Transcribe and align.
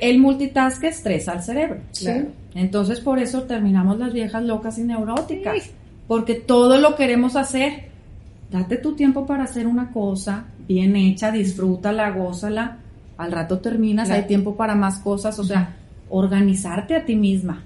El 0.00 0.18
multitask 0.18 0.82
estresa 0.84 1.32
al 1.32 1.42
cerebro. 1.42 1.80
Entonces 2.54 3.00
por 3.00 3.18
eso 3.18 3.42
terminamos 3.42 3.98
las 3.98 4.12
viejas 4.12 4.42
locas 4.42 4.78
y 4.78 4.82
neuróticas. 4.82 5.70
Porque 6.08 6.34
todo 6.34 6.78
lo 6.78 6.96
queremos 6.96 7.36
hacer. 7.36 7.90
Date 8.50 8.78
tu 8.78 8.96
tiempo 8.96 9.26
para 9.26 9.44
hacer 9.44 9.66
una 9.66 9.92
cosa 9.92 10.46
bien 10.66 10.96
hecha, 10.96 11.30
disfrútala, 11.30 12.10
gózala. 12.10 12.78
Al 13.16 13.32
rato 13.32 13.58
terminas, 13.58 14.10
hay 14.10 14.26
tiempo 14.26 14.56
para 14.56 14.74
más 14.74 14.98
cosas. 14.98 15.38
O 15.38 15.44
sea, 15.44 15.76
organizarte 16.08 16.96
a 16.96 17.04
ti 17.04 17.14
misma. 17.14 17.64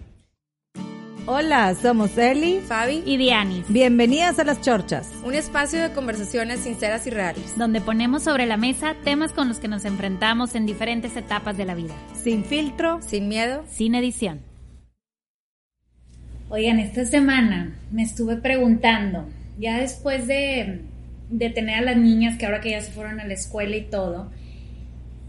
Hola, 1.27 1.74
somos 1.74 2.19
Eli, 2.19 2.60
Fabi 2.60 3.02
y 3.06 3.16
Dianis. 3.16 3.65
Bienvenidas 3.70 4.38
a 4.38 4.45
Las 4.45 4.60
Chorchas, 4.60 5.10
un 5.24 5.32
espacio 5.32 5.80
de 5.80 5.91
conversaciones 5.91 6.60
sinceras 6.60 7.06
y 7.06 7.10
reales, 7.10 7.56
donde 7.56 7.80
ponemos 7.80 8.24
sobre 8.24 8.45
la 8.45 8.59
mesa 8.59 8.95
temas 9.05 9.32
con 9.32 9.48
los 9.48 9.59
que 9.59 9.66
nos 9.66 9.87
enfrentamos 9.87 10.55
en 10.55 10.66
diferentes 10.66 11.16
etapas 11.16 11.56
de 11.56 11.65
la 11.65 11.74
vida. 11.74 11.95
Sin 12.12 12.45
filtro, 12.45 13.01
sin 13.01 13.29
miedo, 13.29 13.65
sin 13.70 13.95
edición. 13.95 14.42
Oigan, 16.51 16.79
esta 16.79 17.07
semana 17.07 17.74
me 17.91 18.02
estuve 18.02 18.37
preguntando, 18.37 19.24
ya 19.59 19.79
después 19.79 20.26
de, 20.26 20.82
de 21.30 21.48
tener 21.48 21.76
a 21.79 21.93
las 21.93 21.96
niñas 21.96 22.37
que 22.37 22.45
ahora 22.45 22.60
que 22.60 22.73
ya 22.73 22.82
se 22.82 22.93
fueron 22.93 23.18
a 23.18 23.26
la 23.26 23.32
escuela 23.32 23.74
y 23.74 23.87
todo, 23.87 24.30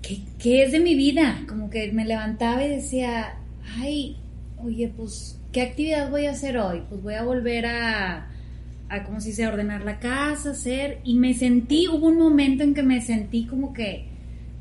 ¿qué, 0.01 0.17
qué 0.39 0.63
es 0.63 0.73
de 0.73 0.81
mi 0.81 0.95
vida? 0.95 1.45
Como 1.47 1.69
que 1.69 1.89
me 1.93 2.03
levantaba 2.03 2.65
y 2.65 2.67
decía, 2.67 3.37
ay, 3.79 4.17
oye, 4.57 4.91
pues 4.93 5.39
¿qué 5.55 5.61
actividad 5.61 6.11
voy 6.11 6.25
a 6.25 6.31
hacer 6.31 6.57
hoy? 6.57 6.83
Pues 6.89 7.01
voy 7.01 7.13
a 7.13 7.23
volver 7.23 7.65
a, 7.65 8.27
a 8.89 9.03
como 9.05 9.21
si 9.21 9.31
se 9.31 9.47
ordenar 9.47 9.85
la 9.85 9.99
casa, 9.99 10.51
hacer, 10.51 10.99
y 11.05 11.15
me 11.15 11.33
sentí, 11.33 11.87
hubo 11.87 12.07
un 12.07 12.17
momento 12.17 12.61
en 12.61 12.73
que 12.73 12.83
me 12.83 12.99
sentí 12.99 13.45
como 13.45 13.71
que 13.71 14.05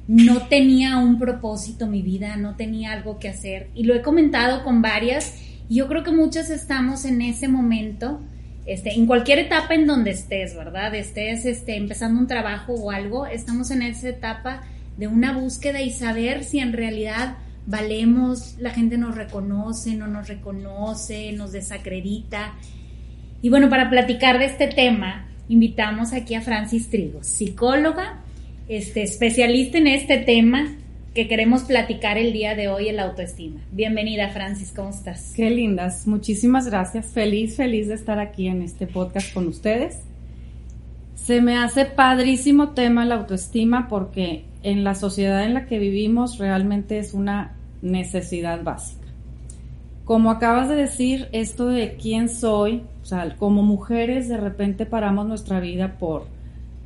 no 0.07 0.47
tenía 0.47 0.99
un 0.99 1.19
propósito 1.19 1.89
mi 1.89 2.01
vida, 2.01 2.37
no 2.37 2.55
tenía 2.55 2.93
algo 2.93 3.19
que 3.19 3.29
hacer, 3.29 3.71
y 3.75 3.83
lo 3.83 3.97
he 3.97 4.03
comentado 4.03 4.63
con 4.63 4.83
varias, 4.83 5.35
y 5.69 5.79
yo 5.79 5.89
creo 5.89 6.05
que 6.05 6.13
muchas 6.13 6.49
estamos 6.49 7.05
en 7.05 7.23
ese 7.23 7.49
momento, 7.49 8.21
este, 8.65 8.95
en 8.95 9.07
cualquier 9.07 9.41
etapa 9.41 9.75
en 9.75 9.89
donde 9.89 10.13
estés, 10.13 10.55
¿verdad? 10.55 10.95
Estés 10.95 11.45
este, 11.45 11.77
empezando 11.77 12.21
un 12.21 12.29
trabajo 12.29 12.73
o 12.73 12.93
algo, 12.93 13.27
estamos 13.27 13.73
en 13.73 13.83
esa 13.83 14.11
etapa 14.11 14.63
de 14.97 15.09
una 15.09 15.37
búsqueda 15.37 15.83
y 15.83 15.91
saber 15.91 16.45
si 16.45 16.61
en 16.61 16.73
realidad 16.73 17.39
valemos, 17.67 18.57
la 18.59 18.71
gente 18.71 18.99
nos 18.99 19.15
reconoce, 19.15 19.95
no 19.95 20.07
nos 20.07 20.29
reconoce, 20.29 21.33
nos 21.33 21.53
desacredita. 21.53 22.55
Y 23.43 23.49
bueno, 23.49 23.69
para 23.69 23.91
platicar 23.91 24.39
de 24.39 24.47
este 24.47 24.69
tema, 24.69 25.27
invitamos 25.49 26.13
aquí 26.13 26.35
a 26.35 26.41
Francis 26.41 26.89
Trigo, 26.89 27.23
psicóloga, 27.23 28.21
este, 28.69 29.03
especialista 29.03 29.79
en 29.79 29.87
este 29.87 30.19
tema 30.19 30.77
que 31.15 31.29
queremos 31.29 31.63
platicar 31.63 32.19
el 32.19 32.33
día 32.33 32.57
de 32.57 32.69
hoy, 32.69 32.89
el 32.89 32.99
autoestima. 32.99 33.61
Bienvenida, 33.71 34.31
Francis, 34.31 34.73
¿cómo 34.75 34.91
estás? 34.91 35.33
Qué 35.37 35.49
lindas, 35.49 36.09
muchísimas 36.09 36.67
gracias. 36.67 37.13
Feliz, 37.13 37.57
feliz 37.57 37.87
de 37.87 37.95
estar 37.95 38.19
aquí 38.19 38.49
en 38.49 38.63
este 38.63 38.89
podcast 38.89 39.33
con 39.33 39.47
ustedes. 39.47 40.01
Se 41.15 41.41
me 41.41 41.57
hace 41.57 41.85
padrísimo 41.85 42.71
tema 42.71 43.05
la 43.05 43.15
autoestima 43.15 43.89
porque 43.89 44.45
en 44.65 44.83
la 44.83 44.95
sociedad 44.95 45.45
en 45.45 45.55
la 45.55 45.67
que 45.67 45.79
vivimos 45.79 46.39
realmente 46.39 46.99
es 46.99 47.15
una 47.15 47.53
necesidad 47.83 48.65
básica. 48.65 49.07
Como 50.05 50.31
acabas 50.31 50.69
de 50.69 50.75
decir, 50.75 51.29
esto 51.33 51.67
de 51.69 51.97
quién 51.97 52.29
soy, 52.29 52.83
o 53.03 53.05
sea, 53.05 53.37
como 53.37 53.63
mujeres 53.63 54.29
de 54.29 54.39
repente 54.39 54.87
paramos 54.87 55.27
nuestra 55.27 55.61
vida 55.61 55.99
por 55.99 56.27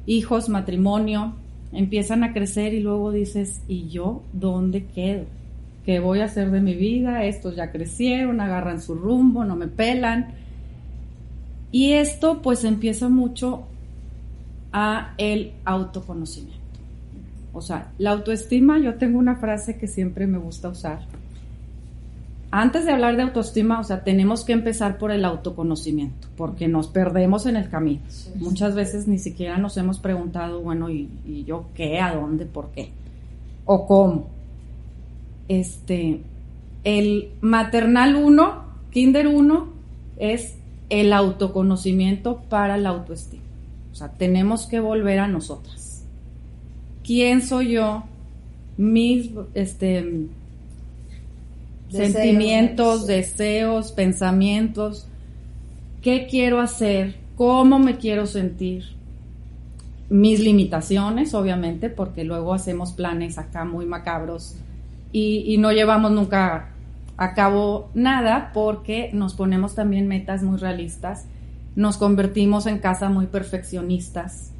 hijos, 0.06 0.48
matrimonio, 0.48 1.34
empiezan 1.72 2.24
a 2.24 2.32
crecer 2.32 2.74
y 2.74 2.80
luego 2.80 3.12
dices, 3.12 3.62
¿y 3.68 3.88
yo 3.88 4.22
dónde 4.32 4.86
quedo? 4.86 5.24
¿Qué 5.84 6.00
voy 6.00 6.20
a 6.20 6.24
hacer 6.24 6.50
de 6.50 6.60
mi 6.60 6.74
vida? 6.74 7.24
Estos 7.24 7.54
ya 7.56 7.70
crecieron, 7.70 8.40
agarran 8.40 8.82
su 8.82 8.94
rumbo, 8.94 9.44
no 9.44 9.54
me 9.54 9.68
pelan. 9.68 10.34
Y 11.70 11.92
esto 11.92 12.42
pues 12.42 12.64
empieza 12.64 13.08
mucho 13.08 13.66
a 14.72 15.14
el 15.16 15.52
autoconocimiento. 15.64 16.57
O 17.52 17.60
sea, 17.60 17.92
la 17.98 18.10
autoestima, 18.10 18.78
yo 18.78 18.94
tengo 18.94 19.18
una 19.18 19.36
frase 19.36 19.76
que 19.78 19.86
siempre 19.86 20.26
me 20.26 20.38
gusta 20.38 20.68
usar. 20.68 21.00
Antes 22.50 22.86
de 22.86 22.92
hablar 22.92 23.16
de 23.16 23.22
autoestima, 23.22 23.78
o 23.78 23.84
sea, 23.84 24.04
tenemos 24.04 24.44
que 24.44 24.52
empezar 24.52 24.96
por 24.96 25.10
el 25.10 25.24
autoconocimiento, 25.24 26.28
porque 26.36 26.66
nos 26.66 26.88
perdemos 26.88 27.44
en 27.44 27.56
el 27.56 27.68
camino. 27.68 28.00
Muchas 28.36 28.74
veces 28.74 29.06
ni 29.06 29.18
siquiera 29.18 29.58
nos 29.58 29.76
hemos 29.76 29.98
preguntado, 29.98 30.60
bueno, 30.62 30.88
¿y, 30.88 31.10
¿y, 31.26 31.44
yo 31.44 31.66
qué? 31.74 32.00
¿A 32.00 32.14
dónde? 32.14 32.46
¿Por 32.46 32.70
qué? 32.70 32.90
¿O 33.66 33.86
cómo? 33.86 34.28
Este, 35.48 36.22
el 36.84 37.32
maternal 37.42 38.16
1, 38.16 38.64
kinder 38.90 39.28
1, 39.28 39.68
es 40.16 40.54
el 40.88 41.12
autoconocimiento 41.12 42.40
para 42.48 42.78
la 42.78 42.90
autoestima. 42.90 43.42
O 43.92 43.94
sea, 43.94 44.08
tenemos 44.08 44.66
que 44.66 44.80
volver 44.80 45.18
a 45.18 45.28
nosotras. 45.28 45.87
¿Quién 47.08 47.40
soy 47.40 47.70
yo? 47.70 48.02
Mis, 48.76 49.30
este, 49.54 50.02
Deseos, 51.90 52.12
sentimientos, 52.12 53.06
deseos, 53.06 53.92
pensamientos, 53.92 55.08
qué 56.02 56.26
quiero 56.26 56.60
hacer, 56.60 57.14
cómo 57.34 57.78
me 57.78 57.96
quiero 57.96 58.26
sentir, 58.26 58.84
mis 60.10 60.40
limitaciones, 60.40 61.32
obviamente, 61.32 61.88
porque 61.88 62.24
luego 62.24 62.52
hacemos 62.52 62.92
planes 62.92 63.38
acá 63.38 63.64
muy 63.64 63.86
macabros 63.86 64.56
y, 65.10 65.44
y, 65.46 65.56
no 65.56 65.72
llevamos 65.72 66.10
nunca 66.10 66.72
a 67.16 67.32
cabo 67.32 67.88
nada 67.94 68.50
porque 68.52 69.08
nos 69.14 69.32
ponemos 69.32 69.74
también 69.74 70.08
metas 70.08 70.42
muy 70.42 70.58
realistas, 70.58 71.24
nos 71.74 71.96
convertimos 71.96 72.66
en 72.66 72.80
casa 72.80 73.08
muy 73.08 73.28
perfeccionistas 73.28 74.52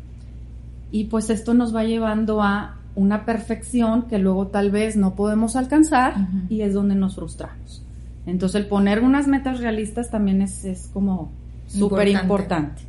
y 0.91 1.05
pues 1.05 1.31
esto 1.31 1.55
nos 1.55 1.75
va 1.75 1.85
llevando 1.85 2.43
a 2.43 2.77
una 2.95 3.25
perfección 3.25 4.03
que 4.03 4.19
luego 4.19 4.49
tal 4.49 4.71
vez 4.71 4.97
no 4.97 5.15
podemos 5.15 5.55
alcanzar 5.55 6.15
uh 6.17 6.21
-huh. 6.21 6.47
y 6.51 6.63
es 6.63 6.75
donde 6.75 6.95
nos 6.95 7.15
frustramos. 7.15 7.83
Entonces 8.27 8.61
el 8.61 8.67
poner 8.67 9.01
unas 9.01 9.27
metas 9.27 9.61
realistas 9.61 10.11
también 10.11 10.43
es, 10.43 10.65
es 10.65 10.91
como 10.93 11.31
súper 11.67 12.09
importante. 12.09 12.83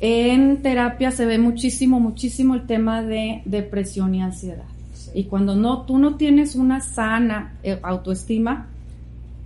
En 0.00 0.62
terapia 0.62 1.10
se 1.12 1.26
ve 1.26 1.38
muchísimo, 1.38 2.00
muchísimo 2.00 2.54
el 2.54 2.66
tema 2.66 3.02
de 3.02 3.42
depresión 3.44 4.14
y 4.14 4.22
ansiedad. 4.22 4.64
Sí. 4.94 5.10
Y 5.14 5.24
cuando 5.24 5.54
no, 5.56 5.82
tú 5.82 5.98
no 5.98 6.16
tienes 6.16 6.54
una 6.56 6.80
sana 6.80 7.54
eh, 7.62 7.78
autoestima, 7.82 8.66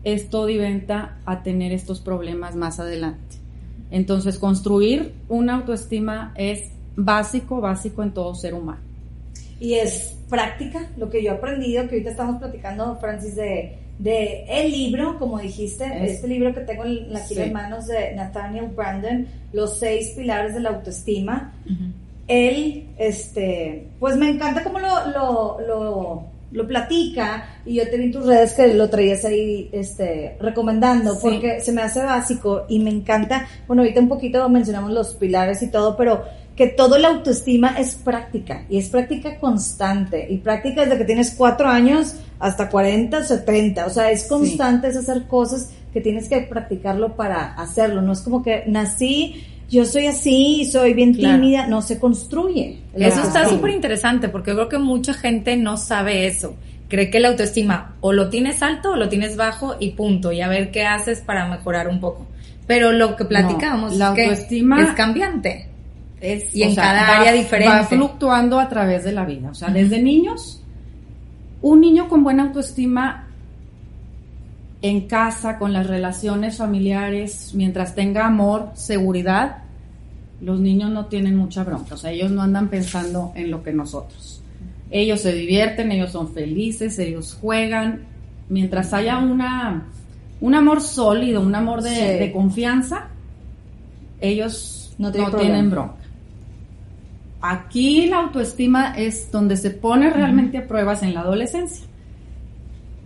esto 0.03 0.47
diventa 0.47 1.19
a 1.27 1.43
tener 1.43 1.73
estos 1.73 2.01
problemas 2.01 2.57
más 2.57 2.81
adelante. 2.81 3.37
Entonces 3.91 4.39
construir 4.39 5.15
una 5.29 5.57
autoestima 5.57 6.33
es 6.37 6.71
básico, 6.97 7.61
básico 7.61 8.03
en 8.03 8.13
todo 8.13 8.35
ser 8.35 8.55
humano 8.55 8.87
y 9.59 9.75
es 9.75 10.17
práctica, 10.29 10.91
lo 10.97 11.09
que 11.09 11.23
yo 11.23 11.33
he 11.33 11.35
aprendido, 11.35 11.89
que 11.89 11.97
ahorita 11.97 12.11
estamos 12.11 12.39
platicando, 12.39 12.97
Francis, 12.97 13.37
de, 13.37 13.79
de 13.99 14.45
el 14.49 14.71
libro, 14.71 15.19
como 15.19 15.39
dijiste, 15.39 15.85
es, 16.05 16.13
este 16.13 16.29
libro 16.29 16.53
que 16.55 16.61
tengo 16.61 16.83
aquí 16.83 17.35
sí. 17.35 17.41
en 17.41 17.53
manos 17.53 17.87
de 17.87 18.15
Nathaniel 18.15 18.69
Brandon, 18.75 19.27
Los 19.53 19.79
seis 19.79 20.13
pilares 20.17 20.55
de 20.55 20.61
la 20.61 20.71
autoestima. 20.71 21.55
Uh 21.65 21.71
-huh. 21.71 21.93
Él, 22.29 22.89
este, 22.99 23.87
pues 24.01 24.17
me 24.17 24.29
encanta 24.29 24.65
cómo 24.65 24.81
lo, 24.81 25.07
lo, 25.07 25.61
lo, 25.61 26.25
lo, 26.51 26.67
platica, 26.67 27.61
y 27.65 27.75
yo 27.75 27.89
te 27.89 27.97
vi 27.97 28.07
en 28.07 28.13
tus 28.13 28.27
redes 28.27 28.53
que 28.53 28.75
lo 28.75 28.91
traías 28.91 29.25
ahí, 29.25 29.71
este, 29.73 30.37
recomendando, 30.41 31.15
sí. 31.15 31.21
porque 31.23 31.61
se 31.61 31.73
me 31.73 31.83
hace 31.83 32.03
básico, 32.03 32.65
y 32.69 32.81
me 32.81 32.91
encanta, 32.91 33.47
bueno, 33.69 33.83
ahorita 33.83 34.01
un 34.01 34.09
poquito 34.09 34.49
mencionamos 34.49 34.91
los 34.91 35.15
pilares 35.15 35.63
y 35.63 35.71
todo, 35.71 35.97
pero 35.97 36.25
que 36.57 36.69
todo 36.69 36.97
la 36.97 37.09
autoestima 37.09 37.77
es 37.79 37.95
práctica 37.95 38.65
y 38.71 38.79
es 38.79 38.89
práctica 38.89 39.39
constante 39.39 40.27
y 40.29 40.39
práctica 40.39 40.83
desde 40.83 40.97
que 40.97 41.05
tienes 41.05 41.35
cuatro 41.37 41.69
años 41.69 42.17
hasta 42.39 42.71
40, 42.71 43.25
70, 43.25 43.87
o 43.87 43.91
sea, 43.91 44.11
es 44.11 44.25
constante 44.25 44.91
sí. 44.91 44.99
es 44.99 45.09
hacer 45.09 45.27
cosas 45.27 45.71
que 45.93 46.01
tienes 46.01 46.29
que 46.29 46.41
practicarlo 46.41 47.15
para 47.15 47.55
hacerlo, 47.55 48.01
no 48.01 48.13
es 48.13 48.21
como 48.21 48.43
que 48.43 48.65
nací, 48.67 49.45
yo 49.69 49.85
soy 49.85 50.07
así, 50.07 50.65
soy 50.65 50.95
bien 50.95 51.15
tímida, 51.15 51.67
no 51.67 51.83
se 51.83 51.99
construye. 51.99 52.79
Eso 52.95 53.23
está 53.23 53.49
súper 53.49 53.73
interesante 53.73 54.29
porque 54.29 54.53
yo 54.53 54.57
creo 54.57 54.69
que 54.69 54.79
mucha 54.79 55.13
gente 55.13 55.57
no 55.57 55.77
sabe 55.77 56.27
eso, 56.27 56.55
cree 56.89 57.11
que 57.11 57.21
la 57.21 57.29
autoestima 57.29 57.97
o 58.01 58.13
lo 58.13 58.31
tienes 58.31 58.63
alto 58.63 58.93
o 58.93 58.97
lo 58.97 59.09
tienes 59.09 59.37
bajo 59.37 59.77
y 59.79 59.91
punto, 59.91 60.33
y 60.33 60.41
a 60.41 60.49
ver 60.49 60.71
qué 60.71 60.85
haces 60.85 61.21
para 61.21 61.49
mejorar 61.49 61.89
un 61.89 62.01
poco. 62.01 62.27
Pero 62.67 62.93
lo 62.93 63.15
que 63.15 63.25
platicamos 63.25 63.97
la 63.97 64.15
es 64.15 64.45
que 64.45 64.59
es 64.59 64.93
cambiante. 64.97 65.76
Es, 66.21 66.55
Y 66.55 66.63
en 66.63 66.75
sea, 66.75 66.85
cada 66.85 67.03
va- 67.03 67.19
área 67.21 67.33
diferente. 67.33 67.75
Va 67.77 67.85
fluctuando 67.85 68.59
a 68.59 68.69
través 68.69 69.05
de 69.05 69.13
la 69.13 69.25
vida. 69.25 69.51
O 69.51 69.55
sea, 69.55 69.69
desde 69.69 70.03
niños, 70.03 70.63
un 71.63 71.81
niño 71.81 72.09
con 72.09 72.23
buena 72.25 72.45
autoestima 72.45 73.27
en 74.83 75.03
casa, 75.09 75.59
con 75.59 75.73
las 75.73 75.87
relaciones 75.87 76.59
familiares, 76.59 77.53
mientras 77.55 77.95
tenga 77.95 78.27
amor, 78.27 78.71
seguridad, 78.75 79.59
los 80.41 80.61
niños 80.61 80.91
no 80.91 81.07
tienen 81.07 81.37
mucha 81.37 81.65
bronca. 81.65 81.95
O 81.95 81.99
sea, 81.99 82.11
ellos 82.13 82.31
no 82.31 82.43
andan 82.43 82.69
pensando 82.69 83.33
en 83.35 83.51
lo 83.51 83.63
que 83.63 83.73
nosotros. 83.73 84.43
Ellos 84.91 85.21
se 85.21 85.33
divierten, 85.33 85.91
ellos 85.93 86.13
son 86.13 86.33
felices, 86.33 86.99
ellos 86.99 87.37
juegan. 87.41 88.03
Mientras 88.49 88.93
haya 88.93 89.19
una, 89.19 89.87
un 90.41 90.55
amor 90.55 90.81
sólido, 90.81 91.41
un 91.41 91.55
amor 91.55 91.83
de, 91.83 91.91
Sí. 91.91 92.01
de 92.19 92.33
confianza, 92.33 93.09
ellos 94.21 94.95
No 94.99 95.11
no, 95.11 95.31
tienen 95.37 95.71
bronca. 95.71 95.95
Aquí 97.41 98.07
la 98.07 98.19
autoestima 98.21 98.95
es 98.97 99.31
donde 99.31 99.57
se 99.57 99.71
pone 99.71 100.11
realmente 100.11 100.59
a 100.59 100.67
pruebas 100.67 101.03
en 101.03 101.15
la 101.15 101.21
adolescencia. 101.21 101.85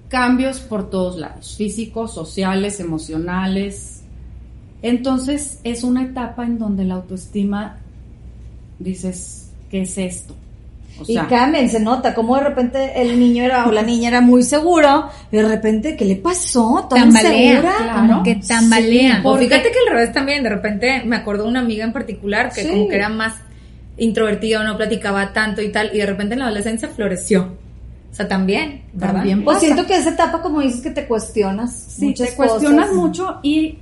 Cambios 0.09 0.61
por 0.61 0.91
todos 0.91 1.19
lados, 1.19 1.57
físicos, 1.57 2.15
sociales, 2.15 2.81
emocionales. 2.81 4.03
Entonces 4.83 5.61
es 5.63 5.85
una 5.85 6.03
etapa 6.03 6.45
en 6.45 6.59
donde 6.59 6.85
la 6.85 6.95
autoestima 6.95 7.77
dices, 8.79 9.51
¿qué 9.71 9.83
es 9.83 9.99
esto? 9.99 10.35
O 10.99 11.05
y 11.07 11.17
cambian, 11.17 11.69
se 11.71 11.79
nota 11.81 12.15
como 12.15 12.35
de 12.37 12.43
repente 12.45 13.01
el 13.01 13.19
niño 13.21 13.45
era 13.45 13.67
o 13.67 13.73
la 13.73 13.83
niña 13.83 14.09
era 14.09 14.21
muy 14.21 14.43
seguro 14.43 15.09
y 15.31 15.37
de 15.37 15.43
repente, 15.49 15.97
¿qué 15.97 16.05
le 16.05 16.17
pasó? 16.17 16.87
¿Tan 16.91 17.03
Tambalea, 17.13 17.33
insegura? 17.53 17.75
claro. 17.79 18.01
como 18.09 18.23
que 18.25 18.35
tambalea. 18.37 19.21
O 19.25 19.37
fíjate 19.37 19.71
que 19.71 19.79
al 19.89 19.95
revés 19.95 20.13
también, 20.13 20.43
de 20.43 20.49
repente 20.51 21.03
me 21.05 21.17
acuerdo 21.17 21.45
de 21.45 21.51
una 21.51 21.61
amiga 21.61 21.85
en 21.85 21.93
particular 21.93 22.53
que 22.53 22.63
Sí. 22.63 22.69
como 22.69 22.89
que 22.89 22.97
era 22.97 23.09
más 23.09 23.35
introvertida 23.97 24.61
o 24.61 24.65
no 24.65 24.77
platicaba 24.77 25.33
tanto 25.33 25.63
y 25.63 25.71
tal, 25.71 25.91
y 25.95 25.99
de 25.99 26.07
repente 26.07 26.35
en 26.35 26.41
la 26.41 26.47
adolescencia 26.47 26.89
floreció. 26.89 27.57
O 28.11 28.15
sea, 28.15 28.27
también, 28.27 28.83
¿verdad? 28.93 29.15
También 29.17 29.45
Pues 29.45 29.61
siento 29.61 29.87
que 29.87 29.97
esa 29.97 30.11
etapa, 30.11 30.43
como 30.43 30.61
dices, 30.61 30.81
que 30.81 30.91
te 30.91 31.07
cuestionas. 31.07 31.73
Sí, 31.73 32.07
muchas 32.07 32.31
te 32.31 32.37
cuestionas 32.37 32.89
cosas. 32.89 32.97
mucho 32.97 33.39
y 33.43 33.79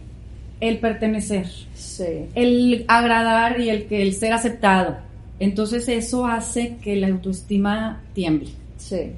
el 0.61 0.79
pertenecer. 0.79 1.47
Sí. 1.75 2.27
el 2.35 2.85
agradar 2.87 3.61
y 3.61 3.71
el 3.71 3.87
que 3.87 4.03
el 4.03 4.15
ser 4.15 4.33
aceptado. 4.33 4.99
Entonces 5.41 5.89
eso 5.89 6.27
hace 6.27 6.77
que 6.83 6.97
la 6.97 7.09
autoestima 7.09 8.03
tiemble. 8.13 8.51
Sí. 8.77 9.13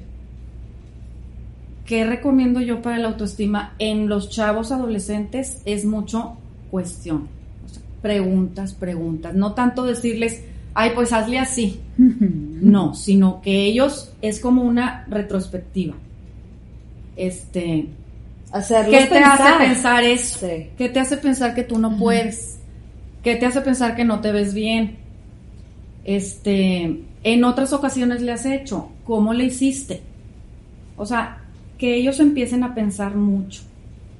¿Qué 1.85 2.05
recomiendo 2.05 2.61
yo 2.61 2.81
para 2.81 2.97
la 2.97 3.09
autoestima 3.09 3.75
en 3.77 4.07
los 4.07 4.29
chavos 4.29 4.71
adolescentes? 4.71 5.61
Es 5.65 5.85
mucho 5.85 6.37
cuestión. 6.71 7.27
O 7.65 7.69
sea, 7.69 7.81
preguntas, 8.01 8.73
preguntas. 8.73 9.33
No 9.35 9.53
tanto 9.53 9.83
decirles, 9.83 10.41
ay, 10.73 10.91
pues 10.95 11.13
hazle 11.13 11.39
así. 11.39 11.79
No, 11.97 12.93
sino 12.93 13.41
que 13.41 13.63
ellos 13.65 14.13
es 14.21 14.39
como 14.39 14.63
una 14.63 15.05
retrospectiva. 15.09 15.95
Este, 17.15 17.87
Hacerlos 18.51 18.95
¿qué 18.95 19.03
te 19.05 19.15
pensar. 19.15 19.41
hace 19.41 19.65
pensar 19.65 20.03
eso? 20.03 20.39
Sí. 20.39 20.69
¿Qué 20.77 20.89
te 20.89 20.99
hace 20.99 21.17
pensar 21.17 21.53
que 21.55 21.63
tú 21.63 21.77
no 21.79 21.97
puedes? 21.97 22.59
¿Qué 23.23 23.35
te 23.35 23.45
hace 23.45 23.61
pensar 23.61 23.95
que 23.95 24.03
no 24.03 24.19
te 24.19 24.31
ves 24.31 24.53
bien? 24.53 24.97
Este, 26.03 27.01
en 27.23 27.43
otras 27.43 27.73
ocasiones 27.73 28.21
le 28.21 28.31
has 28.31 28.45
hecho, 28.45 28.89
¿cómo 29.05 29.33
le 29.33 29.45
hiciste? 29.45 30.01
O 30.97 31.05
sea, 31.05 31.37
que 31.77 31.95
ellos 31.95 32.19
empiecen 32.19 32.63
a 32.63 32.73
pensar 32.73 33.15
mucho, 33.15 33.61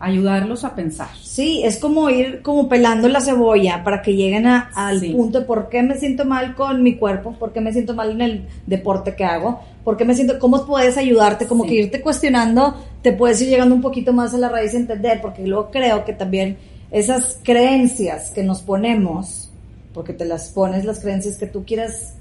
ayudarlos 0.01 0.63
a 0.63 0.75
pensar. 0.75 1.09
Sí, 1.21 1.61
es 1.63 1.77
como 1.77 2.09
ir 2.09 2.41
como 2.41 2.67
pelando 2.67 3.07
la 3.07 3.21
cebolla 3.21 3.83
para 3.83 4.01
que 4.01 4.15
lleguen 4.15 4.47
a- 4.47 4.69
al 4.75 4.99
Sí. 4.99 5.09
punto 5.11 5.39
de 5.41 5.45
por 5.45 5.69
qué 5.69 5.83
me 5.83 5.95
siento 5.97 6.25
mal 6.25 6.55
con 6.55 6.81
mi 6.83 6.95
cuerpo, 6.95 7.33
por 7.39 7.53
qué 7.53 7.61
me 7.61 7.71
siento 7.71 7.93
mal 7.93 8.11
en 8.11 8.21
el 8.21 8.45
deporte 8.65 9.15
que 9.15 9.23
hago, 9.23 9.61
por 9.83 9.97
qué 9.97 10.05
me 10.05 10.15
siento, 10.15 10.39
cómo 10.39 10.65
puedes 10.65 10.97
ayudarte, 10.97 11.47
como 11.47 11.63
Sí. 11.63 11.69
que 11.69 11.75
irte 11.75 12.01
cuestionando, 12.01 12.75
te 13.01 13.13
puedes 13.13 13.41
ir 13.41 13.49
llegando 13.49 13.73
un 13.75 13.81
poquito 13.81 14.11
más 14.13 14.33
a 14.33 14.37
la 14.37 14.49
raíz 14.49 14.73
y 14.73 14.77
entender, 14.77 15.21
porque 15.21 15.45
luego 15.45 15.69
creo 15.71 16.03
que 16.05 16.13
también 16.13 16.57
esas 16.91 17.39
creencias 17.43 18.31
que 18.31 18.43
nos 18.43 18.61
ponemos, 18.61 19.49
porque 19.93 20.13
te 20.13 20.25
las 20.25 20.49
pones 20.49 20.83
las 20.85 20.99
creencias 20.99 21.37
que 21.37 21.47
tú 21.47 21.63
quieras 21.65 22.13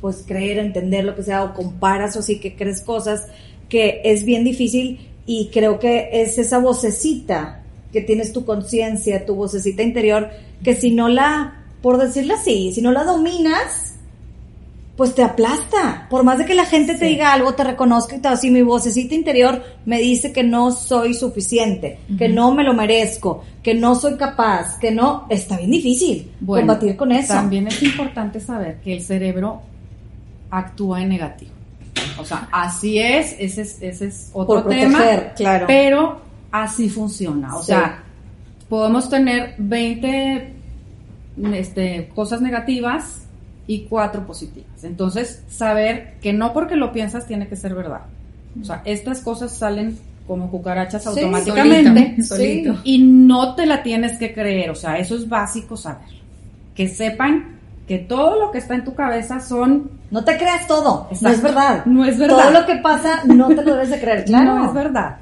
pues 0.00 0.22
creer, 0.26 0.58
entender 0.58 1.04
lo 1.04 1.16
que 1.16 1.24
sea, 1.24 1.42
o 1.42 1.54
comparas 1.54 2.14
o 2.14 2.20
así 2.20 2.38
que 2.38 2.54
crees 2.54 2.80
cosas 2.82 3.26
que 3.68 4.00
es 4.04 4.24
bien 4.24 4.44
difícil 4.44 5.00
y 5.28 5.50
creo 5.52 5.78
que 5.78 6.08
es 6.10 6.38
esa 6.38 6.58
vocecita 6.58 7.60
que 7.92 8.00
tienes 8.00 8.32
tu 8.32 8.46
conciencia, 8.46 9.26
tu 9.26 9.34
vocecita 9.34 9.82
interior, 9.82 10.30
que 10.64 10.74
si 10.74 10.90
no 10.90 11.10
la, 11.10 11.66
por 11.82 11.98
decirlo 11.98 12.34
así, 12.34 12.72
si 12.72 12.80
no 12.80 12.92
la 12.92 13.04
dominas, 13.04 13.96
pues 14.96 15.14
te 15.14 15.22
aplasta. 15.22 16.06
Por 16.08 16.24
más 16.24 16.38
de 16.38 16.46
que 16.46 16.54
la 16.54 16.64
gente 16.64 16.94
te 16.94 17.04
diga 17.04 17.34
algo, 17.34 17.52
te 17.52 17.62
reconozca 17.62 18.16
y 18.16 18.20
todo, 18.20 18.38
si 18.38 18.50
mi 18.50 18.62
vocecita 18.62 19.14
interior 19.14 19.62
me 19.84 20.00
dice 20.00 20.32
que 20.32 20.42
no 20.42 20.70
soy 20.70 21.12
suficiente, 21.12 21.98
que 22.16 22.30
no 22.30 22.54
me 22.54 22.64
lo 22.64 22.72
merezco, 22.72 23.44
que 23.62 23.74
no 23.74 23.96
soy 23.96 24.16
capaz, 24.16 24.78
que 24.78 24.90
no, 24.90 25.26
está 25.28 25.58
bien 25.58 25.72
difícil 25.72 26.32
Bueno, 26.40 26.68
combatir 26.68 26.96
con 26.96 27.12
eso. 27.12 27.34
También 27.34 27.66
es 27.66 27.82
importante 27.82 28.40
saber 28.40 28.80
que 28.80 28.94
el 28.94 29.02
cerebro 29.02 29.60
actúa 30.50 31.02
en 31.02 31.10
negativo. 31.10 31.57
O 32.20 32.24
sea, 32.24 32.48
así 32.52 32.98
es, 32.98 33.34
ese 33.38 33.62
es, 33.62 33.82
ese 33.82 34.06
es 34.06 34.30
otro 34.32 34.62
Por 34.62 34.68
tema. 34.70 34.98
proteger, 34.98 35.32
claro. 35.36 35.66
Pero 35.66 36.20
así 36.50 36.88
funciona. 36.88 37.56
O 37.56 37.60
Sí. 37.60 37.66
sea, 37.66 38.02
podemos 38.68 39.08
tener 39.08 39.54
20 39.58 40.52
este, 41.54 42.10
cosas 42.14 42.40
negativas 42.40 43.22
y 43.66 43.82
cuatro 43.82 44.26
positivas. 44.26 44.82
Entonces, 44.82 45.42
saber 45.48 46.14
que 46.20 46.32
no 46.32 46.52
porque 46.52 46.76
lo 46.76 46.92
piensas 46.92 47.26
tiene 47.26 47.48
que 47.48 47.56
ser 47.56 47.74
verdad. 47.74 48.02
O 48.60 48.64
sea, 48.64 48.82
estas 48.84 49.20
cosas 49.20 49.52
salen 49.56 49.98
como 50.26 50.50
cucarachas 50.50 51.02
Sí, 51.02 51.08
automáticamente 51.10 52.22
solito, 52.22 52.72
solito. 52.74 52.80
y 52.84 52.98
no 52.98 53.54
te 53.54 53.66
la 53.66 53.82
tienes 53.82 54.18
que 54.18 54.32
creer. 54.34 54.70
O 54.70 54.74
sea, 54.74 54.98
eso 54.98 55.14
es 55.16 55.28
básico 55.28 55.76
saber. 55.76 56.08
Que 56.74 56.88
sepan 56.88 57.57
que 57.88 57.98
todo 57.98 58.38
lo 58.38 58.50
que 58.52 58.58
está 58.58 58.74
en 58.74 58.84
tu 58.84 58.94
cabeza 58.94 59.40
son 59.40 59.90
No 60.10 60.22
te 60.22 60.36
creas 60.36 60.66
todo, 60.66 61.08
no 61.20 61.28
es 61.30 61.42
verdad. 61.42 61.86
No 61.86 62.04
es 62.04 62.18
verdad. 62.18 62.36
Todo 62.36 62.50
lo 62.60 62.66
que 62.66 62.76
pasa 62.76 63.24
no 63.24 63.48
te 63.48 63.64
lo 63.64 63.74
debes 63.74 63.90
de 63.90 63.98
creer, 63.98 64.24
claro. 64.26 64.54
no 64.58 64.66
es 64.66 64.74
verdad. 64.74 65.16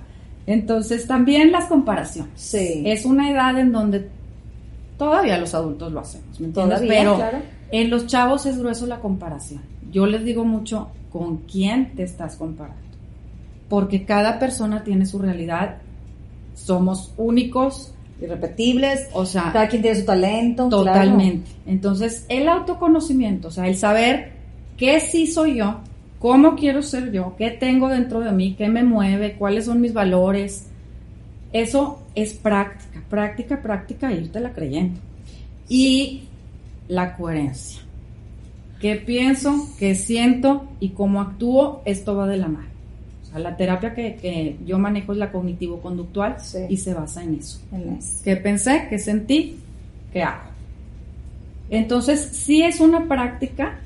Entonces, 0.47 1.06
también 1.06 1.53
las 1.53 1.67
comparaciones. 1.67 2.32
Sí. 2.35 2.82
Es 2.85 3.05
una 3.05 3.31
edad 3.31 3.58
en 3.58 3.73
donde 3.73 4.08
todavía 4.99 5.39
los 5.39 5.55
adultos 5.55 5.93
lo 5.93 6.01
hacemos, 6.01 6.41
¿me 6.41 6.46
entiendes? 6.46 6.81
Todavía, 6.81 6.99
Pero 6.99 7.15
claro. 7.17 7.39
en 7.70 7.91
los 7.91 8.06
chavos 8.06 8.46
es 8.46 8.58
grueso 8.58 8.87
la 8.87 8.99
comparación. 8.99 9.63
Yo 9.93 10.06
les 10.06 10.25
digo 10.25 10.44
mucho 10.44 10.89
con 11.13 11.39
quién 11.39 11.94
te 11.94 12.03
estás 12.03 12.37
comparando. 12.37 12.81
Porque 13.69 14.05
cada 14.05 14.39
persona 14.39 14.82
tiene 14.85 15.06
su 15.06 15.19
realidad. 15.19 15.79
Somos 16.55 17.13
únicos, 17.17 17.93
Irrepetibles, 18.20 19.08
o 19.13 19.27
sea, 19.27 19.51
cada 19.53 19.69
quien 19.69 19.82
tiene 19.82 19.99
su 19.99 20.06
talento. 20.06 20.69
claro. 20.69 20.85
Totalmente. 20.85 21.51
Entonces, 21.67 22.25
el 22.29 22.49
autoconocimiento, 22.49 23.49
o 23.49 23.51
sea, 23.51 23.69
el 23.69 23.77
saber 23.77 24.32
qué 24.77 25.01
sí 25.01 25.27
soy 25.27 25.56
yo, 25.56 25.81
cómo 26.19 26.56
quiero 26.56 26.82
ser 26.82 27.13
yo, 27.13 27.35
qué 27.37 27.51
tengo 27.51 27.89
dentro 27.89 28.20
de 28.20 28.32
mí, 28.32 28.55
qué 28.56 28.69
me 28.69 28.82
mueve, 28.82 29.35
cuáles 29.35 29.67
son 29.67 29.81
mis 29.81 29.93
valores, 29.93 30.69
eso 31.53 32.03
es 32.15 32.35
práctica, 32.35 33.03
práctica, 33.08 33.63
práctica, 33.63 34.13
irte 34.13 34.41
la 34.41 34.53
creyendo. 34.53 35.01
Y 35.69 36.25
la 36.89 37.17
coherencia. 37.17 37.82
¿Qué 38.81 38.96
pienso, 38.96 39.69
qué 39.79 39.94
siento 39.94 40.67
y 40.81 40.91
cómo 40.91 41.20
actúo? 41.20 41.82
Esto 41.85 42.15
va 42.15 42.27
de 42.27 42.37
la 42.37 42.49
mano. 42.49 42.76
Sea, 43.36 43.50
la 43.50 43.56
terapia 43.56 43.94
que, 43.94 44.16
que 44.16 44.56
yo 44.66 44.78
manejo 44.78 45.12
es 45.12 45.19
la 45.19 45.31
cognitivo-conductual 45.32 46.36
Sí. 46.40 46.58
y 46.69 46.76
se 46.76 46.94
basa 46.94 47.22
en 47.22 47.34
eso. 47.34 47.60
En 47.72 47.94
eso. 47.94 48.20
¿Qué 48.24 48.36
pensé? 48.36 48.86
¿Qué 48.88 48.98
sentí? 48.98 49.56
¿Qué 50.12 50.22
hago? 50.22 50.50
Entonces, 51.70 52.20
sí 52.32 52.62
es 52.62 52.81
una 52.81 53.06
práctica 53.08 53.76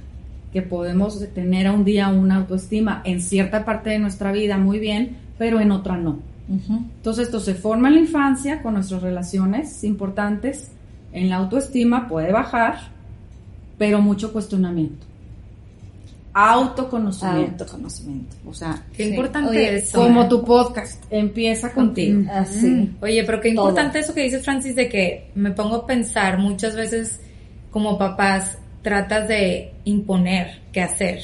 que 0.52 0.62
podemos 0.62 1.20
tener 1.32 1.66
a 1.66 1.72
un 1.72 1.84
día 1.84 2.08
una 2.08 2.36
autoestima 2.36 3.02
en 3.04 3.20
cierta 3.20 3.64
parte 3.64 3.90
de 3.90 3.98
nuestra 3.98 4.32
vida 4.32 4.58
muy 4.58 4.78
bien, 4.78 5.16
pero 5.38 5.60
en 5.60 5.70
otra 5.70 5.96
no. 5.96 6.18
Ujú. 6.48 6.82
Entonces, 6.96 7.26
esto 7.26 7.40
se 7.40 7.54
forma 7.54 7.88
en 7.88 7.94
la 7.94 8.00
infancia 8.00 8.62
con 8.62 8.74
nuestras 8.74 9.02
relaciones 9.02 9.82
importantes. 9.84 10.70
En 11.12 11.30
la 11.30 11.36
autoestima 11.36 12.08
puede 12.08 12.32
bajar, 12.32 12.78
pero 13.78 14.00
mucho 14.02 14.32
cuestionamiento. 14.32 15.06
Autoconocimiento. 16.32 17.64
Autoconocimiento. 17.64 18.36
O 18.46 18.54
sea, 18.54 18.84
Qué 18.96 19.04
Sí. 19.04 19.10
importante 19.10 19.50
Oye, 19.50 19.76
eso. 19.76 19.98
como 20.02 20.28
tu 20.28 20.44
podcast 20.44 21.02
empieza 21.10 21.72
contigo. 21.72 22.22
Así. 22.32 22.90
Oye, 23.00 23.24
pero 23.24 23.40
qué 23.40 23.52
Todo. 23.54 23.66
importante 23.68 23.98
eso 24.00 24.14
que 24.14 24.22
dices, 24.22 24.44
Francis, 24.44 24.74
de 24.76 24.88
que 24.88 25.30
me 25.34 25.50
pongo 25.52 25.76
a 25.76 25.86
pensar 25.86 26.38
muchas 26.38 26.76
veces 26.76 27.20
como 27.70 27.98
papás 27.98 28.58
tratas 28.82 29.28
de 29.28 29.72
imponer 29.84 30.60
qué 30.72 30.82
hacer. 30.82 31.20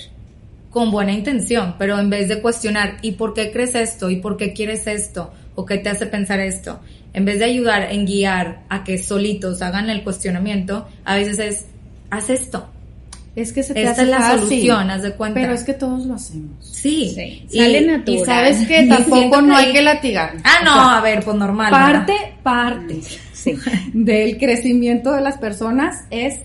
con 0.71 0.91
buena 0.91 1.11
intención, 1.13 1.75
pero 1.79 1.99
en 1.99 2.11
vez 2.11 2.29
de 2.29 2.43
cuestionar, 2.43 2.99
¿y 3.01 3.13
por 3.13 3.33
qué 3.33 3.51
crees 3.51 3.75
esto? 3.75 4.11
¿Y 4.11 4.17
por 4.17 4.37
qué 4.37 4.53
quieres 4.53 4.87
esto? 4.87 5.33
¿O 5.55 5.65
qué 5.65 5.79
te 5.79 5.89
hace 5.89 6.05
pensar 6.05 6.39
esto? 6.39 6.81
En 7.15 7.25
vez 7.25 7.39
de 7.39 7.47
ayudar 7.47 7.91
en 7.93 8.05
guiar 8.05 8.65
a 8.69 8.85
que 8.85 8.99
solitos 8.99 9.63
hagan 9.63 9.89
el 9.89 10.05
cuestionamiento, 10.05 10.87
a 11.07 11.15
veces 11.15 11.39
es, 11.39 11.65
haz 12.11 12.29
esto. 12.29 12.69
Es 13.37 13.53
que 13.53 13.63
se 13.63 13.75
te 13.75 13.81
Esta 13.81 13.93
hace 13.93 14.03
es 14.05 14.09
la 14.09 14.19
fácil, 14.19 14.41
solución, 14.49 14.91
haz 14.91 15.03
de 15.03 15.13
cuenta. 15.13 15.41
Pero 15.41 15.53
es 15.53 15.63
que 15.63 15.75
todos 15.75 16.07
lo 16.07 16.15
hacemos. 16.15 16.51
Sí. 16.63 17.13
Sí, 17.15 17.47
Y- 17.53 17.59
sale 17.59 17.81
Y 17.83 17.87
natural. 17.87 18.25
sabes 18.27 18.67
que 18.67 18.81
Y 18.85 18.89
tampoco 18.89 19.43
no 19.43 19.55
hay 19.57 19.73
que 19.73 19.83
latigar. 19.83 20.37
Ah, 20.43 20.65
no, 20.65 20.71
O 20.73 20.75
sea, 20.75 20.99
a 20.99 21.01
ver, 21.03 21.23
pues 21.23 21.37
normal. 21.37 21.71
parte, 21.71 22.13
¿verdad? 22.15 22.35
parte 22.43 23.01
del 23.93 24.39
crecimiento 24.39 25.13
de 25.13 25.21
las 25.21 25.37
personas 25.39 26.05
es 26.11 26.41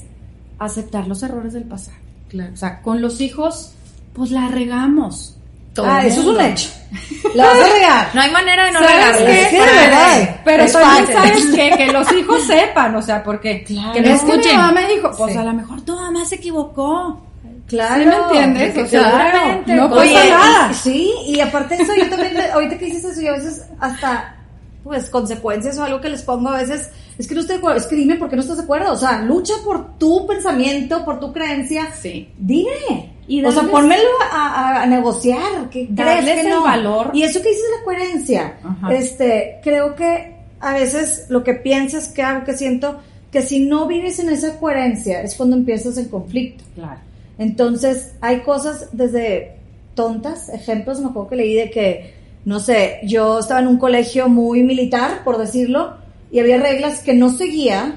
aceptar 0.60 1.08
los 1.08 1.24
errores 1.24 1.54
del 1.54 1.64
pasado. 1.64 1.98
Claro. 2.30 2.54
O 2.54 2.58
sea, 2.58 2.82
con 2.82 3.02
los 3.02 3.22
hijos, 3.22 3.72
pues 4.14 4.32
la 4.32 4.50
regamos. 4.50 5.38
Todo 5.74 5.86
Ah, 5.88 6.06
eso 6.06 6.20
es 6.22 6.28
un 6.28 6.42
hecho. 6.42 6.70
La 7.34 7.46
vas 7.46 7.56
a 7.60 7.74
regar. 7.74 8.10
No 8.14 8.22
hay 8.22 8.32
manera 8.32 8.66
de 8.66 8.72
no 8.74 8.80
¿Sabes 8.80 8.96
regarla. 8.96 9.32
Es 9.32 9.48
que 9.48 9.60
verdad. 9.60 10.36
Pero 10.44 10.64
es 10.64 10.74
también 10.74 11.06
parte. 11.06 11.14
sabes 11.14 11.46
que, 11.56 11.70
que 11.78 11.92
los 11.94 12.12
hijos 12.12 12.44
sepan, 12.44 12.96
o 12.96 13.02
sea, 13.02 13.24
porque 13.24 13.64
Claro. 13.64 13.94
que 13.94 14.02
no 14.02 14.08
Es 14.10 14.22
que 14.22 14.32
escuchen. 14.32 14.52
mi 14.52 14.58
Mi 14.58 14.58
mamá 14.58 14.72
me 14.82 14.88
dijo, 14.94 15.12
pues 15.18 15.32
Sí. 15.34 15.38
a 15.40 15.44
lo 15.44 15.54
mejor 15.54 15.82
tu 15.82 15.96
mamá 15.96 16.26
se 16.26 16.36
equivocó. 16.36 17.22
Claro. 17.68 18.02
¿Sí 18.04 18.10
me 18.10 18.16
entiendes? 18.18 18.78
O 18.86 18.88
sea, 18.90 19.00
Claramente. 19.02 19.74
no 19.76 19.86
Oye, 19.86 20.14
pasa 20.14 20.30
nada. 20.30 20.72
y- 20.72 20.74
Sí, 20.74 21.14
y 21.28 21.40
aparte 21.40 21.78
de 21.78 21.84
eso, 21.84 21.94
yo 21.96 22.10
también, 22.10 22.36
ahorita 22.54 22.78
que 22.78 22.86
dices 22.86 23.06
eso, 23.06 23.22
yo 23.22 23.30
a 23.30 23.38
veces 23.38 23.66
hasta, 23.80 24.36
pues, 24.84 25.10
consecuencias 25.10 25.78
o 25.78 25.84
algo 25.86 26.02
que 26.02 26.10
les 26.10 26.22
pongo 26.24 26.50
a 26.50 26.58
veces, 26.58 26.90
es 27.18 27.28
que 27.28 27.34
no 27.36 27.40
estoy 27.40 27.56
de 27.56 27.60
acuerdo, 27.60 27.78
es 27.80 27.88
que 27.88 27.96
dime 27.96 28.16
por 28.16 28.30
qué 28.30 28.36
no 28.36 28.42
estás 28.42 28.58
de 28.58 28.64
acuerdo, 28.64 28.92
o 28.92 28.98
sea, 28.98 29.22
lucha 29.22 29.54
por 29.64 29.98
tu 29.98 30.28
pensamiento, 30.28 31.06
por 31.06 31.22
tu 31.22 31.32
creencia, 31.32 31.88
Sí. 31.94 32.30
dime. 32.38 33.14
Y 33.34 33.46
o 33.46 33.52
sea, 33.52 33.64
pónmelo 33.64 34.10
a, 34.32 34.48
a- 34.80 34.84
a 34.84 34.86
negociar, 34.86 35.70
que 35.70 35.86
crees 35.86 35.96
Darles 35.96 36.36
que 36.36 36.42
el 36.42 36.50
no. 36.50 36.64
valor. 36.64 37.12
Y 37.14 37.24
eso 37.24 37.42
que 37.42 37.50
dices 37.50 37.64
la 37.80 37.84
coherencia, 37.86 38.58
Ajá. 38.64 38.94
este, 38.94 39.60
creo 39.64 39.96
que 39.96 40.36
a 40.60 40.74
veces 40.74 41.28
lo 41.30 41.44
que 41.44 41.54
piensas, 41.54 42.10
que 42.10 42.22
hago, 42.24 42.44
que 42.44 42.58
siento, 42.58 43.00
que 43.32 43.42
si 43.42 43.62
no 43.62 43.88
vives 43.88 44.20
en 44.20 44.30
esa 44.30 44.60
coherencia 44.60 45.22
es 45.22 45.36
cuando 45.36 45.56
empiezas 45.56 45.98
el 45.98 46.10
conflicto. 46.10 46.64
Claro. 46.76 47.00
Entonces, 47.38 48.14
hay 48.22 48.42
cosas 48.42 48.90
desde 48.92 49.54
tontas, 49.96 50.50
ejemplos, 50.50 51.00
me 51.00 51.08
acuerdo 51.08 51.30
que 51.30 51.36
leí 51.38 51.56
de 51.56 51.70
que, 51.72 52.14
no 52.46 52.60
sé, 52.60 53.00
yo 53.04 53.40
estaba 53.40 53.62
en 53.62 53.68
un 53.68 53.78
colegio 53.78 54.28
muy 54.30 54.62
militar, 54.64 55.24
por 55.24 55.38
decirlo, 55.38 55.96
y 56.32 56.40
había 56.40 56.58
reglas 56.58 57.00
que 57.00 57.14
no 57.14 57.30
seguía, 57.30 57.96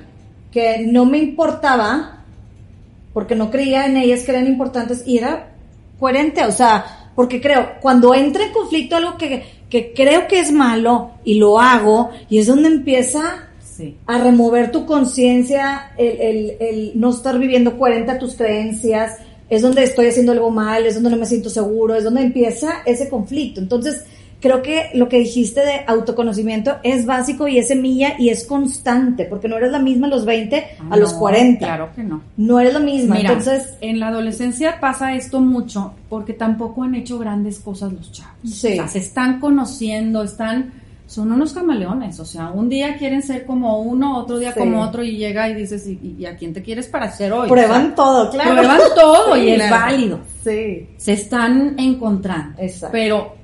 que 0.52 0.86
no 0.86 1.04
me 1.06 1.18
importaba, 1.18 2.13
porque 3.14 3.34
no 3.34 3.50
creía 3.50 3.86
en 3.86 3.96
ellas 3.96 4.24
que 4.24 4.32
eran 4.32 4.46
importantes, 4.46 5.02
y 5.06 5.16
era 5.16 5.54
coherente, 5.98 6.44
o 6.44 6.52
sea, 6.52 7.10
porque 7.14 7.40
creo, 7.40 7.76
cuando 7.80 8.12
entra 8.12 8.44
en 8.44 8.52
conflicto 8.52 8.96
algo 8.96 9.16
que, 9.16 9.44
que 9.70 9.94
creo 9.94 10.28
que 10.28 10.40
es 10.40 10.52
malo, 10.52 11.12
y 11.24 11.34
lo 11.38 11.58
hago, 11.58 12.10
y 12.28 12.38
es 12.38 12.46
donde 12.48 12.68
empieza 12.68 13.48
Sí. 13.76 13.96
a 14.06 14.18
remover 14.18 14.70
tu 14.70 14.86
conciencia, 14.86 15.92
el, 15.98 16.20
el, 16.20 16.56
el 16.60 16.92
no 16.94 17.10
estar 17.10 17.36
viviendo 17.40 17.76
coherente 17.76 18.12
a 18.12 18.18
tus 18.20 18.36
creencias, 18.36 19.16
es 19.50 19.62
donde 19.62 19.82
estoy 19.82 20.06
haciendo 20.06 20.30
algo 20.30 20.50
mal, 20.50 20.86
es 20.86 20.94
donde 20.94 21.10
no 21.10 21.16
me 21.16 21.26
siento 21.26 21.50
seguro, 21.50 21.96
es 21.96 22.04
donde 22.04 22.22
empieza 22.22 22.82
ese 22.86 23.08
conflicto. 23.08 23.60
Entonces, 23.60 24.04
creo 24.44 24.60
que 24.60 24.90
lo 24.92 25.08
que 25.08 25.18
dijiste 25.20 25.62
de 25.62 25.84
autoconocimiento 25.86 26.76
es 26.82 27.06
básico 27.06 27.48
y 27.48 27.56
es 27.56 27.68
semilla 27.68 28.12
y 28.18 28.28
es 28.28 28.44
constante, 28.44 29.24
porque 29.24 29.48
no 29.48 29.56
eres 29.56 29.72
la 29.72 29.78
misma 29.78 30.06
a 30.06 30.10
los 30.10 30.26
20 30.26 30.66
a 30.90 30.96
los 30.98 31.14
No, 31.14 31.18
40. 31.18 31.58
Claro 31.64 31.88
que 31.96 32.02
no. 32.02 32.20
No 32.36 32.60
eres 32.60 32.74
la 32.74 32.80
misma. 32.80 33.16
Mira, 33.16 33.30
Entonces, 33.30 33.74
en 33.80 33.98
la 34.00 34.08
adolescencia 34.08 34.78
pasa 34.80 35.14
esto 35.14 35.40
mucho 35.40 35.94
porque 36.10 36.34
tampoco 36.34 36.82
han 36.82 36.94
hecho 36.94 37.18
grandes 37.18 37.58
cosas 37.58 37.90
los 37.94 38.12
chavos. 38.12 38.34
Sí. 38.44 38.72
O 38.72 38.74
sea, 38.74 38.88
se 38.88 38.98
están 38.98 39.40
conociendo, 39.40 40.22
están, 40.22 40.74
son 41.06 41.32
unos 41.32 41.54
camaleones. 41.54 42.20
O 42.20 42.26
sea, 42.26 42.50
un 42.50 42.68
día 42.68 42.98
quieren 42.98 43.22
ser 43.22 43.46
como 43.46 43.80
uno, 43.80 44.18
otro 44.18 44.38
día 44.38 44.52
Sí. 44.52 44.60
como 44.60 44.82
otro 44.82 45.02
y 45.02 45.16
llega 45.16 45.48
y 45.48 45.54
dices, 45.54 45.86
¿y, 45.86 46.16
y 46.18 46.26
a 46.26 46.36
quién 46.36 46.52
te 46.52 46.62
quieres 46.62 46.86
para 46.86 47.10
ser 47.10 47.32
hoy? 47.32 47.48
prueban 47.48 47.80
O 47.82 47.86
sea, 47.86 47.94
todo, 47.94 48.30
claro. 48.30 48.50
Prueban 48.52 48.80
todo 48.94 49.34
Sí, 49.36 49.40
y 49.40 49.48
es 49.52 49.56
claro. 49.56 49.76
válido. 49.86 50.18
Sí. 50.44 50.86
Se 50.98 51.12
están 51.14 51.76
encontrando. 51.78 52.60
Exacto. 52.60 52.92
Pero 52.92 53.43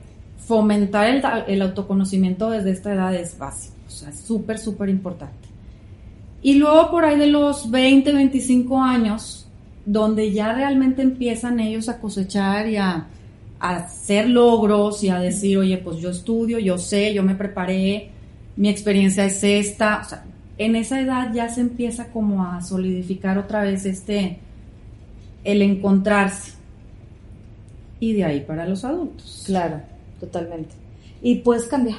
fomentar 0.51 1.45
el, 1.47 1.63
autoconocimiento 1.63 2.51
desde 2.51 2.73
esta 2.73 2.93
edad 2.93 3.15
es 3.15 3.39
básico. 3.39 3.77
O 3.87 3.91
sea, 3.91 4.09
es 4.09 4.19
súper, 4.19 4.59
súper 4.59 4.89
importante. 4.89 5.49
Y 6.43 6.55
luego 6.55 6.91
por 6.91 7.05
ahí 7.05 7.17
de 7.17 7.29
los 7.29 7.71
20, 7.71 8.13
25 8.13 8.83
años, 8.83 9.47
donde 9.87 10.33
ya 10.33 10.53
realmente 10.53 11.03
empiezan 11.03 11.61
ellos 11.61 11.89
a 11.89 12.01
cosechar 12.01 12.67
y 12.67 12.79
a, 12.79 13.07
a 13.61 13.77
hacer 13.77 14.29
logros 14.29 15.05
y 15.05 15.09
a 15.09 15.21
decir, 15.21 15.57
oye, 15.57 15.79
pues 15.79 15.99
yo 15.99 16.11
estudio, 16.11 16.59
yo 16.59 16.79
sé, 16.79 17.15
yo 17.15 17.23
me 17.23 17.37
preparé, 17.37 18.11
mi 18.57 18.69
experiencia 18.71 19.27
es 19.27 19.45
esta. 19.45 20.01
O 20.05 20.09
sea, 20.09 20.25
en 20.59 20.75
esa 20.75 21.01
edad 21.01 21.33
ya 21.33 21.49
se 21.49 21.61
empieza 21.61 22.09
como 22.09 22.45
a 22.45 22.61
solidificar 22.61 23.39
otra 23.39 23.63
vez 23.63 23.87
este, 23.87 24.41
el 25.45 25.63
encontrarse. 25.63 26.55
Y 28.01 28.15
de 28.15 28.25
ahí 28.25 28.41
para 28.41 28.67
los 28.67 28.85
adultos. 28.85 29.45
Claro, 29.47 29.81
totalmente. 30.21 30.71
Y 31.23 31.37
puedes 31.37 31.65
cambiar. 31.65 31.99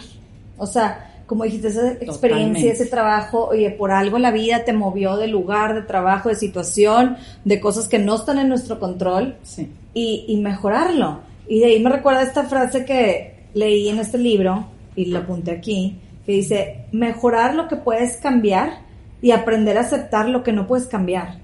O 0.57 0.65
sea, 0.67 1.07
como 1.25 1.43
dijiste, 1.45 1.69
esa 1.69 1.91
experiencia, 1.93 2.19
Totalmente. 2.29 2.69
ese 2.71 2.85
trabajo, 2.87 3.47
oye, 3.49 3.71
por 3.71 3.91
algo 3.91 4.19
la 4.19 4.31
vida 4.31 4.63
te 4.65 4.73
movió 4.73 5.17
de 5.17 5.27
lugar, 5.27 5.73
de 5.73 5.81
trabajo, 5.81 6.29
de 6.29 6.35
situación, 6.35 7.17
de 7.45 7.59
cosas 7.59 7.87
que 7.87 7.99
no 7.99 8.15
están 8.15 8.37
en 8.37 8.49
nuestro 8.49 8.79
control 8.79 9.37
Sí. 9.43 9.69
y, 9.93 10.25
y 10.27 10.37
mejorarlo. 10.41 11.21
Y 11.47 11.59
de 11.59 11.65
ahí 11.67 11.79
me 11.81 11.89
recuerda 11.89 12.21
esta 12.23 12.43
frase 12.43 12.85
que 12.85 13.45
leí 13.53 13.89
en 13.89 13.99
este 13.99 14.17
libro 14.17 14.65
y 14.95 15.05
la 15.05 15.19
apunté 15.19 15.51
aquí, 15.51 15.97
que 16.25 16.33
dice, 16.33 16.85
mejorar 16.91 17.55
lo 17.55 17.67
que 17.67 17.75
puedes 17.77 18.17
cambiar 18.17 18.79
y 19.21 19.31
aprender 19.31 19.77
a 19.77 19.81
aceptar 19.81 20.27
lo 20.29 20.43
que 20.43 20.51
no 20.51 20.67
puedes 20.67 20.87
cambiar. 20.87 21.40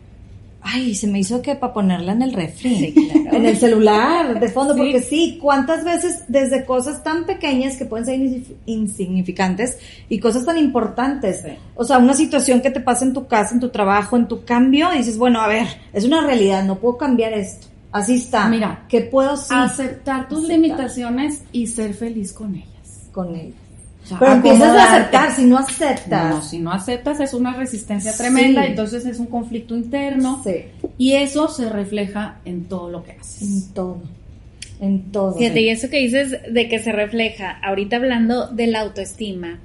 Ay, 0.69 0.93
se 0.95 1.07
me 1.07 1.19
hizo 1.19 1.41
que 1.41 1.55
para 1.55 1.73
ponerla 1.73 2.11
en 2.11 2.21
el 2.23 2.33
refri, 2.33 2.93
en 3.31 3.45
el 3.45 3.57
celular, 3.57 4.37
de 4.39 4.49
fondo, 4.49 4.73
Sí. 4.73 4.79
porque 4.79 5.01
sí, 5.01 5.37
cuántas 5.41 5.85
veces 5.85 6.23
desde 6.27 6.65
cosas 6.65 7.01
tan 7.03 7.25
pequeñas 7.25 7.77
que 7.77 7.85
pueden 7.85 8.05
ser 8.05 8.19
insignifi- 8.19 8.55
insignificantes 8.65 9.77
y 10.09 10.19
cosas 10.19 10.45
tan 10.45 10.57
importantes. 10.57 11.41
Sí. 11.43 11.51
O 11.75 11.83
sea, 11.85 11.97
una 11.99 12.13
situación 12.13 12.61
que 12.61 12.69
te 12.71 12.79
pasa 12.81 13.05
en 13.05 13.13
tu 13.13 13.27
casa, 13.27 13.53
en 13.53 13.59
tu 13.61 13.69
trabajo, 13.69 14.17
en 14.17 14.27
tu 14.27 14.43
cambio, 14.43 14.93
y 14.93 14.97
dices, 14.97 15.17
bueno, 15.17 15.39
a 15.41 15.47
ver, 15.47 15.67
es 15.93 16.03
una 16.03 16.21
realidad, 16.25 16.63
no 16.65 16.75
puedo 16.79 16.97
cambiar 16.97 17.33
esto. 17.33 17.67
Así 17.91 18.15
está. 18.15 18.47
Mira, 18.49 18.83
¿qué 18.89 19.01
puedo 19.01 19.37
sí 19.37 19.53
Aceptar 19.55 20.27
tus 20.27 20.39
Aceptar. 20.39 20.57
limitaciones 20.59 21.41
y 21.53 21.67
ser 21.67 21.93
feliz 21.93 22.33
con 22.33 22.55
ellas. 22.55 22.67
con 23.13 23.33
ellas? 23.35 23.55
O 24.07 24.09
sea, 24.09 24.19
Pero 24.19 24.31
empiezas 24.33 24.69
a 24.69 24.95
aceptar, 24.95 25.35
si 25.35 25.43
no 25.43 25.57
aceptas. 25.57 26.29
No, 26.33 26.41
si 26.41 26.59
no 26.59 26.71
aceptas 26.71 27.19
es 27.19 27.33
una 27.33 27.53
resistencia 27.53 28.15
tremenda, 28.15 28.61
Sí. 28.63 28.69
entonces 28.69 29.05
es 29.05 29.19
un 29.19 29.25
conflicto 29.25 29.75
interno 29.75 30.41
Sí, 30.45 30.63
y 30.97 31.13
eso 31.13 31.49
se 31.49 31.67
refleja 31.69 32.37
en 32.45 32.65
todo 32.65 32.89
lo 32.89 33.03
que 33.03 33.11
haces. 33.11 33.41
en 33.41 33.73
todo. 33.73 34.01
En 34.79 35.11
todo. 35.11 35.33
Fíjate, 35.33 35.59
y 35.59 35.69
eso 35.69 35.89
que 35.89 35.97
dices 35.99 36.37
de 36.49 36.69
que 36.69 36.79
se 36.79 36.93
refleja, 36.93 37.59
ahorita 37.61 37.97
hablando 37.97 38.47
de 38.47 38.67
la 38.67 38.79
autoestima, 38.81 39.59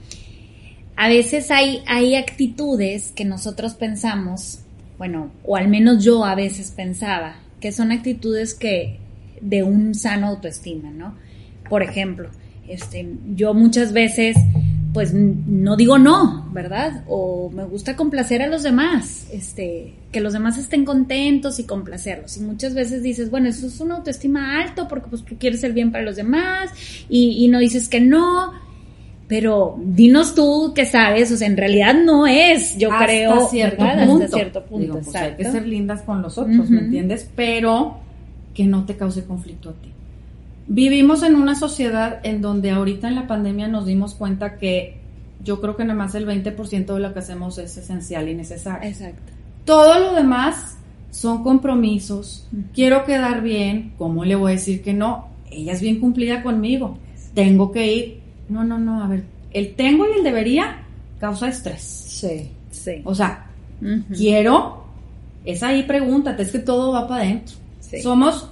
a 0.97 1.09
veces 1.09 1.51
hay, 1.53 1.83
hay 1.87 2.17
actitudes 2.17 3.13
que 3.15 3.25
nosotros 3.25 3.75
pensamos, 3.75 4.59
bueno, 4.99 5.31
o 5.45 5.57
al 5.57 5.69
menos 5.69 6.05
yo 6.05 6.25
a 6.25 6.35
veces 6.35 6.73
pensaba, 6.75 7.37
que 7.61 7.71
son 7.71 7.93
actitudes 7.93 8.55
que 8.55 8.99
de 9.41 9.63
un 9.63 9.95
sano 9.95 10.27
autoestima, 10.29 10.91
¿no? 10.91 11.15
Por 11.69 11.83
ejemplo, 11.83 12.29
este, 12.73 13.09
yo 13.35 13.55
muchas 13.55 13.93
veces 13.93 14.37
pues 14.93 15.15
no 15.15 15.77
digo 15.77 15.99
no, 15.99 16.49
¿verdad? 16.53 17.05
O 17.09 17.51
me 17.51 17.65
gusta 17.65 17.97
complacer 17.97 18.43
a 18.43 18.47
los 18.47 18.63
demás, 18.63 19.27
este, 19.33 19.95
que 20.11 20.21
los 20.21 20.35
demás 20.35 20.59
estén 20.59 20.85
contentos 20.85 21.59
y 21.59 21.65
complacerlos. 21.65 22.37
Y 22.37 22.41
muchas 22.41 22.75
veces 22.75 23.03
dices, 23.03 23.31
bueno, 23.31 23.49
eso 23.49 23.67
es 23.67 23.81
una 23.81 23.97
autoestima 23.97 24.61
alto 24.61 24.89
porque 24.89 25.09
pues 25.09 25.25
tú 25.25 25.37
quieres 25.39 25.65
el 25.65 25.73
bien 25.73 25.93
para 25.93 26.05
los 26.05 26.17
demás 26.17 26.71
y, 27.09 27.43
y 27.45 27.49
no 27.49 27.59
dices 27.59 27.89
que 27.89 28.01
no. 28.01 28.53
Pero 29.29 29.79
dinos 29.83 30.35
tú 30.35 30.73
que 30.75 30.85
sabes, 30.85 31.33
o 31.33 31.39
sea, 31.39 31.47
en 31.47 31.57
realidad 31.57 31.95
no 31.95 32.27
es, 32.27 32.77
yo 32.77 32.93
Hasta 32.93 33.05
creo, 33.07 33.49
cierto 33.49 33.83
¿verdad? 33.83 34.07
punto. 34.07 34.25
Hasta 34.25 34.37
cierto 34.37 34.65
punto, 34.67 34.83
Digo, 34.85 35.01
pues, 35.03 35.17
hay 35.17 35.37
que 35.37 35.45
ser 35.45 35.67
lindas 35.67 36.03
con 36.03 36.21
los 36.21 36.37
otros, 36.37 36.69
¿me 36.69 36.81
entiendes? 36.81 37.27
Pero 37.35 37.97
que 38.53 38.67
no 38.67 38.85
te 38.85 38.95
cause 38.95 39.25
conflicto 39.25 39.71
a 39.71 39.73
ti. 39.73 39.89
Vivimos 40.67 41.23
en 41.23 41.37
una 41.37 41.55
sociedad 41.55 42.21
en 42.23 42.41
donde 42.41 42.71
ahorita 42.71 43.09
en 43.09 43.17
la 43.17 43.27
pandemia 43.27 43.69
nos 43.69 43.87
dimos 43.87 44.15
cuenta 44.15 44.59
que 44.59 45.03
yo 45.45 45.61
creo 45.61 45.77
que 45.77 45.85
nada 45.85 45.99
más 45.99 46.15
el 46.15 46.27
20% 46.27 46.95
de 46.95 47.01
lo 47.01 47.13
que 47.13 47.19
hacemos 47.19 47.59
es 47.59 47.77
esencial 47.77 48.29
y 48.29 48.35
necesario. 48.35 48.89
Exacto. 48.89 49.33
Todo 49.65 49.99
lo 49.99 50.15
demás 50.15 50.77
son 51.11 51.43
compromisos. 51.43 52.47
Quiero 52.73 53.05
quedar 53.05 53.43
bien. 53.43 53.93
¿Cómo 53.99 54.25
le 54.25 54.35
voy 54.35 54.53
a 54.53 54.55
decir 54.55 54.83
que 54.83 54.95
no? 54.95 55.29
Ella 55.51 55.73
es 55.73 55.81
bien 55.81 56.01
cumplida 56.01 56.43
conmigo. 56.43 56.99
Tengo 57.35 57.73
que 57.73 57.93
ir. 57.93 58.21
No, 58.49 58.65
no, 58.65 58.79
no. 58.79 59.03
A 59.03 59.09
ver, 59.09 59.25
el 59.53 59.75
tengo 59.75 60.07
y 60.07 60.19
el 60.19 60.25
debería 60.25 60.85
causa 61.19 61.49
estrés. 61.49 61.83
Sí. 61.83 62.51
Sí. 62.71 63.03
O 63.05 63.15
sea, 63.15 63.47
quiero. 64.15 64.85
Es 65.45 65.63
ahí, 65.63 65.83
pregúntate. 65.83 66.45
Es 66.45 66.53
que 66.53 66.61
todo 66.61 66.93
va 66.93 67.07
para 67.09 67.25
adentro. 67.25 67.57
Sí. 67.81 68.01
Somos 68.01 68.49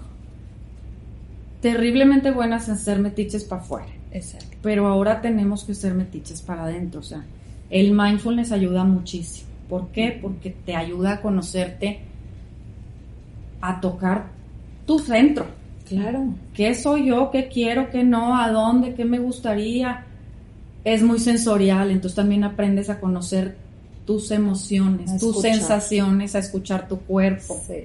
terriblemente 1.60 2.30
buenas 2.30 2.68
en 2.68 2.76
ser 2.76 2.98
metiches 2.98 3.44
para 3.44 3.62
afuera. 3.62 3.88
Exacto. 4.12 4.56
Pero 4.62 4.86
ahora 4.86 5.20
tenemos 5.20 5.64
que 5.64 5.74
ser 5.74 5.94
metiches 5.94 6.42
para 6.42 6.64
adentro. 6.64 7.00
O 7.00 7.02
sea, 7.02 7.24
el 7.70 7.92
mindfulness 7.92 8.52
ayuda 8.52 8.84
muchísimo. 8.84 9.48
¿Por 9.68 9.88
qué? 9.88 10.18
Porque 10.20 10.50
te 10.50 10.74
ayuda 10.74 11.12
a 11.12 11.20
conocerte, 11.20 12.00
a 13.60 13.80
tocar 13.80 14.26
tu 14.86 14.98
centro. 14.98 15.46
Claro. 15.88 16.34
¿Qué 16.54 16.74
soy 16.74 17.06
yo? 17.06 17.30
¿Qué 17.30 17.48
quiero? 17.48 17.90
¿Qué 17.90 18.02
no? 18.04 18.36
¿A 18.36 18.50
dónde? 18.50 18.94
¿Qué 18.94 19.04
me 19.04 19.18
gustaría? 19.18 20.04
Es 20.84 21.02
muy 21.02 21.18
sensorial, 21.18 21.90
entonces 21.90 22.16
también 22.16 22.42
aprendes 22.42 22.88
a 22.88 22.98
conocer 22.98 23.56
tus 24.06 24.30
emociones, 24.30 25.18
tus 25.18 25.40
sensaciones, 25.42 26.34
a 26.34 26.38
escuchar 26.38 26.88
tu 26.88 26.98
cuerpo. 27.00 27.60
Sí. 27.66 27.84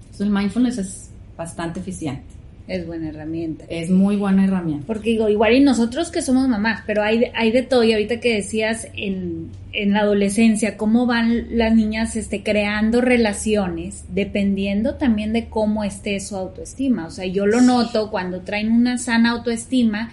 Entonces, 0.00 0.20
el 0.20 0.30
mindfulness 0.30 0.78
es 0.78 1.10
bastante 1.36 1.80
eficiente. 1.80 2.39
Es 2.72 2.86
buena 2.86 3.08
herramienta. 3.08 3.64
Es 3.68 3.90
muy 3.90 4.14
buena 4.16 4.44
herramienta. 4.44 4.84
Porque 4.86 5.10
digo, 5.10 5.28
igual 5.28 5.54
y 5.54 5.60
nosotros 5.60 6.10
que 6.10 6.22
somos 6.22 6.48
mamás, 6.48 6.82
pero 6.86 7.02
hay, 7.02 7.18
de- 7.18 7.32
hay 7.34 7.50
de 7.50 7.62
todo. 7.62 7.82
Y 7.82 7.92
ahorita 7.92 8.20
que 8.20 8.34
decías 8.36 8.86
en, 8.94 9.48
en 9.72 9.92
la 9.92 10.00
adolescencia, 10.00 10.76
cómo 10.76 11.04
van 11.06 11.56
las 11.58 11.74
niñas 11.74 12.14
este, 12.14 12.42
creando 12.44 13.00
relaciones, 13.00 14.04
dependiendo 14.14 14.94
también 14.94 15.32
de 15.32 15.46
cómo 15.48 15.82
esté 15.82 16.20
su 16.20 16.36
autoestima. 16.36 17.06
O 17.06 17.10
sea, 17.10 17.26
yo 17.26 17.44
lo 17.46 17.60
noto 17.60 18.10
cuando 18.10 18.42
traen 18.42 18.70
una 18.70 18.98
sana 18.98 19.30
autoestima, 19.30 20.12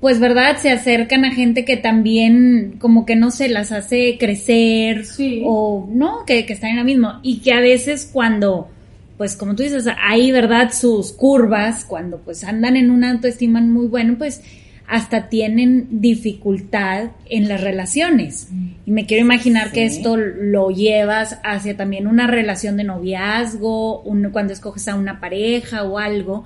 pues 0.00 0.18
verdad, 0.20 0.56
se 0.58 0.70
acercan 0.70 1.24
a 1.24 1.32
gente 1.32 1.64
que 1.64 1.76
también 1.76 2.74
como 2.80 3.06
que 3.06 3.16
no 3.16 3.30
se 3.30 3.48
las 3.48 3.70
hace 3.72 4.18
crecer 4.18 5.06
Sí. 5.06 5.42
o 5.46 5.88
no, 5.90 6.24
que, 6.26 6.44
que 6.44 6.52
están 6.54 6.70
en 6.70 6.76
la 6.76 6.84
misma. 6.84 7.20
Y 7.22 7.38
que 7.38 7.52
a 7.52 7.60
veces 7.60 8.10
cuando 8.12 8.68
pues 9.16 9.36
como 9.36 9.54
tú 9.54 9.62
dices, 9.62 9.86
hay 10.02 10.32
verdad 10.32 10.72
sus 10.72 11.12
curvas, 11.12 11.84
cuando 11.84 12.18
pues 12.18 12.42
andan 12.44 12.76
en 12.76 12.90
una 12.90 13.10
autoestima 13.12 13.60
muy 13.60 13.86
buena, 13.86 14.16
pues 14.18 14.42
hasta 14.86 15.28
tienen 15.30 15.86
dificultad 16.00 17.10
en 17.26 17.48
las 17.48 17.60
relaciones. 17.62 18.48
Y 18.84 18.90
me 18.90 19.06
quiero 19.06 19.24
imaginar 19.24 19.72
que 19.72 19.84
esto 19.84 20.16
lo 20.16 20.70
llevas 20.70 21.38
hacia 21.42 21.76
también 21.76 22.06
una 22.06 22.26
relación 22.26 22.76
de 22.76 22.84
noviazgo, 22.84 24.00
un- 24.02 24.30
cuando 24.30 24.52
escoges 24.52 24.88
a 24.88 24.96
una 24.96 25.20
pareja 25.20 25.84
o 25.84 25.98
algo, 25.98 26.44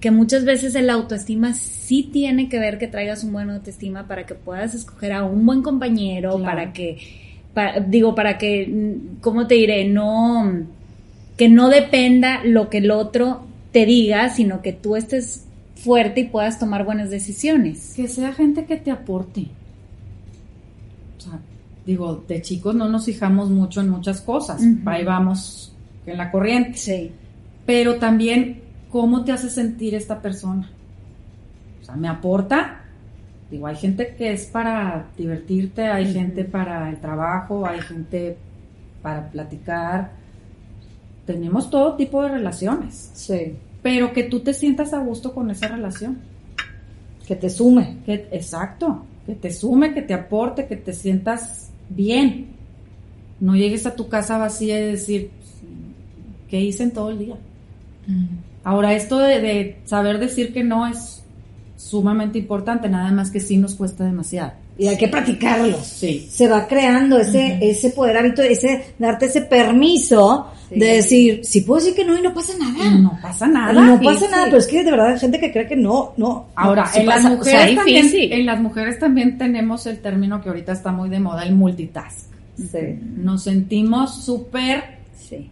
que 0.00 0.10
muchas 0.10 0.44
veces 0.44 0.74
el 0.74 0.90
autoestima 0.90 1.54
sí 1.54 2.08
tiene 2.12 2.48
que 2.48 2.58
ver 2.58 2.78
que 2.78 2.88
traigas 2.88 3.24
un 3.24 3.32
buen 3.32 3.48
autoestima 3.50 4.06
para 4.06 4.26
que 4.26 4.34
puedas 4.34 4.74
escoger 4.74 5.12
a 5.12 5.24
un 5.24 5.46
buen 5.46 5.62
compañero, 5.62 6.36
Claro. 6.36 6.44
para 6.44 6.72
que, 6.72 6.98
pa- 7.54 7.80
digo, 7.80 8.14
para 8.14 8.36
que, 8.38 8.96
¿cómo 9.22 9.46
te 9.46 9.54
diré? 9.54 9.86
No 9.88 10.66
que 11.38 11.48
no 11.48 11.70
dependa 11.70 12.44
lo 12.44 12.68
que 12.68 12.78
el 12.78 12.90
otro 12.90 13.46
te 13.72 13.86
diga, 13.86 14.28
sino 14.28 14.60
que 14.60 14.72
tú 14.72 14.96
estés 14.96 15.46
fuerte 15.76 16.22
y 16.22 16.24
puedas 16.24 16.58
tomar 16.58 16.84
buenas 16.84 17.10
decisiones. 17.10 17.94
Que 17.94 18.08
sea 18.08 18.32
gente 18.32 18.66
que 18.66 18.76
te 18.76 18.90
aporte. 18.90 19.46
O 21.16 21.20
sea, 21.20 21.38
digo, 21.86 22.24
de 22.26 22.42
chicos 22.42 22.74
no 22.74 22.88
nos 22.88 23.04
fijamos 23.04 23.50
mucho 23.50 23.80
en 23.80 23.88
muchas 23.88 24.20
cosas. 24.20 24.60
Ujú. 24.60 24.80
Ahí 24.84 25.04
vamos 25.04 25.72
en 26.06 26.18
la 26.18 26.30
corriente. 26.32 26.76
Sí. 26.76 27.12
Pero 27.64 27.98
también, 28.00 28.60
¿cómo 28.90 29.24
te 29.24 29.30
hace 29.30 29.48
sentir 29.48 29.94
esta 29.94 30.20
persona? 30.20 30.68
O 31.80 31.84
sea, 31.84 31.94
¿me 31.94 32.08
aporta? 32.08 32.80
Digo, 33.48 33.68
hay 33.68 33.76
gente 33.76 34.16
que 34.16 34.32
es 34.32 34.46
para 34.46 35.06
divertirte, 35.16 35.86
hay 35.86 36.12
gente 36.12 36.44
para 36.44 36.90
el 36.90 36.98
trabajo, 36.98 37.64
hay 37.64 37.80
gente 37.80 38.36
para 39.02 39.30
platicar. 39.30 40.17
Tenemos 41.28 41.68
todo 41.68 41.94
tipo 41.94 42.22
de 42.22 42.30
relaciones, 42.30 43.10
Sí. 43.12 43.52
pero 43.82 44.14
que 44.14 44.22
tú 44.22 44.40
te 44.40 44.54
sientas 44.54 44.94
a 44.94 44.98
gusto 44.98 45.34
con 45.34 45.50
esa 45.50 45.68
relación. 45.68 46.16
Que 47.26 47.36
te 47.36 47.50
sume. 47.50 47.98
Que, 48.06 48.28
exacto, 48.32 49.04
que 49.26 49.34
te 49.34 49.52
sume, 49.52 49.92
que 49.92 50.00
te 50.00 50.14
aporte, 50.14 50.64
que 50.66 50.76
te 50.76 50.94
sientas 50.94 51.68
bien. 51.90 52.46
No 53.40 53.54
llegues 53.56 53.84
a 53.84 53.94
tu 53.94 54.08
casa 54.08 54.38
vacía 54.38 54.80
y 54.80 54.86
decir, 54.92 55.30
¿qué 56.48 56.62
hice 56.62 56.84
en 56.84 56.92
todo 56.92 57.10
el 57.10 57.18
día? 57.18 57.36
Ahora, 58.64 58.94
esto 58.94 59.18
de, 59.18 59.38
de 59.40 59.76
saber 59.84 60.18
decir 60.18 60.54
que 60.54 60.64
no 60.64 60.86
es 60.86 61.22
sumamente 61.76 62.38
importante, 62.38 62.88
nada 62.88 63.12
más 63.12 63.30
que 63.30 63.40
sí 63.40 63.58
nos 63.58 63.74
cuesta 63.74 64.02
demasiado. 64.02 64.52
Y 64.78 64.86
hay 64.86 64.96
que 64.96 65.08
practicarlo. 65.08 65.76
Sí. 65.82 66.26
Se 66.30 66.48
va 66.48 66.66
creando 66.66 67.18
ese, 67.18 67.58
ese 67.60 67.90
poder 67.90 68.16
hábito, 68.16 68.40
ese, 68.40 68.94
darte 68.98 69.26
ese 69.26 69.42
permiso 69.42 70.46
Sí. 70.68 70.78
de 70.78 70.86
decir, 70.86 71.40
si 71.44 71.62
puedo 71.62 71.80
decir 71.80 71.94
que 71.94 72.04
no 72.04 72.18
y 72.18 72.22
no 72.22 72.34
pasa 72.34 72.52
nada. 72.58 72.90
No 72.90 73.18
pasa 73.22 73.46
nada. 73.46 73.72
No 73.72 74.00
pasa 74.00 74.26
sí. 74.26 74.30
nada, 74.30 74.44
pero 74.46 74.58
es 74.58 74.66
que 74.66 74.84
de 74.84 74.90
verdad 74.90 75.12
hay 75.12 75.18
gente 75.18 75.40
que 75.40 75.50
cree 75.52 75.66
que 75.66 75.76
no, 75.76 76.12
no. 76.16 76.48
Ahora, 76.54 76.90
no, 76.94 77.00
en, 77.00 77.06
las 77.06 77.22
pasa. 77.22 77.34
O 77.40 77.44
sea, 77.44 77.60
mujeres 77.60 77.76
también, 77.76 78.32
en 78.32 78.46
las 78.46 78.60
mujeres 78.60 78.98
también 78.98 79.38
tenemos 79.38 79.86
el 79.86 79.98
término 80.00 80.40
que 80.42 80.48
ahorita 80.48 80.72
está 80.72 80.92
muy 80.92 81.08
de 81.08 81.20
moda, 81.20 81.42
el 81.44 81.54
multitask. 81.54 82.28
sí. 82.56 82.98
Nos 83.16 83.44
sentimos 83.44 84.24
súper 84.24 84.98
Sí. 85.28 85.50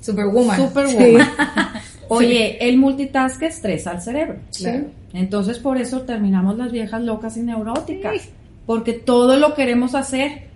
Superwoman. 0.00 0.56
Superwoman. 0.56 1.28
Oye, 2.08 2.68
el 2.68 2.76
multitask 2.76 3.42
estresa 3.42 3.92
al 3.92 4.02
cerebro. 4.02 4.36
Claro. 4.56 4.86
Entonces 5.12 5.58
por 5.58 5.78
eso 5.78 6.02
terminamos 6.02 6.58
las 6.58 6.70
viejas 6.72 7.02
locas 7.02 7.36
y 7.36 7.40
neuróticas. 7.40 8.28
Porque 8.66 8.92
todo 8.92 9.36
lo 9.36 9.54
queremos 9.54 9.94
hacer. 9.94 10.48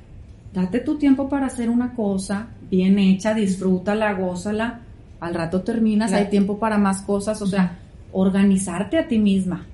Date 0.53 0.81
tu 0.81 0.97
tiempo 0.99 1.29
para 1.29 1.47
hacer 1.47 1.69
una 1.71 1.95
cosa 1.95 2.49
bien 2.71 2.99
hecha, 2.99 3.35
disfrútala, 3.35 4.13
gózala. 4.15 4.81
Al 5.21 5.35
rato 5.35 5.63
terminas, 5.63 6.11
Claro. 6.11 6.25
hay 6.25 6.31
tiempo 6.31 6.59
para 6.59 6.79
más 6.79 7.03
cosas. 7.03 7.41
O 7.43 7.47
sea, 7.47 7.79
organizarte 8.13 8.99
a 8.99 9.09
ti 9.09 9.19
misma. 9.19 9.67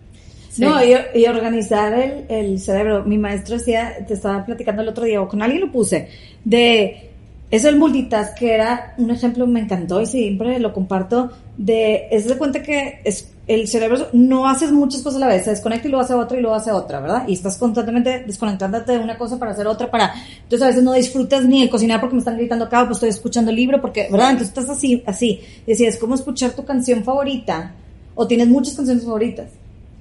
No, 0.59 0.83
y, 0.85 0.95
y 1.21 1.27
organizar 1.27 1.93
el, 1.95 2.25
el 2.29 2.61
cerebro. 2.61 3.05
Mi 3.05 3.19
maestro 3.19 3.57
decía, 3.59 3.93
te 4.07 4.15
estaba 4.15 4.45
platicando 4.47 4.83
el 4.83 4.89
otro 4.89 5.05
día, 5.05 5.21
o 5.21 5.29
con 5.29 5.43
alguien 5.43 5.63
lo 5.63 5.73
puse, 5.73 6.09
de 6.45 7.11
eso 7.51 7.69
el 7.69 7.77
multitask, 7.77 8.39
que 8.39 8.55
era 8.55 8.95
un 8.99 9.11
ejemplo, 9.11 9.47
me 9.49 9.61
encantó 9.61 10.01
y 10.01 10.07
siempre 10.07 10.59
lo 10.61 10.73
comparto, 10.73 11.33
de, 11.59 12.07
es 12.11 12.27
de 12.29 12.39
cuenta 12.39 12.63
que 12.63 13.01
es, 13.05 13.34
el 13.47 13.69
cerebro 13.69 14.09
no 14.13 14.49
haces 14.49 14.73
muchas 14.73 15.03
cosas 15.03 15.17
a 15.17 15.27
la 15.27 15.33
vez, 15.33 15.45
se 15.45 15.51
desconecta 15.51 15.87
y 15.87 15.91
luego 15.91 16.05
hace 16.05 16.15
otra 16.15 16.39
y 16.39 16.41
luego 16.41 16.57
hace 16.57 16.73
otra, 16.73 17.01
¿verdad? 17.01 17.25
Y 17.29 17.35
estás 17.35 17.59
constantemente 17.59 18.25
desconectándote 18.27 18.93
de 18.93 18.99
una 18.99 19.19
cosa 19.19 19.39
para 19.39 19.53
hacer 19.53 19.67
otra, 19.67 19.91
para, 19.91 20.15
entonces 20.43 20.63
a 20.63 20.69
veces 20.69 20.83
no 20.83 20.93
disfrutas 20.93 21.45
ni 21.45 21.63
el 21.63 21.71
cocinar 21.71 22.01
porque 22.01 22.15
me 22.15 22.21
están 22.21 22.37
gritando 22.37 22.65
acá, 22.65 22.85
pues 22.85 22.97
estoy 22.97 23.11
escuchando 23.11 23.51
el 23.51 23.57
libro, 23.57 23.81
porque, 23.81 24.09
¿verdad? 24.11 24.31
Entonces 24.31 24.49
estás 24.57 24.71
así, 24.71 25.03
así, 25.07 25.41
decías, 25.67 25.97
¿cómo 25.99 26.15
escuchar 26.15 26.53
tu 26.53 26.65
canción 26.65 27.05
favorita? 27.05 27.73
O 28.15 28.27
tienes 28.27 28.49
muchas 28.49 28.75
canciones 28.75 29.05
favoritas 29.05 29.49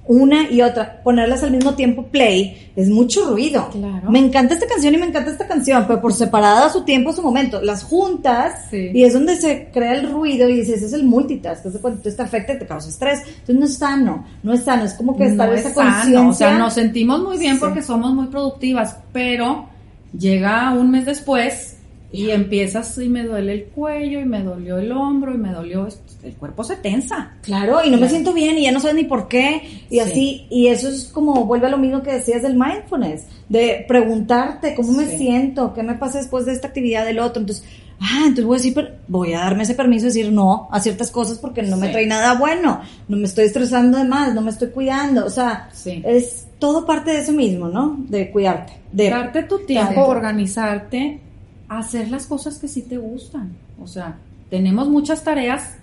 una 0.06 0.50
y 0.50 0.60
otra, 0.60 1.00
ponerlas 1.02 1.42
al 1.42 1.50
mismo 1.52 1.74
tiempo 1.74 2.04
play, 2.08 2.70
es 2.76 2.88
mucho 2.90 3.24
ruido. 3.30 3.68
Claro. 3.72 4.10
Me 4.10 4.18
encanta 4.18 4.52
esta 4.54 4.66
canción 4.66 4.94
y 4.94 4.98
me 4.98 5.06
encanta 5.06 5.30
esta 5.30 5.46
canción, 5.46 5.84
pero 5.86 6.00
por 6.02 6.12
separado 6.12 6.64
a 6.66 6.70
su 6.70 6.82
tiempo, 6.84 7.10
a 7.10 7.12
su 7.14 7.22
momento. 7.22 7.62
Las 7.62 7.84
juntas 7.84 8.66
Sí. 8.70 8.90
y 8.92 9.04
es 9.04 9.14
donde 9.14 9.36
se 9.36 9.68
crea 9.72 9.94
el 9.94 10.10
ruido 10.10 10.48
y 10.48 10.56
dices, 10.60 10.76
ese 10.76 10.86
es 10.86 10.92
el 10.92 11.04
multitask. 11.04 11.64
Entonces 11.64 12.16
te 12.16 12.22
afecta 12.22 12.52
y 12.52 12.58
te 12.58 12.66
causa 12.66 12.88
estrés. 12.90 13.20
Entonces 13.26 13.56
no 13.56 13.64
es 13.64 13.74
sano, 13.78 14.26
no 14.42 14.52
es 14.52 14.62
sano, 14.64 14.84
es 14.84 14.92
como 14.94 15.16
que 15.16 15.24
estar 15.26 15.48
no 15.48 15.54
esa 15.54 15.68
es 15.68 15.74
conciencia. 15.74 16.28
O 16.28 16.32
sea, 16.34 16.58
nos 16.58 16.74
sentimos 16.74 17.22
muy 17.22 17.38
bien 17.38 17.54
Sí. 17.54 17.60
porque 17.60 17.80
somos 17.82 18.12
muy 18.14 18.26
productivas, 18.26 18.98
pero 19.12 19.68
llega 20.16 20.70
un 20.72 20.90
mes 20.90 21.06
después 21.06 21.76
y 22.12 22.30
empiezas 22.30 22.96
y 22.98 23.08
me 23.08 23.24
duele 23.24 23.52
el 23.54 23.64
cuello 23.64 24.20
y 24.20 24.24
me 24.24 24.42
dolió 24.42 24.78
el 24.78 24.92
hombro 24.92 25.34
y 25.34 25.38
me 25.38 25.50
dolió 25.52 25.86
esto. 25.86 26.03
El 26.24 26.34
cuerpo 26.34 26.64
se 26.64 26.76
tensa. 26.76 27.32
Claro, 27.42 27.84
y 27.84 27.90
no 27.90 27.98
me 27.98 28.08
siento 28.08 28.32
bien 28.32 28.56
y 28.58 28.62
ya 28.64 28.72
no 28.72 28.80
sabes 28.80 28.96
ni 28.96 29.04
por 29.04 29.28
qué. 29.28 29.62
Y 29.90 29.94
Sí. 29.96 30.00
así, 30.00 30.46
y 30.50 30.68
eso 30.68 30.88
es 30.88 31.04
como 31.04 31.44
vuelve 31.44 31.66
a 31.66 31.70
lo 31.70 31.78
mismo 31.78 32.02
que 32.02 32.12
decías 32.14 32.42
del 32.42 32.54
mindfulness, 32.54 33.26
de 33.48 33.84
preguntarte 33.86 34.74
cómo 34.74 34.92
me 34.92 35.16
siento, 35.18 35.74
qué 35.74 35.82
me 35.82 35.94
pasa 35.94 36.18
después 36.18 36.46
de 36.46 36.52
esta 36.52 36.68
actividad 36.68 37.04
del 37.04 37.18
otro. 37.18 37.40
Entonces, 37.42 37.64
ah, 38.00 38.22
entonces 38.26 38.44
voy 38.44 38.54
a 38.56 38.58
decir, 38.58 38.74
pero 38.74 38.88
voy 39.08 39.32
a 39.34 39.40
darme 39.40 39.62
ese 39.64 39.74
permiso 39.74 40.02
de 40.02 40.08
decir 40.12 40.32
no 40.32 40.68
a 40.70 40.80
ciertas 40.80 41.10
cosas 41.10 41.38
porque 41.38 41.62
no 41.62 41.76
me 41.76 41.88
trae 41.88 42.06
nada 42.06 42.34
bueno, 42.34 42.80
no 43.08 43.16
me 43.16 43.24
estoy 43.24 43.44
estresando 43.44 43.98
de 43.98 44.04
más, 44.04 44.34
no 44.34 44.40
me 44.40 44.50
estoy 44.50 44.68
cuidando. 44.68 45.24
O 45.26 45.30
sea, 45.30 45.68
Sí. 45.72 46.02
es 46.04 46.46
todo 46.58 46.86
parte 46.86 47.10
de 47.10 47.18
eso 47.18 47.32
mismo, 47.32 47.68
¿no? 47.68 47.96
De 48.08 48.30
cuidarte. 48.30 48.72
De 48.92 49.10
Darte 49.10 49.42
tu 49.42 49.58
tiempo, 49.66 49.92
Claro. 49.92 50.08
organizarte, 50.08 51.20
hacer 51.68 52.10
las 52.10 52.26
cosas 52.26 52.58
que 52.58 52.68
sí 52.68 52.82
te 52.82 52.96
gustan. 52.96 53.52
O 53.82 53.86
sea, 53.86 54.16
tenemos 54.50 54.88
muchas 54.88 55.24
tareas 55.24 55.74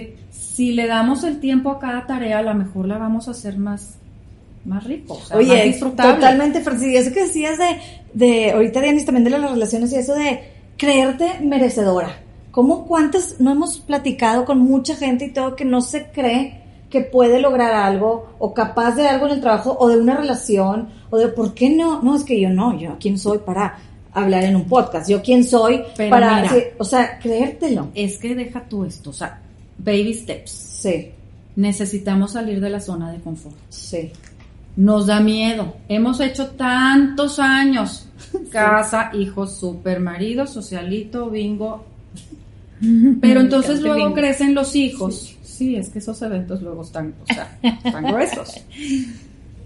que 0.00 0.16
si 0.30 0.72
le 0.72 0.86
damos 0.86 1.24
el 1.24 1.40
tiempo 1.40 1.70
a 1.70 1.78
cada 1.78 2.06
tarea, 2.06 2.38
a 2.38 2.42
lo 2.42 2.54
mejor 2.54 2.86
la 2.86 2.98
vamos 2.98 3.28
a 3.28 3.32
hacer 3.32 3.58
más, 3.58 3.96
más 4.64 4.84
rico, 4.84 5.14
o 5.14 5.20
sea, 5.24 5.36
más 5.36 5.44
Oye, 5.46 5.64
disfrutable. 5.64 6.14
totalmente, 6.14 6.60
Francis. 6.60 6.88
Y 6.88 6.96
eso 6.96 7.12
que 7.12 7.24
decías 7.24 7.58
de, 7.58 7.78
de 8.12 8.50
ahorita 8.52 8.80
Dianis 8.80 9.04
también 9.04 9.24
de 9.24 9.30
las 9.30 9.50
relaciones 9.50 9.92
y 9.92 9.96
eso 9.96 10.14
de 10.14 10.40
creerte 10.76 11.40
merecedora. 11.42 12.20
¿Cómo 12.50 12.86
cuántas 12.86 13.40
no 13.40 13.50
hemos 13.50 13.78
platicado 13.78 14.44
con 14.44 14.58
mucha 14.60 14.94
gente 14.96 15.26
y 15.26 15.32
todo 15.32 15.56
que 15.56 15.64
no 15.64 15.80
se 15.80 16.06
cree 16.10 16.62
que 16.88 17.00
puede 17.00 17.40
lograr 17.40 17.72
algo 17.74 18.28
o 18.38 18.54
capaz 18.54 18.92
de 18.94 19.08
algo 19.08 19.26
en 19.26 19.32
el 19.32 19.40
trabajo 19.40 19.76
o 19.80 19.88
de 19.88 19.98
una 19.98 20.16
relación 20.16 20.88
o 21.10 21.18
de 21.18 21.28
por 21.28 21.54
qué 21.54 21.70
no? 21.70 22.00
No, 22.02 22.14
es 22.14 22.22
que 22.22 22.40
yo 22.40 22.50
no, 22.50 22.78
yo 22.78 22.96
quién 23.00 23.18
soy 23.18 23.38
para 23.38 23.78
hablar 24.12 24.44
en 24.44 24.54
un 24.54 24.64
podcast, 24.66 25.10
yo 25.10 25.20
quién 25.20 25.42
soy 25.42 25.82
Pero 25.96 26.10
para, 26.10 26.36
mira. 26.42 26.48
sí, 26.50 26.58
o 26.78 26.84
sea, 26.84 27.18
creértelo. 27.18 27.88
Es 27.94 28.18
que 28.18 28.36
deja 28.36 28.62
tú 28.68 28.84
esto, 28.84 29.10
o 29.10 29.12
sea, 29.12 29.40
baby 29.78 30.14
steps. 30.14 30.50
Sí, 30.50 31.10
necesitamos 31.56 32.32
salir 32.32 32.60
de 32.60 32.70
la 32.70 32.80
zona 32.80 33.12
de 33.12 33.20
confort. 33.20 33.56
Sí. 33.68 34.10
Nos 34.76 35.06
da 35.06 35.20
miedo. 35.20 35.76
Hemos 35.88 36.20
hecho 36.20 36.48
tantos 36.48 37.38
años. 37.38 38.08
Casa, 38.50 39.10
hijos, 39.14 39.58
super 39.58 40.00
marido, 40.00 40.46
socialito, 40.46 41.30
bingo. 41.30 41.84
Pero 43.20 43.40
entonces 43.40 43.80
luego 43.80 43.96
bingo. 43.96 44.14
crecen 44.14 44.54
los 44.54 44.74
hijos. 44.74 45.36
Sí, 45.42 45.76
es 45.76 45.88
que 45.88 46.00
esos 46.00 46.20
eventos 46.22 46.60
luego 46.62 46.82
están, 46.82 47.14
o 47.22 47.32
sea, 47.32 47.58
están 47.62 48.04
gruesos. 48.04 48.64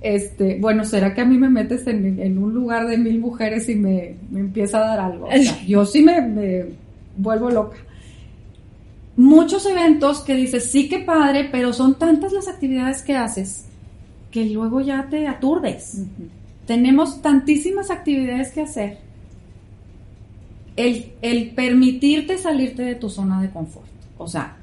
Este, 0.03 0.59
bueno, 0.61 0.85
¿será 0.85 1.15
que 1.15 1.23
a 1.23 1.25
mí 1.25 1.39
me 1.39 1.49
metes 1.49 1.87
en, 1.87 2.21
en 2.21 2.39
un 2.39 2.53
lugar 2.53 2.87
de 2.87 2.99
mil 2.99 3.19
mujeres 3.19 3.69
y 3.69 3.75
me, 3.75 4.17
me 4.31 4.41
empieza 4.41 4.79
a 4.79 4.89
dar 4.89 5.01
algo? 5.01 5.27
O 5.27 5.33
sea, 5.33 5.65
yo 5.67 5.87
sí 5.87 6.03
me, 6.03 6.21
me 6.21 6.67
vuelvo 7.17 7.51
loca. 7.51 7.79
Muchos 9.19 9.67
eventos 9.67 10.21
que 10.21 10.37
dices, 10.37 10.71
sí 10.71 10.89
que 10.89 11.01
padre, 11.01 11.49
pero 11.51 11.73
son 11.73 11.97
tantas 11.97 12.33
las 12.33 12.47
actividades 12.47 13.03
que 13.03 13.17
haces 13.17 13.65
que 14.31 14.45
luego 14.45 14.81
ya 14.81 15.09
te 15.11 15.27
aturdes. 15.27 16.03
Tenemos 16.69 17.21
tantísimas 17.21 17.91
actividades 17.91 18.53
que 18.53 18.61
hacer. 18.61 18.99
El, 20.77 21.15
el 21.21 21.51
permitirte 21.51 22.39
salirte 22.39 22.83
de 22.83 22.95
tu 22.95 23.11
zona 23.11 23.43
de 23.43 23.51
confort. 23.51 23.89
O 24.19 24.29
sea, 24.29 24.57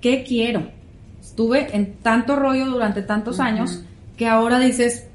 ¿qué 0.00 0.24
quiero? 0.24 0.68
Estuve 1.20 1.76
en 1.76 1.96
tanto 1.96 2.36
rollo 2.36 2.64
durante 2.64 3.02
tantos 3.02 3.40
años 3.40 3.84
que 4.16 4.26
ahora 4.26 4.58
dices, 4.58 5.06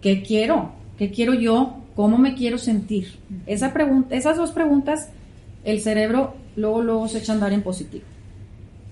¿qué 0.00 0.22
quiero? 0.22 0.70
¿Qué 0.96 1.10
quiero 1.10 1.34
yo? 1.34 1.78
¿Cómo 1.96 2.18
me 2.18 2.34
quiero 2.34 2.58
sentir? 2.58 3.18
Esa 3.46 3.72
pregunta, 3.72 4.14
esas 4.14 4.36
dos 4.36 4.52
preguntas, 4.52 5.08
el 5.64 5.80
cerebro 5.80 6.36
luego, 6.58 6.82
luego 6.82 7.08
se 7.08 7.18
echa 7.18 7.32
a 7.32 7.34
andar 7.36 7.52
en 7.52 7.62
positivo. 7.62 8.04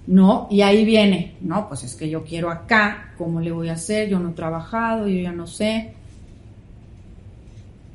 No, 0.07 0.47
y 0.51 0.61
ahí 0.63 0.85
viene, 0.85 1.35
no, 1.41 1.67
pues 1.69 1.83
es 1.83 1.95
que 1.97 2.09
yo 2.09 2.23
quiero 2.25 2.49
acá, 2.51 3.13
¿cómo 3.19 3.41
le 3.41 3.51
voy 3.51 3.69
a 3.69 3.73
hacer? 3.73 4.09
Yo 4.09 4.21
no 4.21 4.31
he 4.31 4.35
trabajado, 4.35 5.09
yo 5.09 5.21
ya 5.21 5.33
no 5.33 5.47
sé. 5.49 5.93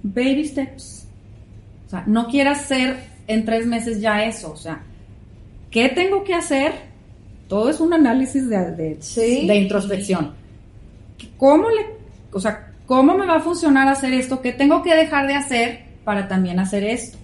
Baby 0.04 0.46
steps. 0.48 1.06
O 1.88 1.90
sea, 1.90 2.04
no 2.08 2.28
quieras 2.28 2.62
hacer 2.62 2.98
en 3.28 3.46
tres 3.46 3.66
meses 3.66 4.02
ya 4.02 4.24
eso. 4.26 4.52
O 4.52 4.58
sea, 4.58 4.82
¿qué 5.70 5.90
tengo 5.90 6.24
que 6.24 6.34
hacer? 6.34 6.74
Todo 7.48 7.70
es 7.70 7.80
un 7.80 7.94
análisis 7.94 8.50
de, 8.50 8.72
de, 8.72 8.98
Sí. 9.02 9.48
de 9.48 9.56
introspección. 9.56 10.34
¿Cómo 11.38 11.70
le, 11.70 11.86
o 12.34 12.40
sea, 12.40 12.74
cómo 12.86 13.16
me 13.18 13.26
va 13.26 13.38
a 13.38 13.42
funcionar 13.42 13.88
hacer 13.88 14.14
esto? 14.14 14.42
¿Qué 14.42 14.52
tengo 14.52 14.82
que 14.84 14.96
dejar 14.96 15.28
de 15.28 15.36
hacer 15.36 15.80
para 16.04 16.28
también 16.28 16.60
hacer 16.60 16.84
esto? 16.84 17.18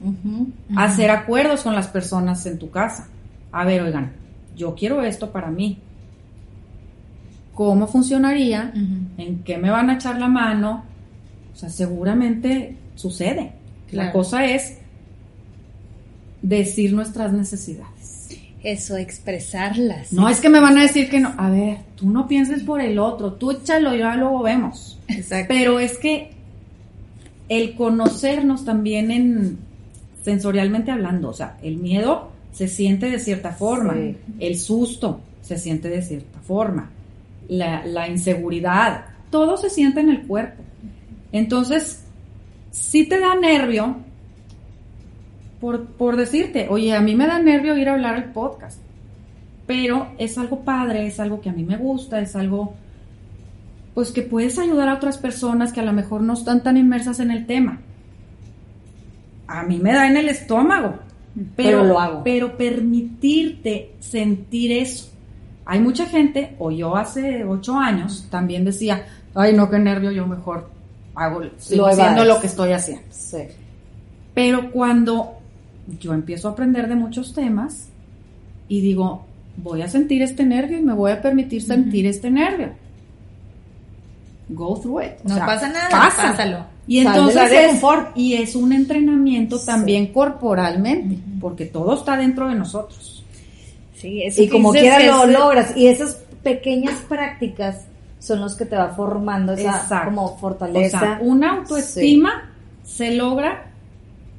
Hacer 0.76 1.10
acuerdos 1.10 1.64
con 1.64 1.76
las 1.76 1.88
personas 1.88 2.46
en 2.46 2.60
tu 2.60 2.70
casa. 2.70 3.08
A 3.52 3.66
ver, 3.66 3.82
oigan, 3.82 4.14
yo 4.56 4.76
quiero 4.76 5.04
esto 5.04 5.32
para 5.32 5.50
mí. 5.50 5.80
¿Cómo 7.54 7.88
funcionaría? 7.88 8.72
¿En 9.18 9.44
qué 9.44 9.58
me 9.58 9.70
van 9.70 9.90
a 9.90 9.96
echar 9.96 10.20
la 10.20 10.28
mano? 10.28 10.84
O 11.54 11.58
sea, 11.58 11.70
seguramente 11.70 12.78
sucede. 12.96 13.54
La 13.92 14.12
cosa 14.12 14.46
es 14.46 14.78
decir 16.42 16.94
nuestras 16.94 17.34
necesidades. 17.34 18.30
Eso, 18.64 18.98
expresarlas. 18.98 20.12
No 20.12 20.30
es 20.30 20.40
que 20.40 20.50
me 20.50 20.60
van 20.60 20.78
a 20.78 20.82
decir 20.82 21.10
que 21.10 21.20
no. 21.20 21.34
A 21.38 21.50
ver, 21.50 21.78
tú 21.96 22.10
no 22.10 22.28
pienses 22.28 22.64
por 22.64 22.82
el 22.82 23.00
otro, 23.00 23.34
tú 23.34 23.52
échalo 23.52 23.96
y 23.96 24.00
ya 24.00 24.16
luego 24.16 24.44
vemos. 24.44 25.00
Exacto. 25.08 25.48
Pero 25.48 25.80
es 25.80 25.98
que 25.98 26.37
el 27.50 27.76
conocernos 27.76 28.66
también 28.66 29.12
en 29.12 29.58
sensorialmente 30.24 30.92
hablando, 30.92 31.30
o 31.30 31.34
sea, 31.34 31.58
el 31.64 31.78
miedo 31.78 32.30
se 32.52 32.68
siente 32.68 33.10
de 33.10 33.20
cierta 33.20 33.52
forma, 33.52 33.94
Sí. 33.94 34.18
el 34.40 34.58
susto 34.58 35.22
se 35.42 35.58
siente 35.58 35.88
de 35.90 36.02
cierta 36.02 36.40
forma, 36.40 36.90
la, 37.48 37.86
la 37.86 38.10
inseguridad, 38.10 39.06
todo 39.30 39.56
se 39.58 39.70
siente 39.70 40.02
en 40.02 40.10
el 40.10 40.22
cuerpo. 40.28 40.62
Entonces, 41.32 42.04
si 42.72 43.08
te 43.08 43.20
da 43.20 43.36
nervio, 43.36 43.98
por, 45.62 45.86
por 45.86 46.16
decirte, 46.18 46.68
oye, 46.70 46.94
a 46.94 47.02
mí 47.02 47.16
me 47.16 47.28
da 47.28 47.40
nervio 47.40 47.78
ir 47.78 47.90
a 47.90 47.94
hablar 47.94 48.16
al 48.16 48.32
podcast, 48.34 48.80
pero 49.66 50.10
es 50.18 50.38
algo 50.38 50.60
padre, 50.62 51.08
es 51.08 51.20
algo 51.20 51.42
que 51.42 51.50
a 51.50 51.54
mí 51.54 51.64
me 51.64 51.78
gusta, 51.78 52.20
es 52.20 52.36
algo 52.36 52.74
pues 53.98 54.12
que 54.12 54.22
puedes 54.22 54.60
ayudar 54.60 54.90
a 54.90 54.94
otras 54.94 55.18
personas 55.18 55.74
que 55.74 55.80
a 55.80 55.84
lo 55.84 55.92
mejor 55.92 56.22
no 56.22 56.34
están 56.34 56.62
tan 56.62 56.78
inmersas 56.78 57.20
en 57.20 57.32
el 57.32 57.48
tema. 57.48 57.80
A 59.48 59.64
mí 59.64 59.80
me 59.80 59.92
da 59.92 60.08
en 60.08 60.18
el 60.18 60.30
estómago, 60.30 61.00
pero, 61.56 61.80
Pero 61.80 61.84
lo 61.84 62.00
hago. 62.00 62.24
Pero 62.24 62.56
permitirte 62.58 63.96
sentir 64.00 64.72
eso. 64.72 65.10
Hay 65.66 65.80
mucha 65.80 66.06
gente, 66.06 66.56
o 66.60 66.70
yo 66.70 66.96
hace 66.96 67.44
ocho 67.44 67.76
años 67.76 68.28
también 68.30 68.64
decía, 68.64 69.04
ay 69.34 69.56
no, 69.56 69.68
qué 69.68 69.80
nervio, 69.80 70.12
yo 70.12 70.28
mejor 70.28 70.70
hago, 71.16 71.42
sigo 71.58 71.88
Lo 71.88 71.88
haciendo 71.88 72.24
lo 72.24 72.40
que 72.40 72.46
estoy 72.46 72.74
haciendo. 72.74 73.04
Sí. 73.10 73.46
Pero 74.36 74.70
cuando 74.70 75.40
yo 76.00 76.14
empiezo 76.14 76.50
a 76.50 76.52
aprender 76.52 76.88
de 76.88 76.94
muchos 76.94 77.34
temas 77.34 77.90
y 78.68 78.80
digo, 78.80 79.26
voy 79.56 79.82
a 79.82 79.88
sentir 79.88 80.22
este 80.22 80.46
nervio 80.46 80.78
y 80.78 80.84
me 80.84 80.94
voy 80.94 81.14
a 81.14 81.20
permitir 81.20 81.64
sentir 81.64 82.06
este 82.06 82.30
nervio. 82.30 82.86
Go 84.50 84.80
through 84.80 85.02
it. 85.04 85.12
O 85.26 85.30
No 85.30 85.36
sea, 85.36 85.46
pasa 85.46 85.68
nada, 85.70 85.90
pasa. 85.90 86.22
pásalo. 86.32 86.66
Y 86.88 87.00
entonces 87.00 87.52
es, 87.52 87.82
y 88.16 88.36
es 88.36 88.56
un 88.56 88.72
entrenamiento 88.72 89.58
Sí. 89.58 89.66
también 89.66 90.08
corporalmente, 90.14 91.18
porque 91.42 91.66
todo 91.66 91.96
está 91.96 92.16
dentro 92.16 92.48
de 92.48 92.56
nosotros. 92.56 93.26
Sí, 93.96 94.24
eso 94.24 94.42
Y 94.42 94.46
que 94.46 94.52
como 94.52 94.72
quiera 94.72 95.00
lo 95.00 95.26
logras. 95.26 95.76
Y 95.76 95.88
esas 95.88 96.16
pequeñas 96.44 96.96
prácticas 97.10 97.86
son 98.20 98.40
los 98.40 98.56
que 98.56 98.66
te 98.66 98.76
va 98.78 98.90
formando 98.90 99.54
esa 99.54 99.82
Exacto. 99.82 100.06
como 100.10 100.26
O 100.26 100.38
fortaleza. 100.38 101.00
sea, 101.00 101.18
una 101.22 101.58
autoestima 101.58 102.52
se 102.84 103.16
logra 103.16 103.66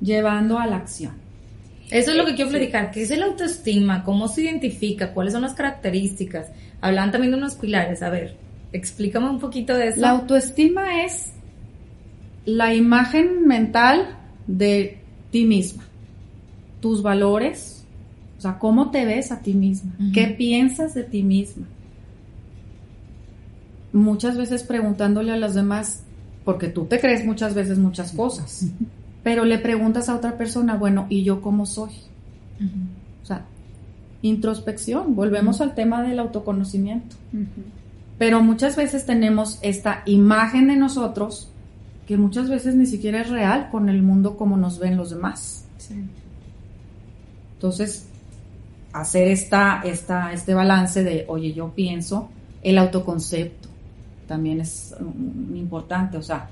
llevando 0.01 0.59
a 0.59 0.67
la 0.67 0.77
acción. 0.77 1.13
Eso 1.91 2.11
es 2.13 2.17
lo 2.17 2.25
que 2.25 2.35
quiero 2.35 2.51
platicar. 2.51 2.91
¿Qué 2.91 3.03
es 3.03 3.11
el 3.11 3.23
autoestima? 3.23 4.05
¿Cómo 4.05 4.29
se 4.29 4.43
identifica? 4.43 5.13
¿Cuáles 5.13 5.33
son 5.33 5.43
las 5.43 5.55
características? 5.55 6.47
Hablan 6.81 7.11
también 7.11 7.33
de 7.33 7.39
unos 7.39 7.55
pilares. 7.57 8.03
A 8.03 8.11
ver, 8.11 8.37
explícame 8.73 9.31
un 9.31 9.39
poquito 9.39 9.75
de 9.75 9.89
eso. 9.89 10.01
La 10.01 10.11
autoestima 10.11 11.05
es 11.05 11.33
la 12.45 12.75
imagen 12.75 13.47
mental 13.47 14.17
de 14.47 14.99
ti 15.31 15.45
misma, 15.45 15.85
tus 16.81 17.03
valores, 17.03 17.85
o 18.39 18.41
sea, 18.41 18.59
cómo 18.59 18.91
te 18.91 19.05
ves 19.05 19.33
a 19.33 19.41
ti 19.41 19.53
misma, 19.53 19.93
qué 20.15 20.29
piensas 20.29 20.95
de 20.95 21.05
ti 21.05 21.23
misma. 21.23 21.67
Muchas 23.93 24.37
veces 24.37 24.63
preguntándole 24.63 25.33
a 25.33 25.37
las 25.37 25.55
demás, 25.55 26.05
porque 26.45 26.69
tú 26.69 26.87
te 26.87 27.01
crees 27.01 27.25
muchas 27.27 27.55
veces 27.55 27.79
muchas 27.79 28.13
cosas, 28.13 28.67
pero 29.23 29.45
le 29.45 29.59
preguntas 29.59 30.09
a 30.09 30.17
otra 30.17 30.39
persona, 30.39 30.77
bueno, 30.77 31.07
¿y 31.11 31.25
yo 31.25 31.43
cómo 31.43 31.67
soy? 31.67 31.91
O 33.23 33.27
sea, 33.27 33.45
introspección, 34.23 35.15
volvemos 35.15 35.61
al 35.61 35.75
tema 35.75 36.03
del 36.03 36.19
autoconocimiento. 36.19 37.17
Pero 38.19 38.43
muchas 38.43 38.77
veces 38.77 39.07
tenemos 39.07 39.59
esta 39.63 40.03
imagen 40.07 40.69
de 40.69 40.77
nosotros 40.77 41.51
que 42.07 42.17
muchas 42.17 42.49
veces 42.49 42.75
ni 42.75 42.87
siquiera 42.87 43.21
es 43.21 43.29
real 43.29 43.69
con 43.71 43.89
el 43.89 44.03
mundo 44.03 44.37
como 44.37 44.57
nos 44.57 44.79
ven 44.79 44.97
los 44.97 45.11
demás. 45.11 45.67
Entonces, 47.55 48.07
hacer 48.93 49.29
esta, 49.29 49.83
esta, 49.85 50.33
este 50.33 50.55
balance 50.55 51.05
de, 51.05 51.25
oye, 51.29 51.53
yo 51.53 51.71
pienso, 51.75 52.29
el 52.63 52.79
autoconcepto 52.79 53.69
también 54.27 54.61
es 54.61 54.95
mm, 54.99 55.57
importante. 55.57 56.17
O 56.19 56.23
sea, 56.23 56.49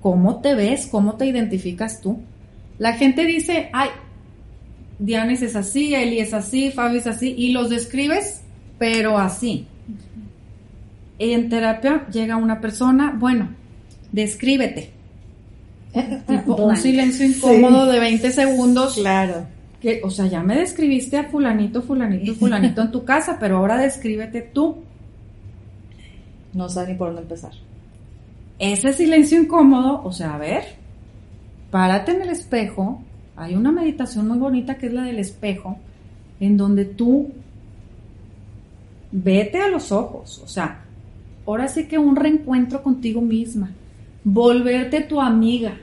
¿cómo 0.00 0.40
te 0.40 0.54
ves? 0.54 0.86
¿Cómo 0.86 1.14
te 1.14 1.26
identificas 1.26 2.00
tú? 2.00 2.20
La 2.78 2.94
gente 2.94 3.26
dice, 3.26 3.70
ay, 3.72 3.90
Dianis 4.98 5.42
es 5.42 5.56
así, 5.56 5.94
Eli 5.94 6.20
es 6.20 6.34
así, 6.34 6.70
Fabi 6.70 6.98
es 6.98 7.06
así, 7.06 7.34
y 7.36 7.52
los 7.52 7.70
describes, 7.70 8.42
pero 8.78 9.18
así. 9.18 9.66
En 11.22 11.50
terapia 11.50 12.06
llega 12.10 12.36
una 12.36 12.60
persona, 12.62 13.14
bueno, 13.16 13.50
descríbete. 14.10 14.90
Tipo, 16.26 16.56
un 16.56 16.76
silencio 16.76 17.26
incómodo 17.26 17.86
Sí. 17.86 17.92
de 17.92 18.00
20 18.00 18.30
segundos. 18.30 18.94
Claro. 18.94 19.46
Que, 19.82 20.00
o 20.02 20.08
sea, 20.10 20.26
ya 20.26 20.42
me 20.42 20.56
describiste 20.56 21.18
a 21.18 21.24
fulanito, 21.24 21.82
fulanito, 21.82 22.34
fulanito 22.34 22.80
en 22.82 22.90
tu 22.90 23.04
casa, 23.04 23.36
pero 23.38 23.58
ahora 23.58 23.76
descríbete 23.76 24.40
tú. 24.40 24.78
No 26.54 26.68
sabe 26.70 26.92
ni 26.92 26.98
por 26.98 27.08
dónde 27.08 27.22
empezar. 27.22 27.52
Ese 28.58 28.92
silencio 28.94 29.40
incómodo, 29.40 30.02
o 30.02 30.12
sea, 30.12 30.34
a 30.34 30.38
ver, 30.38 30.64
párate 31.70 32.12
en 32.12 32.22
el 32.22 32.30
espejo. 32.30 33.02
Hay 33.36 33.54
una 33.54 33.72
meditación 33.72 34.26
muy 34.26 34.38
bonita 34.38 34.76
que 34.76 34.86
es 34.86 34.92
la 34.92 35.02
del 35.02 35.18
espejo, 35.18 35.78
en 36.40 36.56
donde 36.56 36.84
tú 36.86 37.30
vete 39.12 39.58
a 39.58 39.68
los 39.68 39.92
ojos, 39.92 40.40
o 40.44 40.48
sea, 40.48 40.84
ahora 41.46 41.68
sí 41.68 41.86
que 41.86 41.98
un 41.98 42.16
reencuentro 42.16 42.82
contigo 42.82 43.20
misma, 43.20 43.70
volverte 44.24 45.00
tu 45.00 45.20
amiga. 45.20 45.74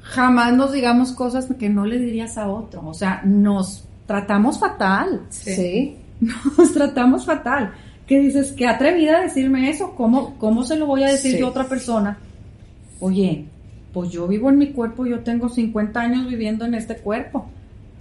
Jamás 0.00 0.54
nos 0.54 0.72
digamos 0.72 1.12
cosas 1.12 1.48
que 1.58 1.68
no 1.68 1.84
le 1.84 1.98
dirías 1.98 2.38
a 2.38 2.48
otro, 2.48 2.86
o 2.86 2.94
sea, 2.94 3.22
nos 3.24 3.84
tratamos 4.06 4.58
fatal. 4.58 5.22
Sí. 5.30 5.96
nos 6.58 6.72
tratamos 6.72 7.24
fatal. 7.24 7.72
Que 8.06 8.20
dices, 8.20 8.52
qué 8.52 8.66
atrevida 8.66 9.18
a 9.18 9.22
decirme 9.22 9.68
eso, 9.68 9.94
¿cómo, 9.96 10.36
cómo 10.38 10.62
se 10.62 10.76
lo 10.76 10.86
voy 10.86 11.02
a 11.02 11.10
decir 11.10 11.36
yo 11.38 11.46
a 11.46 11.50
otra 11.50 11.64
persona? 11.64 12.18
Oye, 13.00 13.46
pues 13.92 14.10
yo 14.10 14.28
vivo 14.28 14.48
en 14.48 14.58
mi 14.58 14.68
cuerpo, 14.68 15.06
yo 15.06 15.20
tengo 15.20 15.48
50 15.48 16.00
años 16.00 16.28
viviendo 16.28 16.64
en 16.64 16.74
este 16.74 16.96
cuerpo. 16.98 17.46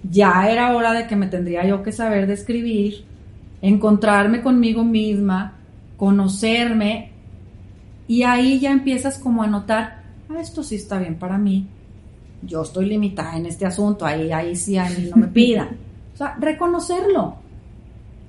Ya 0.04 0.48
era 0.50 0.76
hora 0.76 0.94
de 0.94 1.08
que 1.08 1.16
me 1.16 1.28
tendría 1.28 1.66
yo 1.66 1.82
que 1.82 1.92
saber 1.92 2.28
describir, 2.28 3.04
encontrarme 3.62 4.42
conmigo 4.42 4.84
misma, 4.84 5.56
conocerme, 5.98 7.12
y 8.08 8.24
ahí 8.24 8.60
ya 8.60 8.72
empiezas 8.72 9.18
como 9.18 9.44
a 9.44 9.48
notar, 9.48 10.04
ah, 10.30 10.40
esto 10.40 10.64
sí 10.64 10.76
está 10.76 11.00
bien 11.00 11.16
para 11.16 11.38
mí, 11.38 11.68
yo 12.42 12.62
estoy 12.62 12.86
limitada 12.86 13.38
en 13.38 13.48
este 13.48 13.66
asunto, 13.66 14.06
ahí, 14.06 14.32
ahí 14.32 14.56
sí 14.56 14.78
a 14.78 14.90
mí 14.90 15.10
no 15.10 15.18
me 15.18 15.28
pidan. 15.28 15.78
O 16.16 16.18
sea, 16.18 16.38
reconocerlo. 16.40 17.36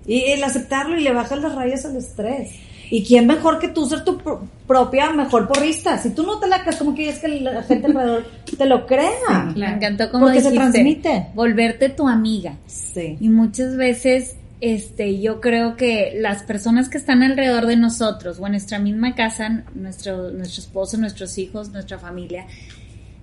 Y 0.06 0.22
el 0.22 0.42
aceptarlo 0.42 0.98
y 0.98 1.04
le 1.04 1.12
bajas 1.12 1.40
las 1.40 1.54
rayas 1.54 1.84
al 1.84 1.94
estrés. 1.94 2.50
¿Y 2.90 3.04
quién 3.04 3.26
mejor 3.26 3.58
que 3.58 3.68
tú 3.68 3.86
ser 3.86 4.04
tu 4.04 4.18
propia 4.66 5.10
mejor 5.12 5.48
porrista? 5.48 5.98
Si 5.98 6.10
tú 6.10 6.24
no 6.24 6.38
te 6.38 6.46
la 6.46 6.62
crees, 6.62 6.76
¿cómo 6.76 6.94
quieres 6.94 7.18
que 7.18 7.28
la 7.28 7.62
gente 7.62 7.86
alrededor 7.86 8.26
te 8.56 8.66
lo 8.66 8.86
crea? 8.86 9.52
Me 9.56 9.68
encantó 9.68 10.10
como 10.10 10.26
Porque 10.26 10.40
se 10.40 10.52
transmite. 10.52 11.28
Volverte 11.34 11.88
tu 11.88 12.06
amiga. 12.06 12.56
Sí. 12.66 13.16
Y 13.20 13.28
muchas 13.28 13.76
veces, 13.76 14.36
este, 14.60 15.20
yo 15.20 15.40
creo 15.40 15.76
que 15.76 16.12
las 16.18 16.42
personas 16.42 16.88
que 16.88 16.98
están 16.98 17.22
alrededor 17.22 17.66
de 17.66 17.76
nosotros 17.76 18.38
o 18.40 18.46
en 18.46 18.52
nuestra 18.52 18.78
misma 18.78 19.14
casa, 19.14 19.64
nuestro, 19.74 20.30
nuestro 20.30 20.62
esposo, 20.62 20.96
nuestros 20.96 21.36
hijos, 21.38 21.70
nuestra 21.70 21.98
familia, 21.98 22.46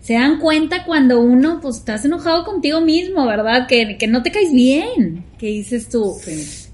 se 0.01 0.15
dan 0.15 0.39
cuenta 0.39 0.83
cuando 0.85 1.21
uno, 1.21 1.59
pues, 1.61 1.77
estás 1.77 2.03
enojado 2.03 2.43
contigo 2.43 2.81
mismo, 2.81 3.25
¿verdad? 3.25 3.67
Que, 3.67 3.97
que 3.97 4.05
no 4.07 4.21
te 4.21 4.31
caes 4.31 4.51
bien, 4.51 5.23
que 5.37 5.47
dices 5.47 5.87
tú. 5.87 6.13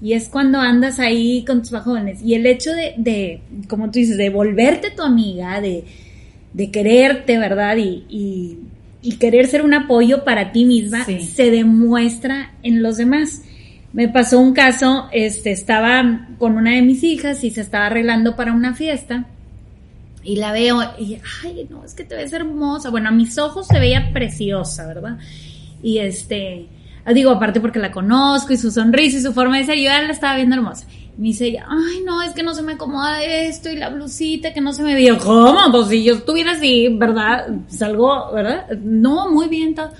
Y 0.02 0.14
es 0.14 0.28
cuando 0.28 0.58
andas 0.58 0.98
ahí 0.98 1.44
con 1.44 1.60
tus 1.60 1.70
bajones. 1.70 2.20
Y 2.22 2.34
el 2.34 2.44
hecho 2.44 2.72
de, 2.72 2.94
de 2.96 3.40
como 3.68 3.86
tú 3.86 4.00
dices, 4.00 4.16
de 4.16 4.30
volverte 4.30 4.90
tu 4.90 5.02
amiga, 5.02 5.60
de, 5.60 5.84
de 6.52 6.70
quererte, 6.72 7.38
¿verdad? 7.38 7.76
Y, 7.76 8.04
y, 8.08 8.58
y, 9.00 9.12
querer 9.18 9.46
ser 9.46 9.62
un 9.62 9.74
apoyo 9.74 10.24
para 10.24 10.50
ti 10.50 10.64
misma, 10.64 11.04
Sí. 11.04 11.20
se 11.20 11.52
demuestra 11.52 12.54
en 12.64 12.82
los 12.82 12.96
demás. 12.96 13.42
Me 13.92 14.08
pasó 14.08 14.38
un 14.38 14.52
caso, 14.52 15.08
este, 15.12 15.50
estaba 15.50 16.28
con 16.38 16.56
una 16.56 16.72
de 16.72 16.82
mis 16.82 17.02
hijas 17.02 17.42
y 17.42 17.50
se 17.50 17.60
estaba 17.60 17.86
arreglando 17.86 18.36
para 18.36 18.52
una 18.52 18.74
fiesta 18.74 19.26
y 20.22 20.36
la 20.36 20.52
veo 20.52 20.80
y, 20.98 21.18
ay, 21.42 21.66
no, 21.70 21.84
es 21.84 21.94
que 21.94 22.04
te 22.04 22.14
ves 22.14 22.32
hermosa. 22.32 22.90
Bueno, 22.90 23.08
a 23.08 23.12
mis 23.12 23.38
ojos 23.38 23.66
se 23.66 23.78
veía 23.78 24.12
preciosa, 24.12 24.86
¿verdad? 24.86 25.18
Y 25.82 25.98
este, 25.98 26.66
digo, 27.14 27.30
aparte 27.30 27.60
porque 27.60 27.78
la 27.78 27.90
conozco 27.90 28.52
y 28.52 28.56
su 28.56 28.70
sonrisa 28.70 29.18
y 29.18 29.22
su 29.22 29.32
forma 29.32 29.58
de 29.58 29.64
ser, 29.64 29.76
yo 29.76 29.84
ya 29.84 30.02
la 30.02 30.12
estaba 30.12 30.36
viendo 30.36 30.56
hermosa. 30.56 30.86
Y 31.16 31.20
me 31.20 31.28
dice 31.28 31.46
ella, 31.46 31.66
ay, 31.68 32.02
no, 32.04 32.22
es 32.22 32.32
que 32.32 32.42
no 32.42 32.54
se 32.54 32.62
me 32.62 32.72
acomoda 32.74 33.22
esto 33.24 33.70
y 33.70 33.76
la 33.76 33.88
blusita 33.88 34.52
que 34.52 34.60
no 34.60 34.72
se 34.72 34.82
me 34.82 34.94
vio. 34.94 35.18
¿Cómo? 35.18 35.58
Pues 35.72 35.88
si 35.88 36.04
yo 36.04 36.14
estuviera 36.14 36.52
así, 36.52 36.88
¿verdad? 36.88 37.48
Salgo, 37.68 38.30
¿verdad? 38.32 38.68
No, 38.82 39.30
muy 39.30 39.48
bien 39.48 39.74
todo. 39.74 39.90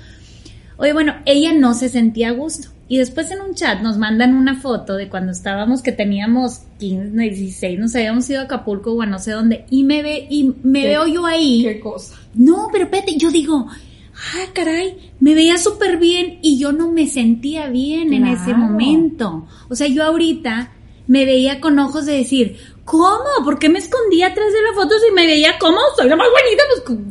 Oye, 0.81 0.93
bueno, 0.93 1.13
ella 1.25 1.53
no 1.53 1.75
se 1.75 1.89
sentía 1.89 2.29
a 2.29 2.31
gusto. 2.31 2.69
Y 2.87 2.97
después 2.97 3.29
en 3.29 3.39
un 3.39 3.53
chat 3.53 3.81
nos 3.81 3.99
mandan 3.99 4.33
una 4.35 4.59
foto 4.59 4.95
de 4.95 5.09
cuando 5.09 5.31
estábamos, 5.31 5.83
que 5.83 5.91
teníamos 5.91 6.61
15, 6.79 7.15
16, 7.15 7.79
nos 7.79 7.95
habíamos 7.95 8.27
ido 8.31 8.41
a 8.41 8.45
Acapulco 8.45 8.91
o 8.93 9.01
a 9.03 9.05
no 9.05 9.19
sé 9.19 9.31
dónde, 9.31 9.65
y 9.69 9.83
me 9.83 10.01
ve, 10.01 10.25
y 10.27 10.51
me 10.63 10.87
veo 10.87 11.05
yo 11.05 11.27
ahí. 11.27 11.61
Qué 11.63 11.79
cosa. 11.79 12.15
No, 12.33 12.69
pero 12.71 12.85
espérate, 12.85 13.15
yo 13.15 13.29
digo, 13.29 13.67
ah, 13.69 14.45
caray, 14.53 15.11
me 15.19 15.35
veía 15.35 15.59
súper 15.59 15.97
bien 15.97 16.39
y 16.41 16.57
yo 16.57 16.71
no 16.71 16.91
me 16.91 17.05
sentía 17.05 17.67
bien 17.67 18.11
en 18.11 18.25
ese 18.25 18.55
momento. 18.55 19.45
O 19.69 19.75
sea, 19.75 19.85
yo 19.85 20.03
ahorita 20.03 20.71
me 21.05 21.25
veía 21.25 21.61
con 21.61 21.77
ojos 21.77 22.07
de 22.07 22.13
decir, 22.13 22.57
¿cómo? 22.85 23.45
¿Por 23.45 23.59
qué 23.59 23.69
me 23.69 23.77
escondí 23.77 24.23
atrás 24.23 24.51
de 24.51 24.63
la 24.63 24.73
foto 24.73 24.95
si 24.97 25.13
me 25.13 25.27
veía 25.27 25.59
cómo? 25.59 25.77
Soy 25.95 26.09
la 26.09 26.15
más 26.15 26.27
bonita, 26.27 26.63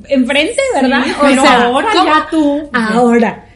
pues 0.02 0.10
enfrente, 0.10 0.60
¿verdad? 0.74 1.04
Sí, 1.04 1.10
O 1.18 1.22
pero 1.22 1.42
sea, 1.42 1.62
ahora 1.62 1.88
¿cómo? 1.92 2.04
ya 2.04 2.28
tú. 2.28 2.68
Ahora. 2.72 3.46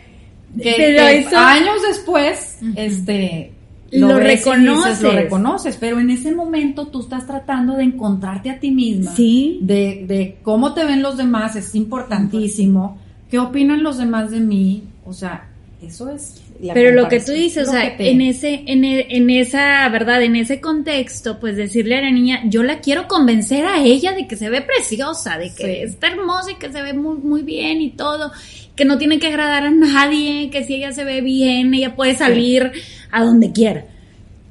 Que, 0.62 0.74
Pero 0.76 1.06
que 1.06 1.18
eso- 1.18 1.36
años 1.38 1.76
después, 1.88 2.58
este, 2.76 3.52
Lo 3.90 4.18
dices, 4.18 4.44
reconoces. 4.44 5.02
lo 5.02 5.10
reconoces, 5.12 5.76
pero 5.78 6.00
en 6.00 6.10
ese 6.10 6.32
momento 6.34 6.86
tú 6.88 7.00
estás 7.00 7.26
tratando 7.26 7.74
de 7.76 7.84
encontrarte 7.84 8.50
a 8.50 8.58
ti 8.58 8.70
misma, 8.70 9.14
Sí. 9.14 9.58
de, 9.62 10.04
de 10.06 10.36
cómo 10.42 10.74
te 10.74 10.84
ven 10.84 11.02
los 11.02 11.16
demás, 11.16 11.54
es 11.56 11.74
importantísimo, 11.74 12.98
qué 13.30 13.38
opinan 13.38 13.82
los 13.82 13.98
demás 13.98 14.30
de 14.30 14.40
mí, 14.40 14.84
o 15.04 15.12
sea, 15.12 15.48
eso 15.82 16.10
es. 16.10 16.40
la 16.60 16.72
Pero 16.72 16.92
lo 16.92 17.08
que 17.08 17.18
tú 17.20 17.32
dices, 17.32 17.68
o 17.68 17.72
sea, 17.72 17.96
te- 17.96 18.10
en 18.10 18.20
ese, 18.20 18.62
en, 18.66 18.84
e- 18.84 19.06
en 19.16 19.28
esa, 19.28 19.86
verdad, 19.88 20.22
en 20.22 20.36
ese 20.36 20.60
contexto, 20.60 21.40
pues 21.40 21.56
decirle 21.56 21.96
a 21.98 22.00
la 22.02 22.10
niña, 22.12 22.42
yo 22.46 22.62
la 22.62 22.78
quiero 22.78 23.06
convencer 23.08 23.66
a 23.66 23.82
ella 23.82 24.12
de 24.12 24.26
que 24.28 24.36
se 24.36 24.48
ve 24.48 24.62
preciosa, 24.62 25.36
de 25.36 25.52
que 25.52 25.64
Sí. 25.64 25.70
está 25.82 26.06
hermosa 26.06 26.52
y 26.52 26.54
que 26.54 26.70
se 26.72 26.80
ve 26.80 26.94
muy, 26.94 27.18
muy 27.18 27.42
bien 27.42 27.80
y 27.82 27.90
todo, 27.90 28.30
que 28.76 28.84
no 28.84 28.98
tiene 28.98 29.18
que 29.18 29.28
agradar 29.28 29.64
a 29.64 29.70
nadie, 29.70 30.50
que 30.50 30.64
si 30.64 30.74
ella 30.74 30.92
se 30.92 31.04
ve 31.04 31.20
bien, 31.20 31.72
ella 31.74 31.94
puede 31.94 32.16
salir 32.16 32.72
a 33.10 33.22
donde 33.22 33.52
quiera. 33.52 33.86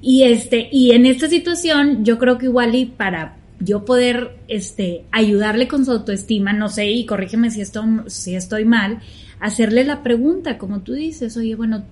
Y 0.01 0.23
este, 0.23 0.69
y 0.71 0.91
en 0.91 1.05
esta 1.05 1.27
situación, 1.27 2.03
yo 2.03 2.17
creo 2.17 2.37
que 2.37 2.45
igual 2.45 2.75
y 2.75 2.85
para 2.85 3.37
yo 3.59 3.85
poder, 3.85 4.37
este, 4.47 5.05
ayudarle 5.11 5.67
con 5.67 5.85
su 5.85 5.91
autoestima, 5.91 6.51
no 6.53 6.69
sé, 6.69 6.91
y 6.91 7.05
corrígeme 7.05 7.49
si 7.51 7.61
esto, 7.61 7.83
si 8.07 8.35
estoy 8.35 8.65
mal, 8.65 8.99
hacerle 9.39 9.83
la 9.83 10.03
pregunta, 10.03 10.57
como 10.57 10.81
tú 10.81 10.93
dices, 10.93 11.37
oye, 11.37 11.55
bueno, 11.55 11.83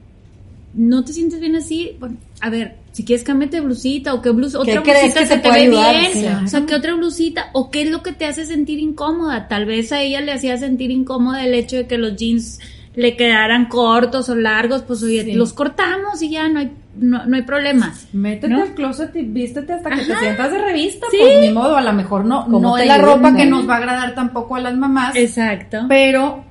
¿no 0.73 1.03
te 1.03 1.13
sientes 1.13 1.39
bien 1.39 1.55
así? 1.55 1.95
Bueno, 1.99 2.17
a 2.41 2.49
ver, 2.49 2.75
si 2.91 3.05
quieres 3.05 3.23
cámbiate 3.23 3.61
blusita 3.61 4.13
o 4.13 4.21
qué 4.21 4.31
blusa, 4.31 4.59
¿Qué 4.65 4.77
otra 4.77 4.93
blusita 4.99 5.25
se 5.25 5.35
te 5.37 5.41
te 5.41 5.49
ve 5.49 5.55
ayudar? 5.61 5.95
bien, 6.13 6.35
o 6.43 6.47
sea, 6.47 6.65
qué 6.65 6.75
otra 6.75 6.93
blusita 6.95 7.49
o 7.53 7.71
qué 7.71 7.83
es 7.83 7.89
lo 7.89 8.03
que 8.03 8.11
te 8.11 8.25
hace 8.25 8.45
sentir 8.45 8.79
incómoda. 8.79 9.47
Tal 9.47 9.65
vez 9.65 9.91
a 9.91 10.01
ella 10.01 10.19
le 10.21 10.33
hacía 10.33 10.57
sentir 10.57 10.91
incómoda 10.91 11.45
el 11.45 11.53
hecho 11.53 11.77
de 11.77 11.87
que 11.87 11.97
los 11.97 12.15
jeans 12.17 12.59
le 12.93 13.15
quedaran 13.15 13.67
cortos 13.67 14.27
o 14.27 14.35
largos, 14.35 14.81
pues 14.81 15.01
oye, 15.03 15.23
Sí. 15.23 15.33
los 15.33 15.53
cortamos 15.53 16.21
y 16.21 16.29
ya 16.31 16.49
no 16.49 16.59
hay 16.59 16.71
no, 16.93 17.25
no 17.25 17.37
hay 17.37 17.43
problema. 17.43 17.93
Métete 18.11 18.49
¿no? 18.49 18.63
al 18.63 18.73
closet 18.73 19.15
y 19.15 19.21
vístete 19.21 19.71
hasta 19.71 19.91
que 19.91 20.03
te 20.03 20.13
sientas 20.19 20.51
de 20.51 20.57
revista, 20.61 21.07
Sí. 21.09 21.17
pues 21.21 21.39
ni 21.39 21.49
modo, 21.53 21.77
a 21.77 21.81
lo 21.81 21.93
mejor 21.93 22.25
no, 22.25 22.45
no 22.49 22.77
es 22.77 22.85
la 22.85 22.97
ropa 22.97 23.33
que 23.33 23.45
¿no? 23.45 23.59
nos 23.59 23.69
va 23.69 23.75
a 23.75 23.77
agradar 23.77 24.13
tampoco 24.13 24.57
a 24.57 24.59
las 24.59 24.75
mamás, 24.75 25.15
Exacto. 25.15 25.85
pero 25.87 26.43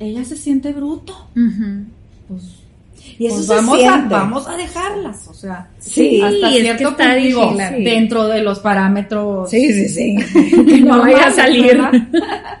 ella 0.00 0.24
se 0.24 0.36
siente 0.36 0.72
bruto, 0.72 1.12
Ujú. 1.36 1.84
pues 2.26 2.42
Y 3.18 3.26
eso 3.26 3.36
pues 3.36 3.46
se 3.46 3.54
vamos, 3.54 3.84
a, 3.84 3.96
vamos 4.08 4.48
a 4.48 4.56
dejarlas, 4.56 5.26
o 5.28 5.34
sea, 5.34 5.68
Sí, 5.78 6.20
hasta 6.20 6.50
cierto 6.50 6.88
está 6.90 7.04
punto, 7.04 7.20
digo, 7.20 7.56
dentro 7.78 8.26
de 8.28 8.42
los 8.42 8.58
parámetros. 8.60 9.48
Sí, 9.50 9.72
sí, 9.72 9.88
sí. 9.88 10.16
que 10.66 10.80
no 10.80 10.98
vaya 11.02 11.26
a 11.26 11.32
salir. 11.32 11.80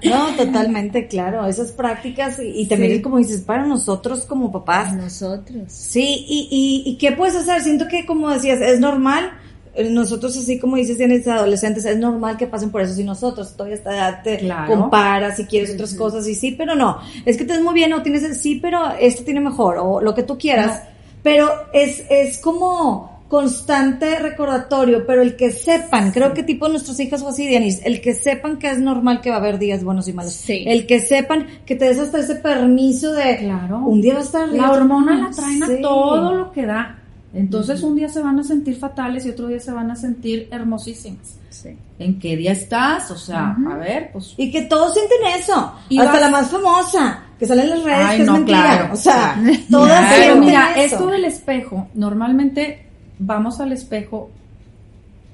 No, 0.04 0.28
totalmente, 0.36 1.08
claro. 1.08 1.46
Esas 1.46 1.72
prácticas 1.72 2.38
y, 2.38 2.60
y 2.62 2.66
también 2.66 2.92
Sí. 2.92 2.96
es 2.98 3.02
como 3.02 3.18
dices, 3.18 3.40
para 3.40 3.66
nosotros 3.66 4.24
como 4.24 4.52
papás. 4.52 4.92
Nosotros. 4.94 5.64
Sí, 5.68 6.24
y, 6.28 6.48
y, 6.84 6.90
y 6.90 6.96
qué 6.98 7.12
puedes 7.12 7.34
hacer? 7.34 7.62
Siento 7.62 7.88
que, 7.88 8.06
como 8.06 8.30
decías, 8.30 8.60
es 8.60 8.78
normal. 8.78 9.32
Eh, 9.76 9.90
Nosotros, 9.90 10.36
así 10.36 10.58
como 10.58 10.76
dices, 10.76 10.96
tienes 10.96 11.26
adolescentes, 11.28 11.84
es 11.84 11.98
normal 11.98 12.36
que 12.36 12.46
pasen 12.46 12.70
por 12.70 12.80
eso. 12.82 12.94
Si 12.94 13.04
nosotros 13.04 13.52
todavía 13.54 13.76
esta 13.76 13.94
edad 13.94 14.22
te 14.22 14.38
Claro. 14.38 14.74
comparas 14.74 15.38
y 15.38 15.44
quieres 15.44 15.74
otras 15.74 15.94
cosas, 15.94 16.26
y 16.28 16.34
sí, 16.34 16.52
pero 16.52 16.74
no. 16.74 16.98
Es 17.24 17.36
que 17.36 17.44
te 17.44 17.52
ves 17.54 17.62
muy 17.62 17.74
bien, 17.74 17.92
o 17.92 18.02
tienes 18.02 18.22
el 18.24 18.34
sí, 18.34 18.58
pero 18.60 18.80
esto 18.98 19.24
tiene 19.24 19.40
mejor, 19.40 19.78
o 19.78 20.00
lo 20.00 20.14
que 20.14 20.22
tú 20.22 20.36
quieras. 20.38 20.82
Pero 21.22 21.48
es, 21.72 22.04
es 22.08 22.38
como 22.38 23.16
constante 23.28 24.20
recordatorio, 24.20 25.04
pero 25.04 25.20
el 25.20 25.34
que 25.34 25.50
sepan, 25.50 26.12
creo 26.12 26.32
que 26.32 26.44
tipo 26.44 26.68
nuestros 26.68 27.00
hijas 27.00 27.22
o 27.22 27.28
así, 27.28 27.44
Dianis, 27.46 27.80
el 27.84 28.00
que 28.00 28.14
sepan 28.14 28.56
que 28.56 28.70
es 28.70 28.78
normal 28.78 29.20
que 29.20 29.30
va 29.30 29.36
a 29.36 29.38
haber 29.40 29.58
días 29.58 29.82
buenos 29.82 30.06
y 30.06 30.12
malos. 30.12 30.32
Sí. 30.34 30.62
El 30.66 30.86
que 30.86 31.00
sepan 31.00 31.46
que 31.66 31.74
te 31.74 31.86
des 31.86 31.98
hasta 31.98 32.20
ese 32.20 32.36
permiso 32.36 33.12
de 33.12 33.36
Claro. 33.38 33.78
un 33.78 34.00
día 34.00 34.14
va 34.14 34.20
a 34.20 34.22
estar 34.22 34.48
La 34.48 34.70
hormona 34.70 35.28
la 35.28 35.30
traen 35.34 35.60
Sí. 35.66 35.72
a 35.72 35.80
todo 35.80 36.34
lo 36.34 36.52
que 36.52 36.66
da. 36.66 36.95
Entonces 37.36 37.82
un 37.82 37.94
día 37.96 38.08
se 38.08 38.20
van 38.22 38.38
a 38.38 38.42
sentir 38.42 38.76
fatales 38.76 39.26
y 39.26 39.30
otro 39.30 39.48
día 39.48 39.60
se 39.60 39.70
van 39.72 39.90
a 39.90 39.96
sentir 39.96 40.48
hermosísimas. 40.50 41.38
Sí. 41.50 41.70
¿En 41.98 42.18
qué 42.18 42.36
día 42.36 42.52
estás? 42.52 43.10
O 43.10 43.16
sea, 43.16 43.56
a 43.70 43.76
ver, 43.76 44.10
pues 44.12 44.34
Y 44.36 44.50
que 44.50 44.62
todos 44.62 44.94
sienten 44.94 45.18
eso. 45.38 45.72
Y 45.88 45.98
Hasta 45.98 46.12
vas- 46.12 46.20
la 46.22 46.28
más 46.30 46.50
famosa, 46.50 47.22
que 47.38 47.46
sale 47.46 47.62
en 47.64 47.70
las 47.70 47.84
redes, 47.84 48.06
Ay, 48.06 48.16
que 48.16 48.22
es 48.22 48.26
no, 48.28 48.32
mentira. 48.34 48.60
claro, 48.62 48.94
o 48.94 48.96
sea, 48.96 49.34
claro. 49.42 49.58
todas 49.70 50.10
Pero 50.10 50.22
sienten 50.22 50.40
mira, 50.40 50.70
eso. 50.76 50.96
esto 50.96 51.06
del 51.08 51.24
espejo, 51.26 51.88
normalmente 51.94 52.86
vamos 53.18 53.60
al 53.60 53.72
espejo 53.72 54.30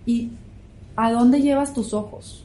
y 0.06 0.30
¿a 0.96 1.10
dónde 1.12 1.40
llevas 1.40 1.72
tus 1.72 1.92
ojos? 1.94 2.44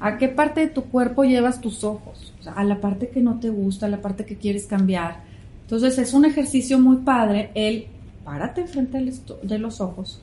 ¿A 0.00 0.18
qué 0.18 0.28
parte 0.28 0.60
de 0.60 0.66
tu 0.68 0.84
cuerpo 0.84 1.24
llevas 1.24 1.60
tus 1.60 1.84
ojos? 1.84 2.32
O 2.40 2.42
sea, 2.42 2.52
a 2.54 2.64
la 2.64 2.80
parte 2.80 3.08
que 3.08 3.20
no 3.20 3.38
te 3.38 3.48
gusta, 3.48 3.86
a 3.86 3.88
la 3.88 4.00
parte 4.02 4.24
que 4.24 4.36
quieres 4.36 4.66
cambiar. 4.66 5.20
Entonces 5.62 5.98
es 5.98 6.14
un 6.14 6.24
ejercicio 6.24 6.78
muy 6.78 6.96
padre 6.98 7.50
el 7.54 7.86
párate 8.28 8.60
enfrente 8.60 9.02
de 9.42 9.58
los 9.58 9.80
ojos. 9.80 10.20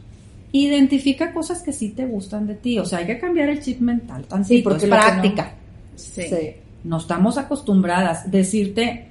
Identifica 0.52 1.34
cosas 1.34 1.64
que 1.64 1.74
sí 1.74 1.90
te 1.90 2.06
gustan 2.06 2.46
de 2.46 2.54
ti. 2.54 2.78
O 2.78 2.86
sea, 2.86 3.00
hay 3.00 3.08
que 3.08 3.18
cambiar 3.18 3.50
el 3.50 3.62
chip 3.64 3.80
mental. 3.80 4.26
Tantito, 4.26 4.56
Sí, 4.56 4.62
porque 4.62 4.78
es 4.78 4.84
que 4.84 4.90
no- 4.90 4.96
práctica 4.96 5.52
Sí. 5.96 6.22
Sí. 6.30 6.52
no 6.84 6.98
estamos 6.98 7.40
acostumbradas. 7.40 8.30
Decirte 8.30 9.08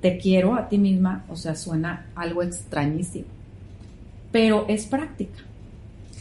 te 0.00 0.18
quiero 0.18 0.54
a 0.54 0.68
ti 0.68 0.78
misma, 0.78 1.24
o 1.28 1.34
sea, 1.36 1.56
suena 1.56 2.06
algo 2.14 2.42
extrañísimo. 2.44 3.26
pero 4.30 4.64
es 4.68 4.86
práctica. 4.86 5.40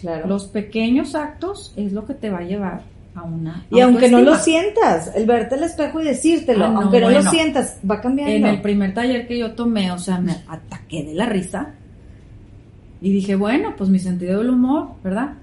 Claro. 0.01 0.27
Los 0.27 0.45
pequeños 0.45 1.13
actos 1.15 1.71
es 1.77 1.93
lo 1.93 2.05
que 2.05 2.13
te 2.15 2.29
va 2.31 2.39
a 2.39 2.43
llevar 2.43 2.81
a 3.15 3.23
una 3.23 3.65
y 3.69 3.79
aunque 3.81 4.09
no 4.09 4.19
lo 4.21 4.35
sientas, 4.35 5.11
el 5.15 5.25
verte 5.27 5.55
al 5.55 5.63
espejo 5.63 6.01
y 6.01 6.05
decírtelo, 6.05 6.65
Ah, 6.65 6.69
no, 6.69 6.81
aunque 6.81 6.99
no 6.99 7.09
lo 7.09 7.21
sientas, 7.23 7.77
va 7.89 8.01
cambiando. 8.01 8.33
En 8.33 8.45
el 8.45 8.61
primer 8.61 8.93
taller 8.93 9.27
que 9.27 9.37
yo 9.37 9.51
tomé, 9.53 9.91
o 9.93 9.97
sea, 9.99 10.17
me 10.19 10.35
ataqué 10.47 11.03
de 11.03 11.13
la 11.13 11.25
risa. 11.25 11.73
Y 13.01 13.11
dije, 13.11 13.35
bueno, 13.35 13.73
pues 13.75 13.89
mi 13.89 13.97
sentido 13.97 14.37
del 14.37 14.51
humor, 14.51 14.89
¿verdad? 15.03 15.33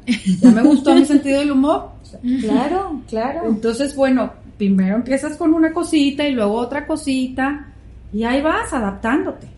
Ya 0.41 0.51
me 0.51 0.63
gustó 0.63 0.95
mi 0.95 1.05
sentido 1.05 1.41
del 1.41 1.51
humor. 1.51 1.91
Claro, 2.41 3.03
claro. 3.09 3.49
Entonces, 3.49 3.97
bueno, 3.97 4.33
primero 4.57 4.97
empiezas 4.97 5.37
con 5.37 5.53
una 5.53 5.73
cosita 5.73 6.27
y 6.27 6.33
luego 6.33 6.55
otra 6.55 6.87
cosita. 6.87 7.73
Y 8.13 8.23
ahí 8.23 8.41
vas 8.41 8.73
adaptándote. 8.73 9.49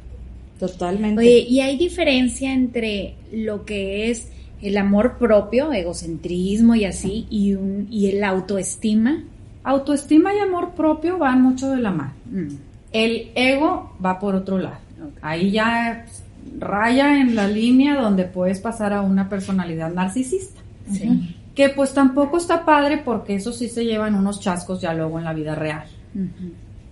Totalmente. 0.58 1.20
Oye, 1.20 1.40
¿y 1.40 1.60
hay 1.60 1.76
diferencia 1.76 2.52
entre 2.52 3.16
lo 3.32 3.64
que 3.64 4.10
es 4.10 4.30
el 4.62 4.76
amor 4.78 5.18
propio, 5.18 5.72
egocentrismo 5.72 6.74
y 6.74 6.86
así, 6.86 7.26
y, 7.30 7.54
un, 7.54 7.86
y 7.90 8.08
el 8.08 8.24
autoestima? 8.24 9.24
Autoestima 9.62 10.34
y 10.34 10.38
amor 10.38 10.70
propio 10.74 11.18
van 11.18 11.42
mucho 11.42 11.70
de 11.70 11.80
la 11.80 11.90
mano. 11.90 12.12
Mm. 12.30 12.48
El 12.92 13.30
ego 13.34 13.94
va 14.04 14.18
por 14.18 14.34
otro 14.34 14.58
lado. 14.58 14.78
Ahí 15.22 15.50
ya 15.50 16.06
raya 16.59 17.20
en 17.20 17.35
la 17.35 17.48
línea 17.48 18.00
donde 18.00 18.24
puedes 18.24 18.61
pasar 18.61 18.92
a 18.92 19.03
una 19.03 19.29
personalidad 19.29 19.92
narcisista. 19.92 20.61
Sí. 20.92 21.37
Que 21.55 21.68
pues 21.70 21.92
tampoco 21.92 22.37
está 22.37 22.64
padre 22.64 22.98
porque 22.98 23.35
eso 23.35 23.53
sí 23.53 23.68
se 23.68 23.85
llevan 23.85 24.14
unos 24.14 24.40
chascos 24.40 24.81
ya 24.81 24.94
luego 24.94 25.18
en 25.18 25.24
la 25.24 25.33
vida 25.33 25.55
real. 25.55 25.85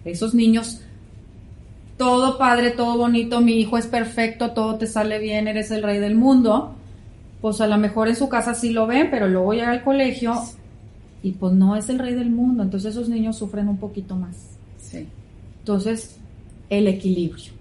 Esos 0.04 0.34
niños, 0.34 0.80
todo 1.96 2.38
padre, 2.38 2.70
todo 2.70 2.96
bonito, 2.96 3.40
mi 3.40 3.60
hijo 3.60 3.78
es 3.78 3.86
perfecto, 3.86 4.52
todo 4.52 4.76
te 4.76 4.86
sale 4.86 5.18
bien, 5.18 5.48
eres 5.48 5.70
el 5.70 5.82
rey 5.82 5.98
del 5.98 6.14
mundo. 6.14 6.74
Pues 7.40 7.60
a 7.60 7.66
lo 7.66 7.78
mejor 7.78 8.08
en 8.08 8.16
su 8.16 8.28
casa 8.28 8.54
sí 8.54 8.70
lo 8.70 8.86
ven, 8.86 9.08
pero 9.10 9.28
luego 9.28 9.52
llega 9.52 9.70
al 9.70 9.84
colegio 9.84 10.34
y 11.22 11.32
pues 11.32 11.52
no 11.52 11.76
es 11.76 11.88
el 11.88 11.98
rey 11.98 12.14
del 12.14 12.30
mundo. 12.30 12.62
Entonces 12.62 12.94
esos 12.94 13.08
niños 13.08 13.36
sufren 13.36 13.68
un 13.68 13.78
poquito 13.78 14.16
más. 14.16 14.36
Sí. 14.78 15.06
Entonces, 15.60 16.16
el 16.68 16.88
equilibrio. 16.88 17.57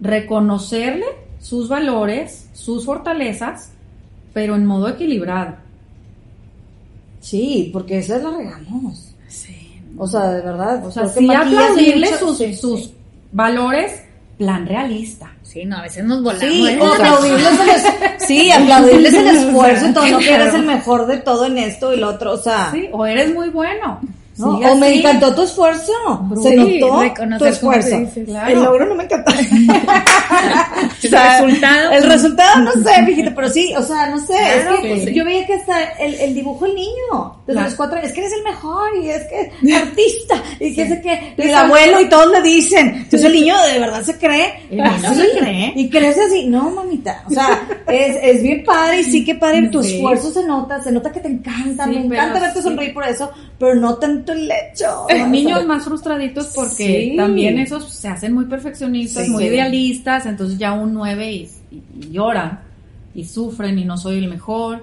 Reconocerle 0.00 1.06
sus 1.40 1.68
valores, 1.68 2.48
sus 2.52 2.84
fortalezas, 2.84 3.70
pero 4.32 4.54
en 4.54 4.66
modo 4.66 4.88
equilibrado. 4.88 5.56
Sí, 7.20 7.70
porque 7.72 7.98
esa 7.98 8.18
la 8.18 8.30
regamos. 8.30 9.12
Sí. 9.28 9.80
O 9.96 10.06
sea, 10.06 10.30
de 10.30 10.42
verdad. 10.42 10.84
O 10.86 10.90
sea, 10.90 11.08
sí 11.08 11.28
aplaudirle 11.32 12.06
mucho- 12.10 12.18
sus, 12.28 12.38
sí, 12.38 12.54
sus 12.54 12.80
sí. 12.84 12.94
valores, 13.32 14.02
plan 14.36 14.66
realista. 14.66 15.32
Sí, 15.42 15.64
no, 15.64 15.78
a 15.78 15.82
veces 15.82 16.04
nos 16.04 16.22
volamos. 16.22 16.48
Sí, 16.48 16.66
¿eh? 16.68 16.78
aplaudirles 16.80 17.58
el, 17.60 18.20
sí, 18.26 18.50
aplaudirles 18.52 19.14
el 19.14 19.26
esfuerzo 19.28 19.88
y 19.88 19.92
todo, 19.94 20.06
no 20.10 20.18
que 20.18 20.34
eres 20.34 20.54
el 20.54 20.64
mejor 20.66 21.06
de 21.06 21.16
todo 21.18 21.46
en 21.46 21.58
esto 21.58 21.92
y 21.92 21.96
lo 21.98 22.10
otro, 22.10 22.32
o 22.34 22.36
sea, 22.36 22.70
Sí, 22.70 22.88
o 22.92 23.04
eres 23.06 23.34
muy 23.34 23.48
bueno. 23.48 24.00
O 24.40 24.76
me 24.76 24.98
encantó 24.98 25.34
tu 25.34 25.42
esfuerzo, 25.42 25.92
se 26.42 26.54
notó 26.54 27.00
tu 27.38 27.44
esfuerzo. 27.44 27.98
dices. 27.98 28.26
Claro. 28.26 28.52
El 28.52 28.62
logro 28.62 28.86
no 28.86 28.94
me 28.94 29.04
encantó. 29.04 29.32
El 31.16 31.48
resultado. 31.48 31.92
El 31.92 32.02
resultado, 32.04 32.60
no 32.62 32.72
sé, 32.72 33.02
mijita, 33.02 33.32
pero 33.34 33.48
sí, 33.48 33.72
o 33.76 33.82
sea, 33.82 34.08
no 34.10 34.18
sé, 34.18 34.34
Claro, 34.34 34.74
es 34.74 34.80
que 34.80 34.88
pues 34.88 35.04
sí. 35.04 35.14
yo 35.14 35.24
veía 35.24 35.46
que 35.46 35.54
hasta 35.54 35.82
el, 35.98 36.14
el 36.14 36.34
dibujo 36.34 36.64
del 36.64 36.74
niño, 36.74 37.36
desde 37.46 37.52
Claro. 37.54 37.68
los 37.68 37.74
cuatro 37.76 37.98
es 37.98 38.12
que 38.12 38.20
eres 38.20 38.32
el 38.32 38.44
mejor 38.44 38.90
y 39.02 39.10
es 39.10 39.22
que 39.24 39.74
artista 39.74 40.42
y 40.60 40.74
que 40.74 40.88
sé 40.88 41.00
que 41.00 41.34
el 41.36 41.54
abuelo 41.54 42.00
y 42.00 42.08
todos 42.08 42.30
le 42.30 42.42
dicen, 42.42 42.88
entonces 42.88 43.24
el 43.24 43.32
niño 43.32 43.54
de 43.72 43.78
verdad 43.78 44.02
se 44.02 44.16
cree, 44.18 44.52
El 44.70 44.78
niño 44.78 44.90
así, 45.04 45.20
se 45.20 45.38
cree. 45.38 45.72
y 45.76 45.88
crece 45.90 46.22
así, 46.22 46.46
no 46.46 46.70
mamita, 46.70 47.24
o 47.26 47.30
sea, 47.30 47.66
es, 47.88 48.16
es 48.22 48.42
bien 48.42 48.64
padre 48.64 49.00
y 49.00 49.04
sí 49.04 49.24
que 49.24 49.34
padre, 49.34 49.68
tu 49.68 49.80
esfuerzo 49.80 50.30
se 50.32 50.44
nota, 50.46 50.82
se 50.82 50.92
nota 50.92 51.10
que 51.12 51.20
te 51.20 51.28
encanta, 51.28 51.86
me 51.86 51.96
encanta 52.04 52.40
verte 52.40 52.62
sonreír 52.62 52.92
por 52.94 53.04
eso, 53.04 53.30
pero 53.58 53.74
no 53.74 53.94
tanto 53.96 54.32
el 54.32 54.50
hecho. 54.50 55.06
Los 55.08 55.28
niños 55.28 55.64
más 55.66 55.84
frustraditos 55.84 56.46
porque 56.54 57.14
también 57.16 57.58
esos 57.58 57.92
se 57.92 58.08
hacen 58.08 58.32
muy 58.34 58.44
perfeccionistas, 58.46 59.28
muy 59.28 59.44
idealistas, 59.44 60.26
entonces 60.26 60.58
ya 60.58 60.72
un 60.72 60.92
9 60.98 61.32
y, 61.32 61.48
y- 61.70 61.82
y 62.00 62.10
lloran 62.10 62.60
y 63.14 63.24
sufren 63.24 63.78
y 63.78 63.84
no 63.84 63.96
soy 63.96 64.18
el 64.18 64.28
mejor. 64.28 64.82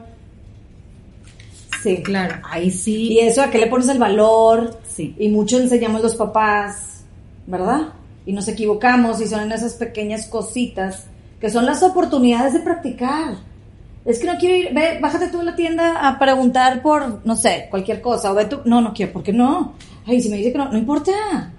Sí, 1.84 2.02
Claro, 2.02 2.38
ahí 2.50 2.72
sí. 2.72 3.14
Y 3.14 3.20
eso, 3.20 3.44
¿a 3.44 3.52
qué 3.52 3.60
le 3.60 3.68
pones 3.68 3.88
el 3.90 4.00
valor? 4.00 4.80
Sí. 4.90 5.16
Y 5.20 5.30
mucho 5.30 5.60
enseñamos 5.60 6.02
los 6.02 6.16
papás, 6.16 7.04
¿verdad? 7.46 7.90
Y 8.26 8.34
nos 8.34 8.48
equivocamos 8.48 9.22
y 9.22 9.28
son 9.28 9.42
en 9.42 9.52
esas 9.52 9.76
pequeñas 9.76 10.26
cositas 10.28 11.06
que 11.40 11.50
son 11.52 11.66
las 11.68 11.84
oportunidades 11.84 12.54
de 12.54 12.62
practicar. 12.62 13.36
Es 14.06 14.20
que 14.20 14.28
no 14.28 14.38
quiero 14.38 14.56
ir, 14.56 14.74
ve, 14.74 15.00
bájate 15.02 15.30
tú 15.30 15.40
a 15.40 15.44
la 15.44 15.56
tienda 15.56 16.08
a 16.08 16.20
preguntar 16.20 16.82
por, 16.84 17.26
no 17.26 17.36
sé, 17.36 17.68
cualquier 17.72 18.02
cosa, 18.02 18.32
o 18.32 18.36
ve 18.36 18.46
tú, 18.46 18.60
no, 18.66 18.80
no 18.80 18.94
quiero, 18.94 19.12
¿por 19.14 19.24
qué 19.24 19.34
no? 19.34 19.74
Ay, 20.06 20.22
si 20.22 20.30
me 20.30 20.38
dice 20.38 20.52
que 20.52 20.58
no, 20.60 20.70
no 20.72 20.78
importa. 20.78 21.12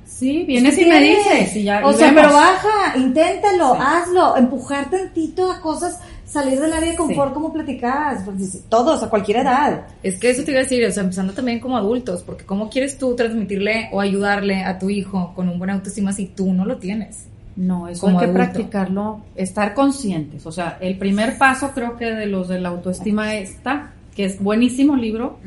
Sí, 0.04 0.44
vienes 0.44 0.78
y 0.78 0.84
me 0.86 1.00
dices 1.00 1.56
y 1.56 1.64
ya. 1.64 1.84
O 1.84 1.90
y 1.90 1.94
sea, 1.94 2.06
vemos. 2.12 2.22
pero 2.22 2.34
baja, 2.34 2.96
inténtalo, 2.96 3.74
Sí. 3.74 3.80
hazlo, 3.84 4.36
empujar 4.36 4.88
tantito 4.88 5.50
a 5.50 5.60
cosas, 5.60 5.98
salir 6.24 6.58
del 6.60 6.72
área 6.72 6.92
de 6.92 6.96
confort 6.96 7.34
como 7.34 7.52
platicabas, 7.52 8.22
porque 8.24 8.44
si- 8.44 8.60
todos, 8.68 9.02
a 9.02 9.10
cualquier 9.10 9.38
edad. 9.38 9.88
Es 10.02 10.18
que 10.18 10.30
eso 10.30 10.42
te 10.44 10.52
iba 10.52 10.60
a 10.60 10.62
decir, 10.62 10.84
o 10.86 10.92
sea, 10.92 11.02
empezando 11.02 11.32
también 11.34 11.58
como 11.60 11.76
adultos, 11.76 12.22
porque 12.24 12.44
¿cómo 12.46 12.70
quieres 12.70 12.96
tú 12.96 13.14
transmitirle 13.16 13.88
o 13.92 14.00
ayudarle 14.00 14.62
a 14.64 14.78
tu 14.78 14.88
hijo 14.88 15.32
con 15.34 15.48
un 15.48 15.58
buen 15.58 15.70
autoestima 15.70 16.12
si 16.12 16.26
tú 16.26 16.52
no 16.52 16.64
lo 16.64 16.76
tienes? 16.78 17.26
No, 17.56 17.88
eso 17.88 18.02
como 18.02 18.18
hay 18.18 18.26
que 18.26 18.30
adulto. 18.30 18.52
practicarlo, 18.52 19.20
estar 19.34 19.72
conscientes. 19.74 20.44
O 20.46 20.52
sea, 20.52 20.76
el 20.80 20.98
primer 20.98 21.38
paso 21.38 21.70
creo 21.74 21.96
que 21.96 22.04
de 22.06 22.26
los 22.26 22.48
de 22.48 22.60
la 22.60 22.68
autoestima 22.68 23.34
está, 23.36 23.92
que 24.14 24.24
es 24.26 24.40
buenísimo 24.42 24.94
libro, 24.94 25.38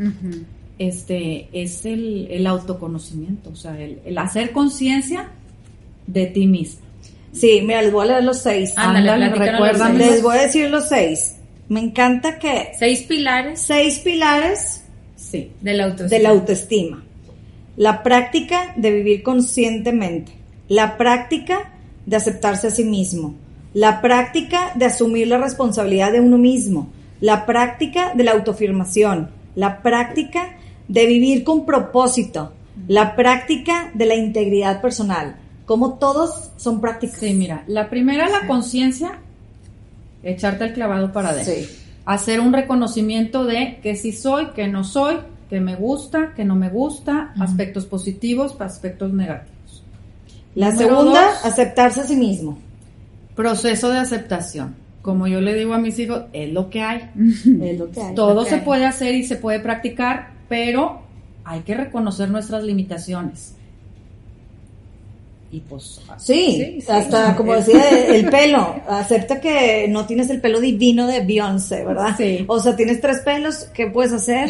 este, 0.78 1.50
es 1.54 1.86
el, 1.86 2.28
el 2.32 2.48
autoconocimiento, 2.48 3.50
o 3.52 3.56
sea, 3.56 3.80
el, 3.80 4.00
el 4.06 4.18
hacer 4.18 4.52
conciencia 4.52 5.30
de 6.08 6.26
ti 6.28 6.48
mismo. 6.48 6.82
Sí, 7.32 7.62
mira, 7.64 7.82
les 7.84 7.92
voy 7.92 8.06
a 8.08 8.12
leer 8.14 8.24
los 8.24 8.40
seis. 8.40 8.74
Ándale, 8.76 9.28
los 9.30 9.38
seis. 9.78 9.98
Les 9.98 10.24
voy 10.24 10.38
a 10.38 10.42
decir 10.42 10.70
los 10.70 10.90
seis. 10.90 11.36
Me 11.68 11.80
encanta 11.80 12.40
que 12.40 12.70
Seis 12.80 13.02
pilares 13.04 13.62
seis 13.62 14.00
pilares 14.00 14.84
Sí. 15.16 15.52
de 15.62 15.74
la 15.74 15.84
autoestima. 15.84 16.18
de 16.18 16.24
la 16.24 16.30
autoestima. 16.30 17.04
La 17.78 18.02
práctica 18.02 18.74
de 18.78 18.90
vivir 18.92 19.22
conscientemente. 19.22 20.32
La 20.70 20.98
práctica 20.98 21.72
de 22.10 22.16
aceptarse 22.16 22.68
a 22.68 22.72
sí 22.72 22.84
mismo. 22.84 23.36
La 23.72 24.02
práctica 24.02 24.72
de 24.74 24.86
asumir 24.86 25.28
la 25.28 25.38
responsabilidad 25.38 26.12
de 26.12 26.20
uno 26.20 26.40
mismo. 26.40 26.90
La 27.22 27.46
práctica 27.46 28.14
de 28.16 28.24
la 28.24 28.32
autoafirmación. 28.32 29.30
La 29.54 29.84
práctica 29.84 30.58
de 30.88 31.06
vivir 31.06 31.44
con 31.44 31.68
propósito. 31.68 32.52
La 32.88 33.16
práctica 33.16 33.92
de 33.94 34.08
la 34.08 34.16
integridad 34.16 34.82
personal. 34.82 35.36
Como 35.68 36.00
todos 36.00 36.50
son 36.58 36.82
prácticas. 36.82 37.20
Sí, 37.20 37.36
mira, 37.36 37.64
la 37.68 37.92
primera, 37.92 38.28
la 38.28 38.48
conciencia, 38.48 39.20
echarte 40.24 40.64
el 40.64 40.74
clavado 40.74 41.14
para 41.14 41.30
adentro. 41.30 41.54
Sí. 41.54 41.70
Hacer 42.06 42.40
un 42.40 42.54
reconocimiento 42.54 43.46
de 43.46 43.80
que 43.84 43.96
sí 43.96 44.14
soy, 44.14 44.48
que 44.56 44.68
no 44.68 44.84
soy, 44.84 45.18
que 45.48 45.60
me 45.60 45.76
gusta, 45.76 46.34
que 46.36 46.44
no 46.44 46.56
me 46.56 46.70
gusta, 46.70 47.36
aspectos 47.40 47.86
positivos, 47.86 48.56
aspectos 48.60 49.14
negativos. 49.14 49.59
La 50.60 50.72
Número 50.72 50.90
segunda, 50.98 51.26
dos. 51.28 51.46
aceptarse 51.46 52.02
a 52.02 52.04
sí 52.04 52.16
mismo. 52.16 52.58
Proceso 53.36 53.90
de 53.90 53.98
aceptación. 54.00 54.76
Como 55.02 55.28
yo 55.28 55.40
le 55.40 55.54
digo 55.56 55.74
a 55.74 55.78
mis 55.78 55.98
hijos, 56.00 56.24
es 56.34 56.52
lo 56.52 56.70
que 56.70 56.82
hay. 56.82 57.10
Es 57.62 57.80
lo 57.80 57.90
que 57.90 58.02
hay. 58.02 58.14
Todo 58.16 58.44
se 58.46 58.58
puede 58.58 58.86
hacer 58.86 59.16
y 59.16 59.24
se 59.24 59.38
puede 59.38 59.60
practicar, 59.62 60.32
pero 60.50 61.02
hay 61.46 61.62
que 61.62 61.74
reconocer 61.76 62.30
nuestras 62.30 62.64
limitaciones. 62.64 63.54
Y 65.52 65.62
pues, 65.62 66.00
Sí, 66.18 66.58
Sí, 66.76 66.82
sí. 66.82 66.92
hasta 66.92 67.36
como 67.36 67.54
decía 67.56 67.90
el 68.14 68.30
pelo, 68.30 68.76
acepta 68.88 69.40
que 69.40 69.88
no 69.90 70.06
tienes 70.06 70.30
el 70.30 70.42
pelo 70.42 70.60
divino 70.60 71.08
de 71.08 71.22
Beyoncé, 71.22 71.86
¿verdad? 71.86 72.16
Sí. 72.18 72.44
O 72.48 72.60
sea, 72.60 72.76
tienes 72.76 73.02
tres 73.02 73.20
pelos, 73.22 73.68
¿qué 73.74 73.88
puedes 73.88 74.12
hacer? 74.14 74.50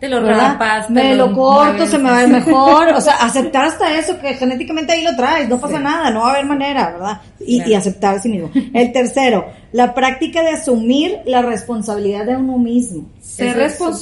Te 0.00 0.08
lo 0.08 0.22
¿Verdad? 0.22 0.52
rapas, 0.52 0.90
Me 0.90 1.14
lo 1.16 1.32
corto, 1.34 1.72
mueves. 1.72 1.90
se 1.90 1.98
me 1.98 2.08
va 2.10 2.18
a 2.18 2.20
ver 2.20 2.28
mejor, 2.28 2.88
o 2.94 3.00
sea, 3.00 3.14
aceptar 3.20 3.64
hasta 3.64 3.98
eso, 3.98 4.18
que 4.20 4.34
genéticamente 4.34 4.92
ahí 4.92 5.02
lo 5.02 5.16
traes, 5.16 5.48
no 5.48 5.58
pasa 5.58 5.80
nada, 5.80 6.10
no 6.10 6.20
va 6.20 6.28
a 6.28 6.30
haber 6.34 6.46
manera, 6.46 6.90
¿verdad? 6.92 7.20
Y, 7.40 7.56
Claro. 7.56 7.70
y 7.70 7.74
aceptar 7.74 8.14
a 8.16 8.20
sí 8.20 8.28
mismo. 8.28 8.50
El 8.74 8.92
tercero, 8.92 9.46
la 9.72 9.94
práctica 9.94 10.42
de 10.42 10.50
asumir 10.50 11.18
la 11.26 11.42
responsabilidad 11.42 12.26
de 12.26 12.36
uno 12.36 12.58
mismo. 12.58 13.06
ser 13.20 13.58
Eso 13.58 13.90
es 13.90 14.00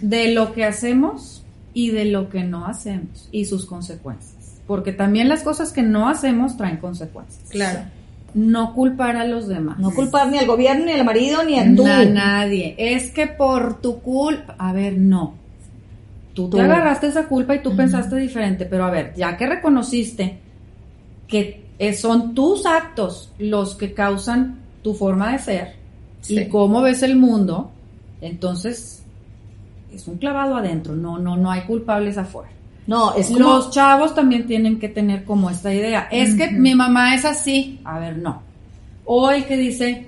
de 0.00 0.28
lo 0.32 0.52
que 0.52 0.64
hacemos 0.64 1.44
y 1.72 1.90
de 1.90 2.06
lo 2.06 2.28
que 2.28 2.42
no 2.42 2.66
hacemos 2.66 3.28
y 3.30 3.44
sus 3.44 3.66
consecuencias. 3.66 4.34
Porque 4.66 4.92
también 4.92 5.28
las 5.28 5.42
cosas 5.42 5.72
que 5.72 5.82
no 5.82 6.08
hacemos 6.08 6.56
traen 6.56 6.78
consecuencias. 6.78 7.48
Claro. 7.50 7.80
No 8.36 8.74
culpar 8.74 9.16
a 9.16 9.24
los 9.24 9.48
demás. 9.48 9.78
No 9.78 9.90
culpar 9.92 10.30
ni 10.30 10.38
al 10.38 10.46
gobierno, 10.46 10.84
ni 10.84 10.92
al 10.92 11.04
marido, 11.04 11.42
ni 11.42 11.58
a 11.58 11.74
tú. 11.74 11.86
a 11.86 12.04
nadie. 12.04 12.74
Es 12.78 13.10
que 13.10 13.26
por 13.26 13.80
tu 13.80 14.00
culpa. 14.00 14.54
A 14.58 14.72
ver, 14.72 14.96
no. 14.98 15.34
Tú, 16.34 16.48
Tú. 16.50 16.58
te 16.58 16.62
agarraste 16.62 17.06
esa 17.06 17.26
culpa 17.28 17.54
y 17.54 17.62
tú 17.62 17.74
pensaste 17.74 18.14
diferente. 18.16 18.66
Pero 18.66 18.84
a 18.84 18.90
ver, 18.90 19.14
ya 19.16 19.36
que 19.38 19.46
reconociste 19.46 20.38
que 21.26 21.64
son 21.98 22.34
tus 22.34 22.66
actos 22.66 23.32
los 23.38 23.74
que 23.74 23.94
causan 23.94 24.58
tu 24.82 24.94
forma 24.94 25.32
de 25.32 25.38
ser 25.38 25.74
Sí. 26.20 26.38
y 26.40 26.48
cómo 26.48 26.82
ves 26.82 27.02
el 27.02 27.16
mundo, 27.16 27.70
entonces 28.20 29.02
es 29.92 30.06
un 30.08 30.18
clavado 30.18 30.56
adentro, 30.56 30.94
no, 30.94 31.18
no, 31.18 31.36
no 31.36 31.50
hay 31.50 31.62
culpables 31.62 32.18
afuera. 32.18 32.50
No, 32.86 33.14
es 33.14 33.26
como... 33.28 33.38
Los 33.40 33.70
chavos 33.70 34.14
también 34.14 34.46
tienen 34.46 34.78
que 34.78 34.88
tener 34.88 35.24
como 35.24 35.50
esta 35.50 35.72
idea. 35.74 36.08
Es 36.10 36.34
que 36.34 36.50
mi 36.50 36.74
mamá 36.74 37.14
es 37.14 37.24
así. 37.24 37.80
A 37.84 37.98
ver, 37.98 38.18
no. 38.18 38.42
O 39.04 39.30
el 39.30 39.44
que 39.44 39.56
dice, 39.56 40.06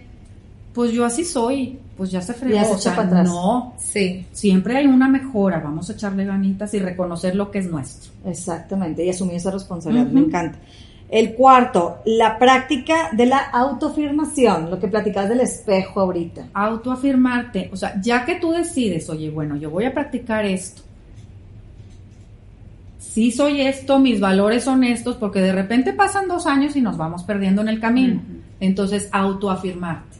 pues 0.74 0.92
yo 0.92 1.04
así 1.04 1.24
soy, 1.24 1.78
pues 1.96 2.10
ya 2.10 2.20
se 2.22 2.34
fregó. 2.34 2.54
Ya 2.54 2.64
se 2.64 2.70
O 2.70 2.74
echa 2.74 2.82
sea, 2.82 2.96
para 2.96 3.08
atrás. 3.08 3.28
No, 3.28 3.74
Sí. 3.78 4.24
siempre 4.32 4.76
hay 4.76 4.86
una 4.86 5.08
mejora. 5.08 5.58
Vamos 5.58 5.90
a 5.90 5.94
echarle 5.94 6.24
ganitas 6.24 6.72
y 6.74 6.78
reconocer 6.78 7.34
lo 7.34 7.50
que 7.50 7.58
es 7.58 7.70
nuestro. 7.70 8.12
Exactamente, 8.24 9.04
y 9.04 9.10
asumir 9.10 9.36
esa 9.36 9.50
responsabilidad, 9.50 10.06
me 10.06 10.20
encanta. 10.20 10.58
El 11.10 11.34
cuarto, 11.34 11.98
la 12.04 12.38
práctica 12.38 13.08
de 13.12 13.24
la 13.26 13.38
autoafirmación, 13.38 14.70
lo 14.70 14.78
que 14.78 14.88
platicabas 14.88 15.30
del 15.30 15.40
espejo 15.40 16.00
ahorita. 16.00 16.48
Autoafirmarte. 16.52 17.70
O 17.72 17.76
sea, 17.76 18.00
ya 18.00 18.24
que 18.24 18.34
tú 18.36 18.50
decides, 18.52 19.08
oye, 19.08 19.30
bueno, 19.30 19.56
yo 19.56 19.70
voy 19.70 19.84
a 19.86 19.94
practicar 19.94 20.44
esto. 20.44 20.82
Sí 22.98 23.30
soy 23.32 23.60
esto, 23.62 23.98
mis 23.98 24.20
valores 24.20 24.64
son 24.64 24.84
estos, 24.84 25.16
porque 25.16 25.40
de 25.40 25.52
repente 25.52 25.92
pasan 25.92 26.28
dos 26.28 26.46
años 26.46 26.76
y 26.76 26.80
nos 26.80 26.96
vamos 26.96 27.22
perdiendo 27.22 27.62
en 27.62 27.68
el 27.68 27.80
camino. 27.80 28.20
Entonces, 28.60 29.08
autoafirmarte. 29.12 30.16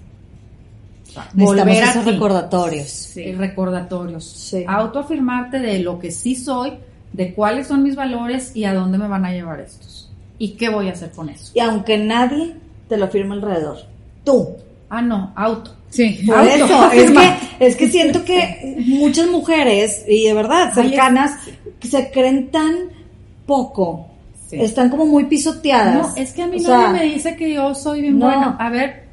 O 1.08 1.10
sea, 1.10 1.22
Necesitamos 1.34 1.56
volver 1.56 1.84
a 1.84 1.90
esos 1.90 2.04
ti. 2.04 2.10
recordatorios. 2.10 3.16
Eh, 3.16 3.34
recordatorios. 3.36 4.24
Sí. 4.24 4.64
Autoafirmarte 4.66 5.58
de 5.58 5.78
lo 5.80 5.98
que 5.98 6.10
sí 6.10 6.34
soy, 6.36 6.72
de 7.12 7.34
cuáles 7.34 7.66
son 7.66 7.82
mis 7.82 7.96
valores 7.96 8.54
y 8.54 8.64
a 8.64 8.74
dónde 8.74 8.98
me 8.98 9.08
van 9.08 9.24
a 9.24 9.32
llevar 9.32 9.60
estos. 9.60 10.10
Y 10.38 10.50
qué 10.50 10.68
voy 10.68 10.88
a 10.88 10.92
hacer 10.92 11.10
con 11.10 11.28
eso. 11.30 11.50
Y 11.54 11.60
aunque 11.60 11.98
nadie 11.98 12.54
te 12.88 12.96
lo 12.96 13.08
firme 13.08 13.34
alrededor, 13.34 13.78
tú. 14.24 14.50
Ah, 14.90 15.02
no, 15.02 15.32
auto. 15.36 15.74
Sí. 15.90 16.20
Por 16.26 16.36
Auto. 16.36 16.50
eso, 16.50 16.92
es 16.92 17.10
que, 17.10 17.34
es 17.66 17.76
que 17.76 17.88
siento 17.88 18.24
que 18.24 18.76
muchas 18.86 19.26
mujeres, 19.28 20.04
y 20.06 20.24
de 20.26 20.34
verdad, 20.34 20.64
Ay, 20.64 20.68
es- 20.68 20.90
cercanas, 20.90 21.32
se 21.86 22.10
creen 22.10 22.50
tan 22.50 22.74
poco, 23.46 24.06
Sí. 24.48 24.56
están 24.60 24.88
como 24.88 25.04
muy 25.06 25.24
pisoteadas. 25.26 25.94
No, 26.16 26.16
es 26.22 26.32
que 26.32 26.42
a 26.42 26.46
mí 26.46 26.58
nadie 26.60 26.98
me 26.98 27.04
dice 27.14 27.36
que 27.36 27.52
yo 27.52 27.74
soy 27.74 28.00
bien 28.00 28.18
no. 28.18 28.26
buena. 28.26 28.56
A 28.58 28.70
ver, 28.70 29.06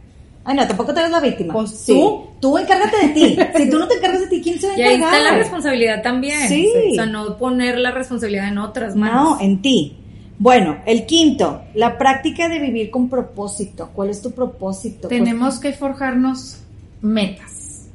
Ay, 0.47 0.55
no, 0.55 0.67
tampoco 0.67 0.93
te 0.93 0.99
eres 0.99 1.11
la 1.11 1.19
víctima. 1.19 1.53
Pues 1.53 1.71
Sí. 1.71 1.91
tú. 1.93 2.27
Tú 2.39 2.57
encárgate 2.59 3.07
de 3.07 3.13
ti. 3.13 3.37
Si 3.57 3.67
tú 3.69 3.79
no 3.79 3.87
te 3.87 3.95
encargas 3.95 4.21
de 4.21 4.27
ti, 4.27 4.41
¿quién 4.43 4.59
se 4.61 4.67
va 4.67 4.73
a 4.73 4.77
Y 4.77 4.81
ahí 4.83 4.95
encargar? 4.95 5.17
está 5.19 5.31
la 5.31 5.37
responsabilidad 5.39 6.01
también. 6.03 6.47
Sí. 6.47 6.69
O 6.91 6.93
sea, 6.95 7.05
no 7.07 7.35
poner 7.37 7.79
la 7.79 7.89
responsabilidad 7.89 8.47
en 8.49 8.59
otras 8.59 8.95
No, 8.95 9.01
manos. 9.01 9.41
en 9.41 9.61
ti. 9.63 9.97
Bueno, 10.37 10.77
el 10.85 11.05
quinto, 11.07 11.63
la 11.73 11.97
práctica 11.97 12.47
de 12.47 12.59
vivir 12.59 12.91
con 12.91 13.09
propósito. 13.09 13.89
¿Cuál 13.95 14.09
es 14.11 14.21
tu 14.21 14.31
propósito? 14.33 15.07
tenemos 15.07 15.57
que 15.59 15.73
forjarnos 15.73 16.57
metas. 17.01 17.87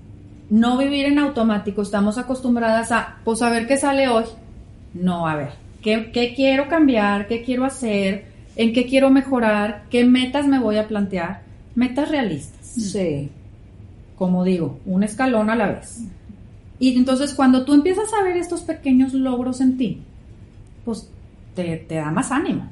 No 0.51 0.77
vivir 0.77 1.07
en 1.07 1.19
automático. 1.21 1.83
Estamos 1.83 2.19
acostumbradas 2.19 2.91
a, 2.91 3.19
pues, 3.25 3.43
a 3.43 3.51
ver 3.51 3.69
qué 3.69 3.77
sale 3.77 4.09
hoy. 4.09 4.25
No, 4.95 5.27
a 5.27 5.37
ver, 5.37 5.51
¿qué, 5.83 6.11
qué 6.13 6.35
quiero 6.35 6.69
cambiar? 6.69 7.27
¿Qué 7.29 7.43
quiero 7.43 7.65
hacer? 7.65 8.27
¿En 8.57 8.73
qué 8.73 8.87
quiero 8.87 9.11
mejorar? 9.11 9.85
¿Qué 9.91 10.05
metas 10.05 10.47
me 10.47 10.59
voy 10.59 10.77
a 10.77 10.89
plantear? 10.89 11.43
Metas 11.75 12.11
realistas. 12.11 12.73
Pues, 12.75 12.93
sí. 12.93 13.31
como 14.17 14.45
digo, 14.45 14.79
un 14.85 15.03
escalón 15.03 15.51
a 15.51 15.57
la 15.57 15.69
vez. 15.69 16.03
Y 16.79 16.97
entonces 16.97 17.35
cuando 17.35 17.65
tú 17.65 17.75
empiezas 17.75 18.13
a 18.13 18.25
ver 18.25 18.37
estos 18.37 18.63
pequeños 18.63 19.13
logros 19.13 19.61
en 19.61 19.77
ti, 19.77 20.03
pues 20.85 21.11
te, 21.55 21.77
te 21.77 21.97
da 21.97 22.11
más 22.11 22.33
ánimo. 22.33 22.69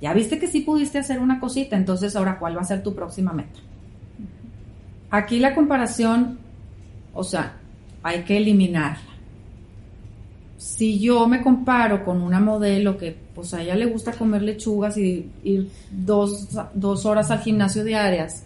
Ya 0.00 0.12
viste 0.12 0.38
que 0.38 0.48
sí 0.48 0.60
pudiste 0.60 0.98
hacer 0.98 1.20
una 1.20 1.40
cosita, 1.40 1.76
entonces 1.76 2.14
ahora 2.16 2.38
cuál 2.38 2.56
va 2.56 2.62
a 2.62 2.64
ser 2.64 2.82
tu 2.82 2.94
próxima 2.94 3.32
meta. 3.32 3.60
Aquí 5.10 5.38
la 5.38 5.54
comparación, 5.54 6.38
o 7.14 7.22
sea, 7.24 7.56
hay 8.02 8.22
que 8.24 8.36
eliminarla. 8.36 9.13
Si 10.64 10.98
yo 10.98 11.28
me 11.28 11.42
comparo 11.42 12.02
con 12.06 12.22
una 12.22 12.40
modelo 12.40 12.96
que 12.96 13.14
pues 13.34 13.52
a 13.52 13.60
ella 13.60 13.74
le 13.74 13.84
gusta 13.84 14.12
comer 14.12 14.40
lechugas 14.40 14.96
y 14.96 15.30
ir 15.44 15.68
dos, 15.90 16.48
dos 16.72 17.04
horas 17.04 17.30
al 17.30 17.40
gimnasio 17.40 17.84
diarias, 17.84 18.44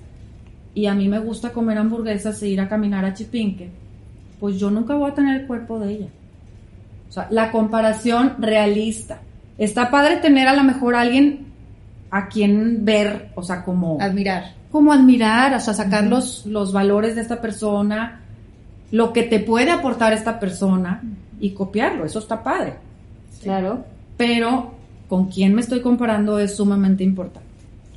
y 0.74 0.86
a 0.86 0.94
mí 0.94 1.06
me 1.08 1.20
gusta 1.20 1.52
comer 1.52 1.78
hamburguesas 1.78 2.42
e 2.42 2.48
ir 2.48 2.60
a 2.60 2.68
caminar 2.68 3.04
a 3.04 3.14
Chipinque, 3.14 3.70
pues 4.40 4.58
yo 4.58 4.68
nunca 4.68 4.96
voy 4.96 5.12
a 5.12 5.14
tener 5.14 5.42
el 5.42 5.46
cuerpo 5.46 5.78
de 5.78 5.92
ella. 5.92 6.08
O 7.08 7.12
sea, 7.12 7.28
la 7.30 7.52
comparación 7.52 8.34
realista. 8.40 9.20
Está 9.56 9.88
padre 9.88 10.16
tener 10.16 10.48
a 10.48 10.56
lo 10.56 10.64
mejor 10.64 10.96
alguien 10.96 11.46
a 12.10 12.26
quien 12.26 12.84
ver, 12.84 13.30
o 13.36 13.44
sea, 13.44 13.62
como, 13.62 13.96
Admirar. 14.00 14.54
como 14.72 14.92
admirar, 14.92 15.54
o 15.54 15.60
sea, 15.60 15.72
sacar 15.72 16.02
los, 16.08 16.46
los 16.46 16.72
valores 16.72 17.14
de 17.14 17.22
esta 17.22 17.40
persona, 17.40 18.22
lo 18.90 19.12
que 19.12 19.22
te 19.22 19.38
puede 19.38 19.70
aportar 19.70 20.12
esta 20.12 20.40
persona 20.40 21.00
y 21.40 21.50
copiarlo, 21.50 22.04
eso 22.04 22.18
está 22.18 22.42
padre. 22.42 22.74
Claro, 23.42 23.84
Pero 24.16 24.72
con 25.08 25.26
quién 25.30 25.54
me 25.54 25.60
estoy 25.62 25.80
comparando 25.80 26.38
es 26.38 26.56
sumamente 26.56 27.04
importante. 27.04 27.46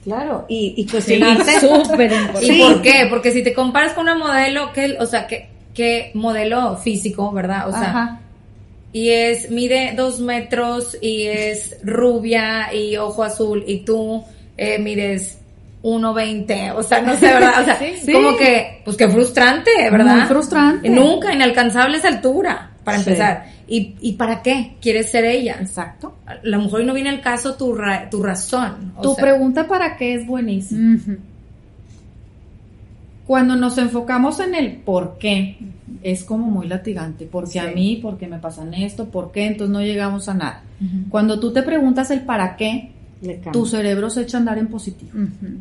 claro. 0.03 0.45
Y, 0.47 0.73
y 0.77 0.83
Sí, 0.83 0.89
cuestionarte. 0.91 1.59
súper 1.59 2.11
importante. 2.11 2.45
¿Y 2.45 2.49
Sí. 2.51 2.61
por 2.61 2.81
qué? 2.81 3.07
Porque 3.09 3.31
si 3.31 3.43
te 3.43 3.53
comparas 3.53 3.93
con 3.93 4.03
una 4.03 4.15
modelo, 4.15 4.71
que, 4.73 4.97
o 4.99 5.05
sea, 5.05 5.27
que, 5.27 5.49
que 5.73 6.11
modelo 6.13 6.77
físico, 6.77 7.31
¿verdad? 7.31 7.67
O 7.69 7.71
sea, 7.71 7.89
Ajá. 7.89 8.19
y 8.93 9.09
es, 9.09 9.49
mide 9.51 9.93
dos 9.95 10.19
metros 10.19 10.97
y 11.01 11.23
es 11.23 11.77
rubia 11.83 12.73
y 12.73 12.97
ojo 12.97 13.23
azul 13.23 13.63
y 13.67 13.79
tú 13.85 14.23
eh, 14.57 14.77
mides 14.79 15.37
1.20, 15.83 16.73
o 16.75 16.83
sea, 16.83 17.01
no 17.01 17.13
sé, 17.17 17.27
¿verdad? 17.27 17.61
O 17.61 17.65
sea, 17.65 17.79
Sí. 18.03 18.11
como 18.11 18.37
que, 18.37 18.81
pues 18.85 18.95
qué 18.97 19.07
frustrante, 19.09 19.71
¿verdad? 19.91 20.15
Muy 20.17 20.25
frustrante. 20.25 20.89
Nunca 20.89 21.33
inalcanzable 21.33 21.97
esa 21.97 22.07
altura, 22.09 22.70
para 22.83 22.97
Sí. 22.99 23.09
empezar. 23.09 23.45
¿Y, 23.67 23.95
¿Y 24.01 24.13
para 24.13 24.41
qué 24.41 24.75
quieres 24.81 25.09
ser 25.11 25.25
ella? 25.25 25.57
Exacto. 25.61 26.15
A 26.25 26.35
lo 26.43 26.59
mejor 26.61 26.83
no 26.83 26.93
viene 26.93 27.09
al 27.09 27.21
caso 27.21 27.55
tu, 27.55 27.73
ra- 27.75 28.09
tu 28.09 28.21
razón. 28.23 28.93
o 28.97 29.01
Tu 29.01 29.13
sea, 29.15 29.21
pregunta 29.23 29.67
para 29.67 29.95
qué 29.97 30.15
es 30.15 30.25
buenísima. 30.27 30.97
Cuando 33.27 33.55
nos 33.55 33.77
enfocamos 33.77 34.39
en 34.39 34.55
el 34.55 34.77
por 34.77 35.17
qué, 35.17 35.57
es 36.03 36.23
como 36.23 36.47
muy 36.47 36.67
latigante. 36.67 37.25
¿Por 37.25 37.49
qué 37.49 37.59
a 37.59 37.67
mí? 37.71 37.97
¿Por 38.01 38.17
qué 38.17 38.27
me 38.27 38.39
pasan 38.39 38.73
esto? 38.73 39.05
¿Por 39.09 39.31
qué? 39.31 39.45
Entonces 39.45 39.71
no 39.71 39.81
llegamos 39.81 40.27
a 40.27 40.33
nada. 40.33 40.63
Cuando 41.09 41.39
tú 41.39 41.53
te 41.53 41.61
preguntas 41.61 42.11
el 42.11 42.21
para 42.21 42.57
qué, 42.57 42.91
tu 43.53 43.65
cerebro 43.65 44.09
se 44.09 44.23
echa 44.23 44.37
a 44.37 44.39
andar 44.39 44.57
en 44.57 44.67
positivo. 44.67 45.11
Ujú. 45.13 45.53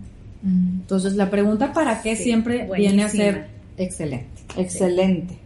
Entonces 0.43 1.15
la 1.17 1.29
pregunta 1.31 1.73
para 1.73 2.01
qué 2.03 2.17
Sí, 2.17 2.25
siempre 2.25 2.69
viene 2.75 3.05
a 3.05 3.09
ser 3.11 3.47
excelente. 3.77 4.27
Excelente. 4.57 5.39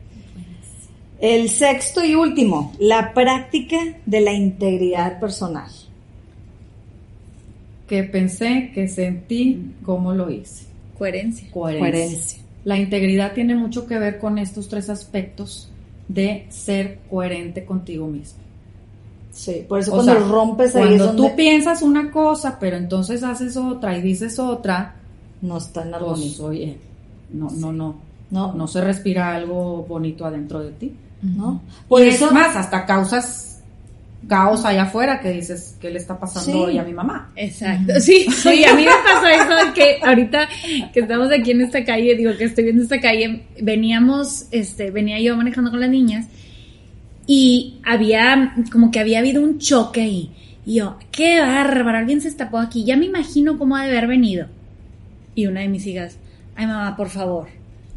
El 1.25 1.49
sexto 1.49 2.05
y 2.05 2.15
último, 2.15 2.75
la 2.79 3.15
práctica 3.15 3.79
de 4.05 4.21
la 4.21 4.35
integridad 4.35 5.19
personal. 5.19 5.71
Que 7.89 8.05
pensé, 8.05 8.73
que 8.75 8.89
sentí, 8.89 9.73
cómo 9.87 10.13
lo 10.13 10.29
hice. 10.29 10.67
Coherencia. 10.99 11.49
Coherencia. 11.51 11.81
Coherencia. 11.81 12.43
La 12.65 12.77
integridad 12.77 13.33
tiene 13.33 13.55
mucho 13.55 13.87
que 13.87 13.99
ver 13.99 14.19
con 14.19 14.37
estos 14.37 14.69
tres 14.69 14.91
aspectos 14.91 15.71
de 16.09 16.45
ser 16.51 16.99
coherente 17.09 17.65
contigo 17.65 18.07
mismo. 18.07 18.41
Sí, 19.31 19.65
por 19.67 19.81
eso 19.81 19.93
O 19.93 19.95
cuando 19.95 20.13
sea, 20.13 20.21
rompes 20.21 20.77
ahí 20.77 20.83
es 20.83 20.89
Cuando 20.89 21.07
donde 21.07 21.23
tú 21.31 21.37
piensas 21.37 21.81
una 21.81 22.11
cosa, 22.11 22.59
pero 22.61 22.77
entonces 22.77 23.23
haces 23.23 23.57
otra 23.57 23.97
y 23.97 24.03
dices 24.03 24.39
otra, 24.39 24.97
no 25.41 25.57
está 25.57 25.85
en 25.85 25.93
pues 25.93 26.03
armonía. 26.03 26.33
oye, 26.41 26.79
no, 27.31 27.51
no, 27.51 27.73
no, 27.73 27.97
No, 28.31 28.53
no 28.53 28.67
se 28.69 28.83
respira 28.83 29.35
algo 29.35 29.87
bonito 29.89 30.27
adentro 30.27 30.61
de 30.61 30.73
ti. 30.73 30.97
¿No? 31.25 31.63
Por 31.89 32.01
Por 32.01 32.03
eso 32.03 32.27
eso, 32.27 32.35
más, 32.35 32.55
hasta 32.57 32.85
causas 32.87 33.41
caos 34.27 34.65
allá 34.65 34.85
afuera 34.85 35.21
que 35.21 35.31
dices, 35.33 35.77
¿qué 35.81 35.91
le 35.91 35.99
está 35.99 36.19
pasando 36.19 36.51
Sí. 36.51 36.57
hoy 36.59 36.79
a 36.79 36.83
mi 36.83 36.95
mamá? 36.95 37.31
Exacto, 37.37 38.01
sí, 38.01 38.27
sí, 38.43 38.65
a 38.65 38.75
mí 38.75 38.83
me 38.85 38.91
pasó 39.05 39.27
eso 39.27 39.67
de 39.67 39.73
que 39.75 39.99
ahorita 40.03 40.49
que 40.95 41.01
estamos 41.01 41.29
aquí 41.31 41.51
en 41.51 41.61
esta 41.61 41.85
calle, 41.85 42.15
digo 42.15 42.33
que 42.39 42.45
estoy 42.45 42.65
viendo 42.65 42.83
esta 42.85 43.01
calle, 43.01 43.45
veníamos, 43.61 44.47
este, 44.51 44.91
venía 44.91 45.21
yo 45.21 45.37
manejando 45.37 45.71
con 45.71 45.81
las 45.81 45.91
niñas 45.91 46.27
y 47.27 47.81
había, 47.85 48.55
como 48.73 48.91
que 48.91 49.01
había 49.01 49.19
habido 49.19 49.43
un 49.43 49.59
choque 49.59 50.01
ahí. 50.03 50.31
Y 50.67 50.77
yo, 50.77 50.97
qué 51.11 51.41
bárbaro, 51.41 51.99
alguien 51.99 52.21
se 52.23 52.29
estapó 52.29 52.59
aquí, 52.59 52.85
ya 52.85 52.97
me 52.97 53.07
imagino 53.07 53.59
cómo 53.59 53.77
ha 53.77 53.85
de 53.85 53.91
haber 53.91 54.07
venido. 54.07 54.47
Y 55.35 55.47
una 55.47 55.61
de 55.61 55.69
mis 55.69 55.87
hijas, 55.87 56.17
ay 56.57 56.67
mamá, 56.67 56.97
por 56.97 57.11
favor, 57.11 57.49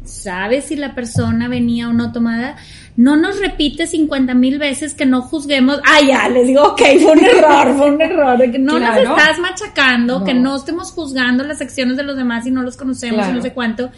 ¿sabes 0.04 0.64
si 0.66 0.76
la 0.76 0.94
persona 0.94 1.48
venía 1.48 1.88
o 1.88 1.92
no 1.94 2.12
tomada? 2.12 2.56
No 2.98 3.14
nos 3.16 3.38
repite 3.40 3.86
50 3.86 4.34
mil 4.34 4.58
veces 4.58 4.92
que 4.92 5.06
no 5.06 5.22
juzguemos. 5.22 5.80
Ah, 5.84 6.00
ya, 6.04 6.28
les 6.28 6.48
digo, 6.48 6.62
ok, 6.64 6.82
fue 7.00 7.12
un 7.12 7.24
error, 7.24 7.76
fue 7.76 7.90
un 7.94 8.00
error. 8.02 8.50
que 8.50 8.58
no 8.58 8.76
Claro. 8.76 9.04
nos 9.04 9.18
estás 9.20 9.38
machacando, 9.38 10.18
No. 10.18 10.24
que 10.24 10.34
no 10.34 10.56
estemos 10.56 10.90
juzgando 10.90 11.44
las 11.44 11.60
acciones 11.60 11.96
de 11.96 12.02
los 12.02 12.16
demás 12.16 12.44
y 12.46 12.50
no 12.50 12.62
los 12.62 12.76
conocemos 12.76 13.24
y 13.28 13.32
no 13.32 13.40
sé 13.40 13.52
cuánto. 13.52 13.90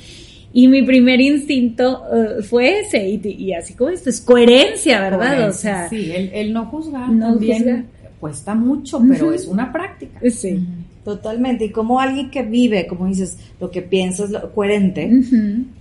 Y 0.53 0.69
mi 0.69 0.83
primer 0.83 1.19
instinto 1.21 2.03
eh, 2.13 2.43
fue 2.43 2.81
ese, 2.81 3.09
y, 3.09 3.21
y 3.39 3.55
así 3.55 3.73
como 3.75 3.89
esto, 3.89 4.11
es 4.11 4.21
coherencia, 4.21 5.01
¿verdad? 5.01 5.19
O 5.33 5.35
Coherencia, 5.37 5.79
sea, 5.79 5.89
sí, 5.89 6.13
el, 6.13 6.29
el 6.35 6.53
no 6.53 6.67
juzgar 6.67 7.09
no 7.09 7.29
también 7.31 7.59
juzgar. 7.59 7.85
cuesta 8.21 8.55
mucho, 8.55 9.01
pero 9.09 9.33
es 9.33 9.47
una 9.47 9.73
práctica. 9.73 10.21
sí. 10.29 10.29
Totalmente. 10.51 10.91
Totalmente. 11.03 11.65
Y 11.65 11.71
como 11.71 11.99
alguien 11.99 12.31
que 12.31 12.43
vive, 12.43 12.87
como 12.87 13.07
dices, 13.07 13.39
lo 13.59 13.71
que 13.71 13.81
piensas, 13.81 14.29
lo 14.31 14.53
coherente, 14.53 15.11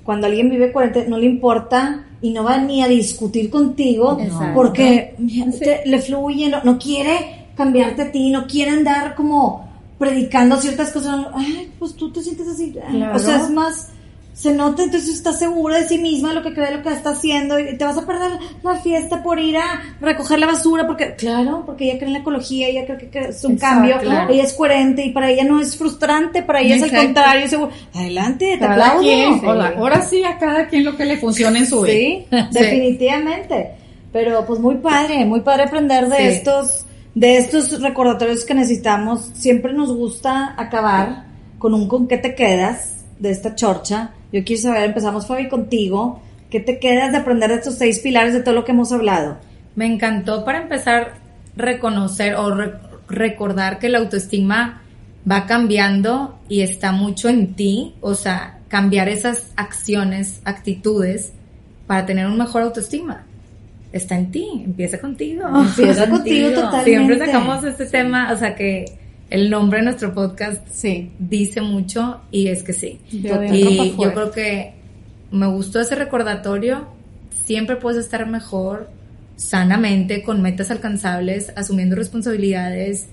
cuando 0.03 0.27
alguien 0.27 0.49
vive 0.49 0.71
coherente, 0.71 1.05
no 1.09 1.17
le 1.17 1.25
importa 1.25 2.05
y 2.21 2.31
no 2.31 2.43
va 2.43 2.57
ni 2.57 2.83
a 2.83 2.87
discutir 2.87 3.49
contigo 3.49 4.17
porque 4.53 5.15
le 5.85 5.99
fluye, 6.01 6.49
no, 6.49 6.63
no 6.63 6.77
quiere 6.77 7.47
cambiarte 7.55 8.03
a 8.03 8.11
ti, 8.11 8.29
no 8.29 8.47
quiere 8.47 8.71
andar 8.71 9.15
como 9.15 9.67
predicando 9.97 10.57
ciertas 10.57 10.91
cosas. 10.91 11.27
Ay, 11.33 11.71
pues 11.77 11.93
tú 11.95 12.11
te 12.11 12.21
sientes 12.21 12.47
así. 12.47 12.75
O 13.13 13.19
sea, 13.19 13.37
es 13.37 13.49
más 13.49 13.89
se 14.39 14.53
nota, 14.53 14.83
entonces 14.83 15.15
está 15.15 15.33
segura 15.33 15.79
de 15.79 15.87
sí 15.89 15.97
misma, 15.97 16.33
lo 16.33 16.41
que 16.41 16.53
cree, 16.53 16.73
lo 16.73 16.81
que 16.81 16.87
está 16.93 17.09
haciendo, 17.09 17.59
y 17.59 17.77
te 17.77 17.83
vas 17.83 17.97
a 17.97 18.05
perder 18.05 18.31
la 18.63 18.75
fiesta 18.75 19.21
por 19.21 19.37
ir 19.37 19.57
a 19.57 19.97
recoger 19.99 20.39
la 20.39 20.47
basura, 20.47 20.87
porque, 20.87 21.13
claro, 21.15 21.63
porque 21.65 21.83
ella 21.83 21.97
cree 21.97 22.07
en 22.07 22.13
la 22.13 22.19
ecología, 22.19 22.69
ella 22.69 22.85
cree 22.85 23.09
que 23.09 23.19
es 23.19 23.43
un 23.43 23.57
cambio, 23.57 23.97
ella 23.99 24.43
es 24.43 24.53
coherente, 24.53 25.03
y 25.03 25.11
para 25.11 25.29
ella 25.29 25.43
no 25.43 25.59
es 25.59 25.75
frustrante, 25.75 26.41
para 26.41 26.61
ella 26.61 26.77
es 26.77 26.83
al 26.83 26.91
contrario, 26.91 27.49
seguro. 27.49 27.71
Adelante, 27.93 28.55
te 28.57 28.63
aplaudo. 28.63 29.51
ahora 29.77 30.01
sí 30.03 30.23
a 30.23 30.37
cada 30.37 30.67
quien 30.67 30.85
lo 30.85 30.95
que 30.95 31.03
le 31.03 31.17
funcione 31.17 31.59
en 31.59 31.67
su 31.67 31.81
vida. 31.81 31.89
Sí, 32.49 32.59
definitivamente. 32.59 33.71
Pero 34.13 34.45
pues 34.45 34.59
muy 34.59 34.75
padre, 34.75 35.25
muy 35.25 35.41
padre 35.41 35.63
aprender 35.63 36.07
de 36.07 36.29
estos, 36.29 36.85
de 37.13 37.37
estos 37.37 37.81
recordatorios 37.81 38.45
que 38.45 38.53
necesitamos. 38.53 39.31
Siempre 39.33 39.73
nos 39.73 39.93
gusta 39.93 40.55
acabar 40.57 41.25
con 41.57 41.73
un 41.73 41.89
con 41.89 42.07
qué 42.07 42.17
te 42.17 42.35
quedas 42.35 43.03
de 43.19 43.31
esta 43.31 43.53
chorcha 43.53 44.13
yo 44.31 44.43
quiero 44.43 44.61
saber, 44.61 44.83
empezamos 44.83 45.27
Fabi 45.27 45.49
contigo, 45.49 46.21
¿qué 46.49 46.59
te 46.59 46.79
quedas 46.79 47.11
de 47.11 47.17
aprender 47.17 47.49
de 47.49 47.55
estos 47.55 47.75
seis 47.75 47.99
pilares 47.99 48.33
de 48.33 48.41
todo 48.41 48.55
lo 48.55 48.65
que 48.65 48.71
hemos 48.71 48.91
hablado? 48.91 49.37
Me 49.75 49.85
encantó 49.85 50.43
para 50.45 50.61
empezar 50.61 51.13
reconocer 51.55 52.35
o 52.35 52.55
recordar 53.07 53.79
que 53.79 53.89
la 53.89 53.99
autoestima 53.99 54.81
va 55.29 55.45
cambiando 55.45 56.39
y 56.47 56.61
está 56.61 56.91
mucho 56.91 57.29
en 57.29 57.53
ti, 57.53 57.93
o 58.01 58.15
sea, 58.15 58.59
cambiar 58.67 59.09
esas 59.09 59.51
acciones, 59.55 60.41
actitudes 60.45 61.33
para 61.85 62.05
tener 62.05 62.27
un 62.27 62.37
mejor 62.37 62.63
autoestima. 62.63 63.25
Está 63.91 64.15
en 64.15 64.31
ti, 64.31 64.47
empieza 64.65 64.99
contigo. 64.99 65.43
empieza 65.55 66.09
contigo 66.09 66.49
totalmente. 66.51 66.83
Siempre 66.85 67.19
sacamos 67.19 67.63
este 67.63 67.85
tema, 67.87 68.31
o 68.31 68.37
sea 68.37 68.55
que 68.55 68.85
el 69.29 69.49
nombre 69.49 69.79
de 69.79 69.85
nuestro 69.85 70.13
podcast 70.13 70.67
sí. 70.71 71.11
dice 71.19 71.61
mucho 71.61 72.21
y 72.31 72.47
es 72.47 72.63
que 72.63 72.73
sí. 72.73 72.99
y 73.11 73.21
yo 73.21 74.13
creo 74.13 74.31
que 74.31 74.73
me 75.31 75.47
gustó 75.47 75.79
ese 75.79 75.95
recordatorio. 75.95 76.87
Siempre 77.45 77.75
puedes 77.75 78.03
estar 78.03 78.27
mejor, 78.27 78.89
sanamente, 79.35 80.23
con 80.23 80.41
metas 80.41 80.71
alcanzables, 80.71 81.51
asumiendo 81.55 81.95
responsabilidades 81.95 83.07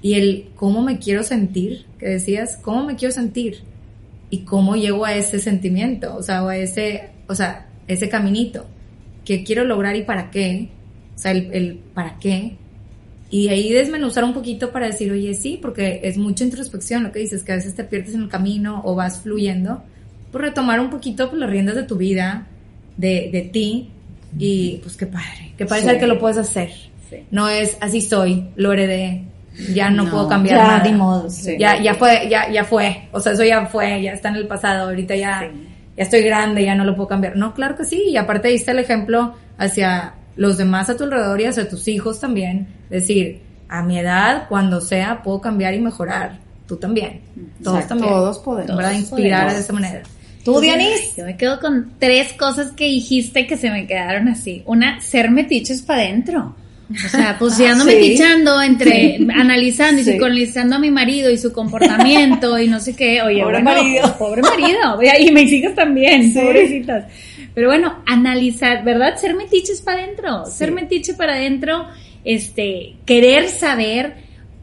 y 0.00 0.14
el 0.14 0.50
cómo 0.56 0.82
me 0.82 0.98
quiero 0.98 1.22
sentir, 1.22 1.86
que 1.98 2.06
decías, 2.06 2.58
cómo 2.60 2.84
me 2.84 2.96
quiero 2.96 3.12
sentir 3.12 3.62
y 4.30 4.40
cómo 4.40 4.76
llego 4.76 5.04
a 5.04 5.14
ese 5.14 5.38
sentimiento, 5.38 6.16
o 6.16 6.22
sea, 6.22 6.46
a 6.46 6.56
ese, 6.56 7.10
o 7.28 7.34
sea, 7.34 7.68
ese 7.86 8.08
caminito, 8.08 8.66
qué 9.24 9.44
quiero 9.44 9.64
lograr 9.64 9.94
y 9.96 10.02
para 10.02 10.30
qué, 10.30 10.70
o 11.14 11.18
sea, 11.18 11.30
el, 11.32 11.52
el 11.52 11.74
para 11.94 12.18
qué, 12.18 12.56
y 13.32 13.48
ahí 13.48 13.72
desmenuzar 13.72 14.24
un 14.24 14.34
poquito 14.34 14.72
para 14.72 14.88
decir, 14.88 15.10
oye, 15.10 15.32
sí, 15.32 15.58
porque 15.60 16.00
es 16.04 16.18
mucha 16.18 16.44
introspección 16.44 17.02
lo 17.02 17.12
que 17.12 17.20
dices, 17.20 17.42
que 17.42 17.52
a 17.52 17.54
veces 17.54 17.74
te 17.74 17.82
pierdes 17.82 18.14
en 18.14 18.20
el 18.20 18.28
camino 18.28 18.82
o 18.84 18.94
vas 18.94 19.22
fluyendo, 19.22 19.82
pues 20.30 20.44
retomar 20.44 20.78
un 20.80 20.90
poquito 20.90 21.30
pues, 21.30 21.40
las 21.40 21.48
riendas 21.48 21.74
de 21.74 21.84
tu 21.84 21.96
vida, 21.96 22.46
de, 22.98 23.30
de 23.32 23.40
ti, 23.40 23.88
y 24.38 24.80
pues 24.82 24.98
qué 24.98 25.06
padre, 25.06 25.54
qué 25.56 25.64
padre 25.64 25.98
que 25.98 26.06
lo 26.06 26.18
puedes 26.18 26.36
hacer. 26.36 26.72
No 27.30 27.48
es 27.48 27.78
así 27.80 28.02
soy, 28.02 28.48
lo 28.56 28.70
heredé, 28.74 29.24
ya 29.72 29.88
no, 29.88 30.10
puedo 30.10 30.28
cambiar 30.28 30.58
ya, 30.58 30.66
nada. 30.66 30.92
Modo, 30.92 31.28
ya, 31.58 31.80
ya 31.80 31.94
fue, 31.94 32.28
ya, 32.28 32.52
ya 32.52 32.64
fue, 32.64 33.08
o 33.12 33.20
sea, 33.20 33.32
eso 33.32 33.44
ya 33.44 33.64
fue, 33.64 34.02
ya 34.02 34.12
está 34.12 34.28
en 34.28 34.36
el 34.36 34.46
pasado, 34.46 34.90
ahorita 34.90 35.16
ya, 35.16 35.50
ya 35.96 36.02
estoy 36.02 36.20
grande, 36.20 36.66
ya 36.66 36.74
no 36.74 36.84
lo 36.84 36.94
puedo 36.94 37.08
cambiar. 37.08 37.34
No, 37.36 37.54
claro 37.54 37.78
que 37.78 37.86
sí, 37.86 38.08
y 38.08 38.18
aparte 38.18 38.48
diste 38.48 38.72
el 38.72 38.78
ejemplo 38.78 39.36
hacia 39.56 40.16
los 40.36 40.56
demás 40.56 40.88
a 40.90 40.96
tu 40.96 41.04
alrededor 41.04 41.40
y 41.40 41.44
hacia 41.44 41.68
tus 41.68 41.88
hijos 41.88 42.20
también. 42.20 42.68
Decir, 42.90 43.42
a 43.68 43.82
mi 43.82 43.98
edad, 43.98 44.46
cuando 44.48 44.80
sea, 44.80 45.22
puedo 45.22 45.40
cambiar 45.40 45.74
y 45.74 45.80
mejorar. 45.80 46.38
Tú 46.66 46.76
también. 46.76 47.20
Todos 47.62 47.86
también. 47.86 48.12
Todos 48.12 48.38
podemos. 48.38 48.76
Para 48.76 48.94
inspirar 48.94 49.52
de 49.52 49.60
esa 49.60 49.72
manera. 49.72 50.02
¿Tú, 50.44 50.60
Dianis? 50.60 51.16
Yo 51.16 51.24
me 51.24 51.36
quedo 51.36 51.60
con 51.60 51.92
tres 51.98 52.32
cosas 52.32 52.72
que 52.72 52.84
dijiste 52.84 53.46
que 53.46 53.56
se 53.56 53.70
me 53.70 53.86
quedaron 53.86 54.28
así. 54.28 54.62
Una, 54.66 55.00
ser 55.00 55.30
metiches 55.30 55.82
para 55.82 56.02
adentro. 56.02 56.54
O 56.92 57.08
sea, 57.08 57.36
pues 57.38 57.56
ya 57.58 57.74
no 57.74 57.84
metichando 57.84 58.60
entre 58.60 59.18
analizando 59.34 60.00
y 60.00 60.04
psicoanalizando 60.04 60.76
a 60.76 60.78
mi 60.78 60.90
marido 60.90 61.30
y 61.30 61.38
su 61.38 61.52
comportamiento 61.52 62.58
y 62.58 62.68
no 62.68 62.80
sé 62.80 62.94
qué. 62.94 63.22
Oye, 63.22 63.42
pobre 63.42 63.62
marido. 63.62 64.18
Pobre 64.18 64.42
marido. 64.42 64.98
Y 65.18 65.30
mis 65.30 65.52
hijas 65.52 65.74
también, 65.74 66.34
pobrecitas. 66.34 67.04
Pero 67.54 67.68
bueno, 67.68 68.02
analizar, 68.06 68.84
¿verdad? 68.84 69.16
Ser 69.16 69.34
metiches 69.34 69.82
para 69.82 70.02
adentro, 70.02 70.46
ser 70.46 70.72
metiche 70.72 71.14
para 71.14 71.34
adentro, 71.34 71.86
este, 72.24 72.96
querer 73.04 73.48
saber 73.48 74.14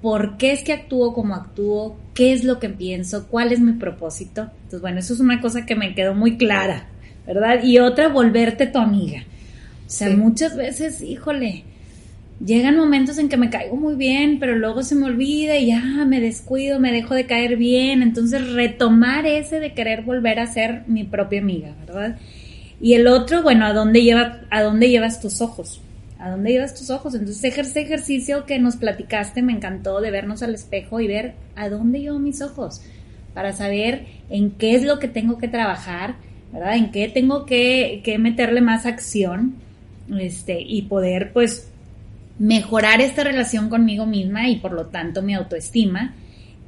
por 0.01 0.37
qué 0.37 0.53
es 0.53 0.63
que 0.63 0.73
actúo 0.73 1.13
como 1.13 1.35
actúo, 1.35 1.97
qué 2.13 2.33
es 2.33 2.43
lo 2.43 2.59
que 2.59 2.69
pienso, 2.69 3.27
cuál 3.27 3.51
es 3.51 3.59
mi 3.59 3.73
propósito. 3.73 4.49
Entonces, 4.55 4.81
bueno, 4.81 4.99
eso 4.99 5.13
es 5.13 5.19
una 5.19 5.41
cosa 5.41 5.65
que 5.65 5.75
me 5.75 5.93
quedó 5.93 6.15
muy 6.15 6.37
clara, 6.37 6.87
¿verdad? 7.27 7.63
Y 7.63 7.79
otra, 7.79 8.07
volverte 8.07 8.65
tu 8.65 8.79
amiga. 8.79 9.23
O 9.85 9.89
sea, 9.91 10.09
muchas 10.15 10.55
veces, 10.55 11.01
híjole, 11.01 11.63
llegan 12.43 12.77
momentos 12.77 13.17
en 13.17 13.27
que 13.27 13.37
me 13.37 13.49
caigo 13.49 13.75
muy 13.75 13.95
bien, 13.95 14.39
pero 14.39 14.55
luego 14.55 14.83
se 14.83 14.95
me 14.95 15.05
olvida 15.05 15.57
y 15.57 15.67
ya 15.67 15.81
me 16.05 16.21
descuido, 16.21 16.79
me 16.79 16.91
dejo 16.91 17.13
de 17.13 17.25
caer 17.25 17.57
bien. 17.57 18.01
Entonces, 18.03 18.53
retomar 18.53 19.25
ese 19.25 19.59
de 19.59 19.73
querer 19.73 20.03
volver 20.03 20.39
a 20.39 20.47
ser 20.47 20.83
mi 20.87 21.03
propia 21.03 21.41
amiga, 21.41 21.75
¿verdad? 21.85 22.17
Y 22.81 22.93
el 22.93 23.07
otro, 23.07 23.43
bueno, 23.43 23.65
¿a 23.65 23.73
dónde, 23.73 24.01
lleva, 24.03 24.39
¿a 24.49 24.61
dónde 24.61 24.89
llevas 24.89 25.21
tus 25.21 25.41
ojos? 25.41 25.81
¿A 26.17 26.29
dónde 26.29 26.51
llevas 26.51 26.75
tus 26.75 26.89
ojos? 26.89 27.13
Entonces, 27.13 27.57
ese 27.57 27.81
ejercicio 27.81 28.45
que 28.45 28.59
nos 28.59 28.77
platicaste 28.77 29.41
me 29.41 29.53
encantó 29.53 30.01
de 30.01 30.11
vernos 30.11 30.43
al 30.43 30.55
espejo 30.55 30.99
y 30.99 31.07
ver 31.07 31.33
a 31.55 31.69
dónde 31.69 31.99
llevo 31.99 32.19
mis 32.19 32.41
ojos 32.41 32.81
para 33.33 33.53
saber 33.53 34.05
en 34.29 34.51
qué 34.51 34.75
es 34.75 34.83
lo 34.83 34.99
que 34.99 35.07
tengo 35.07 35.37
que 35.37 35.47
trabajar, 35.47 36.15
¿verdad? 36.51 36.75
En 36.75 36.91
qué 36.91 37.07
tengo 37.09 37.45
que, 37.45 38.01
que 38.03 38.17
meterle 38.17 38.61
más 38.61 38.85
acción 38.85 39.55
este, 40.17 40.61
y 40.61 40.83
poder, 40.83 41.31
pues, 41.33 41.69
mejorar 42.39 43.01
esta 43.01 43.23
relación 43.23 43.69
conmigo 43.69 44.05
misma 44.05 44.47
y 44.49 44.55
por 44.55 44.71
lo 44.71 44.85
tanto 44.85 45.21
mi 45.21 45.33
autoestima 45.33 46.13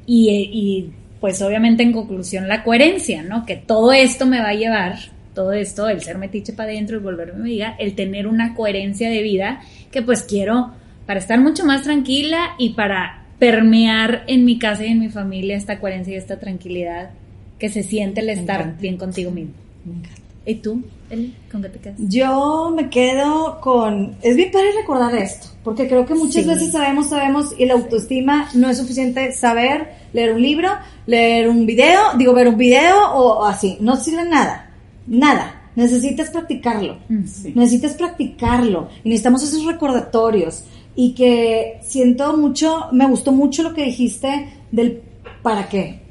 y, 0.05 0.30
y 0.30 0.91
pues 1.22 1.41
obviamente 1.41 1.82
en 1.82 1.93
conclusión 1.93 2.49
la 2.49 2.64
coherencia, 2.64 3.24
¿no? 3.24 3.45
Que 3.45 3.55
todo 3.55 3.93
esto 3.93 4.26
me 4.26 4.41
va 4.41 4.49
a 4.49 4.53
llevar 4.53 4.97
todo 5.34 5.53
esto, 5.53 5.88
el 5.88 6.01
ser 6.01 6.17
metiche 6.17 6.53
para 6.53 6.71
adentro 6.71 6.97
y 6.97 6.99
volverme 6.99 7.41
amiga, 7.41 7.75
el 7.79 7.95
tener 7.95 8.27
una 8.27 8.53
coherencia 8.53 9.09
de 9.09 9.21
vida 9.21 9.61
que 9.91 10.01
pues 10.01 10.23
quiero 10.23 10.71
para 11.05 11.19
estar 11.19 11.39
mucho 11.39 11.65
más 11.65 11.84
tranquila 11.84 12.55
y 12.57 12.69
para 12.73 13.25
permear 13.39 14.23
en 14.27 14.45
mi 14.45 14.59
casa 14.59 14.86
y 14.86 14.89
en 14.89 14.99
mi 14.99 15.09
familia 15.09 15.57
esta 15.57 15.79
coherencia 15.79 16.13
y 16.13 16.17
esta 16.17 16.39
tranquilidad 16.39 17.11
que 17.57 17.69
se 17.69 17.84
siente 17.84 18.21
el 18.21 18.29
estar 18.29 18.77
bien 18.79 18.97
contigo 18.97 19.32
mismo. 19.32 19.53
Me 19.86 19.93
encanta. 19.93 20.21
¿Y 20.43 20.55
tú, 20.55 20.82
Eli, 21.11 21.36
con 21.51 21.61
qué 21.61 21.69
te 21.69 21.79
quedas? 21.79 21.97
Yo 21.99 22.73
me 22.75 22.89
quedo 22.89 23.61
con... 23.61 24.15
Es 24.23 24.36
bien 24.36 24.51
padre 24.51 24.71
recordar 24.79 25.13
esto, 25.15 25.49
porque 25.63 25.88
creo 25.88 26.03
que 26.05 26.15
muchas 26.15 26.47
veces 26.47 26.71
sabemos, 26.71 27.09
sabemos, 27.09 27.53
y 27.59 27.65
la 27.65 27.75
autoestima 27.75 28.49
no 28.55 28.67
es 28.67 28.77
suficiente 28.79 29.32
saber, 29.34 29.91
leer 30.13 30.34
un 30.34 30.41
libro, 30.41 30.69
leer 31.05 31.47
un 31.47 31.67
video, 31.67 32.17
digo, 32.17 32.34
ver 32.34 32.47
un 32.47 32.57
video 32.57 33.11
o 33.13 33.45
así, 33.45 33.77
no 33.82 33.95
sirve 33.97 34.23
nada 34.25 34.70
nada. 35.07 35.71
Necesitas 35.75 36.29
practicarlo. 36.29 36.97
Mm, 37.07 37.23
necesitas 37.55 37.93
practicarlo. 37.93 38.89
Y 39.03 39.09
necesitamos 39.09 39.43
esos 39.43 39.65
recordatorios. 39.65 40.63
Y 40.95 41.13
que 41.13 41.79
siento 41.83 42.35
mucho, 42.35 42.87
me 42.91 43.07
gustó 43.07 43.31
mucho 43.31 43.63
lo 43.63 43.73
que 43.73 43.85
dijiste 43.85 44.49
del 44.71 45.01
para 45.41 45.69
qué. 45.69 46.01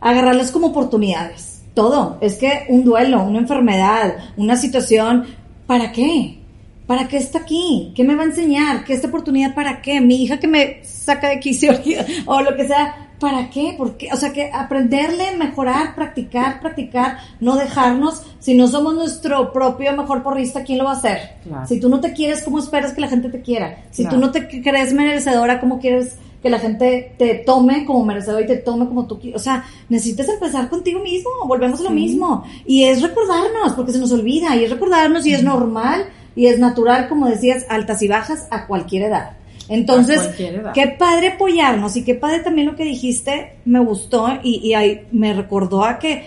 Agarrarlas 0.00 0.50
como 0.50 0.68
oportunidades. 0.68 1.62
Todo. 1.74 2.18
Es 2.20 2.36
que 2.36 2.66
un 2.68 2.84
duelo, 2.84 3.24
una 3.24 3.40
enfermedad, 3.40 4.16
una 4.36 4.56
situación, 4.56 5.24
¿para 5.66 5.92
qué? 5.92 6.38
¿Para 6.86 7.08
qué 7.08 7.16
está 7.16 7.40
aquí? 7.40 7.92
¿Qué 7.94 8.04
me 8.04 8.14
va 8.14 8.22
a 8.22 8.26
enseñar? 8.26 8.84
¿Qué 8.84 8.92
esta 8.92 9.08
oportunidad 9.08 9.54
para 9.54 9.80
qué? 9.80 10.00
Mi 10.00 10.22
hija 10.22 10.38
que 10.38 10.46
me 10.46 10.84
saca 10.84 11.30
de 11.30 11.40
quicio 11.40 11.72
o 12.26 12.42
lo 12.42 12.54
que 12.54 12.66
sea, 12.66 13.03
¿Para 13.24 13.48
qué? 13.48 13.74
Porque, 13.78 14.10
o 14.12 14.16
sea, 14.16 14.34
que 14.34 14.50
aprenderle, 14.52 15.34
mejorar, 15.38 15.94
practicar, 15.94 16.60
practicar, 16.60 17.16
no 17.40 17.56
dejarnos. 17.56 18.20
Si 18.38 18.52
no 18.52 18.68
somos 18.68 18.94
nuestro 18.94 19.50
propio 19.50 19.96
mejor 19.96 20.22
porrista, 20.22 20.62
¿quién 20.62 20.76
lo 20.76 20.84
va 20.84 20.90
a 20.90 20.96
hacer? 20.96 21.36
Si 21.66 21.80
tú 21.80 21.88
no 21.88 22.00
te 22.00 22.12
quieres, 22.12 22.42
¿cómo 22.42 22.58
esperas 22.58 22.92
que 22.92 23.00
la 23.00 23.08
gente 23.08 23.30
te 23.30 23.40
quiera? 23.40 23.78
Si 23.92 24.06
tú 24.06 24.18
no 24.18 24.30
te 24.30 24.46
crees 24.60 24.92
merecedora, 24.92 25.58
¿cómo 25.58 25.78
quieres 25.78 26.18
que 26.42 26.50
la 26.50 26.58
gente 26.58 27.14
te 27.16 27.36
tome 27.36 27.86
como 27.86 28.04
merecedor 28.04 28.42
y 28.42 28.46
te 28.46 28.58
tome 28.58 28.86
como 28.86 29.06
tú 29.06 29.18
quieres? 29.18 29.40
O 29.40 29.42
sea, 29.42 29.64
necesitas 29.88 30.28
empezar 30.28 30.68
contigo 30.68 31.00
mismo, 31.00 31.30
volvemos 31.46 31.80
a 31.80 31.84
lo 31.84 31.90
mismo. 31.92 32.44
Y 32.66 32.84
es 32.84 33.00
recordarnos, 33.00 33.72
porque 33.74 33.92
se 33.92 34.00
nos 34.00 34.12
olvida, 34.12 34.54
y 34.54 34.64
es 34.64 34.70
recordarnos 34.70 35.24
y 35.24 35.32
es 35.32 35.42
normal 35.42 36.04
y 36.36 36.48
es 36.48 36.58
natural, 36.58 37.08
como 37.08 37.26
decías, 37.26 37.64
altas 37.70 38.02
y 38.02 38.08
bajas 38.08 38.48
a 38.50 38.66
cualquier 38.66 39.04
edad. 39.04 39.38
Entonces, 39.68 40.30
qué 40.74 40.88
padre 40.98 41.28
apoyarnos 41.34 41.96
y 41.96 42.04
qué 42.04 42.14
padre 42.14 42.40
también 42.40 42.66
lo 42.66 42.76
que 42.76 42.84
dijiste 42.84 43.56
me 43.64 43.80
gustó 43.80 44.28
y, 44.42 44.56
y 44.66 44.74
ahí 44.74 45.06
me 45.12 45.32
recordó 45.32 45.84
a 45.84 45.98
que 45.98 46.22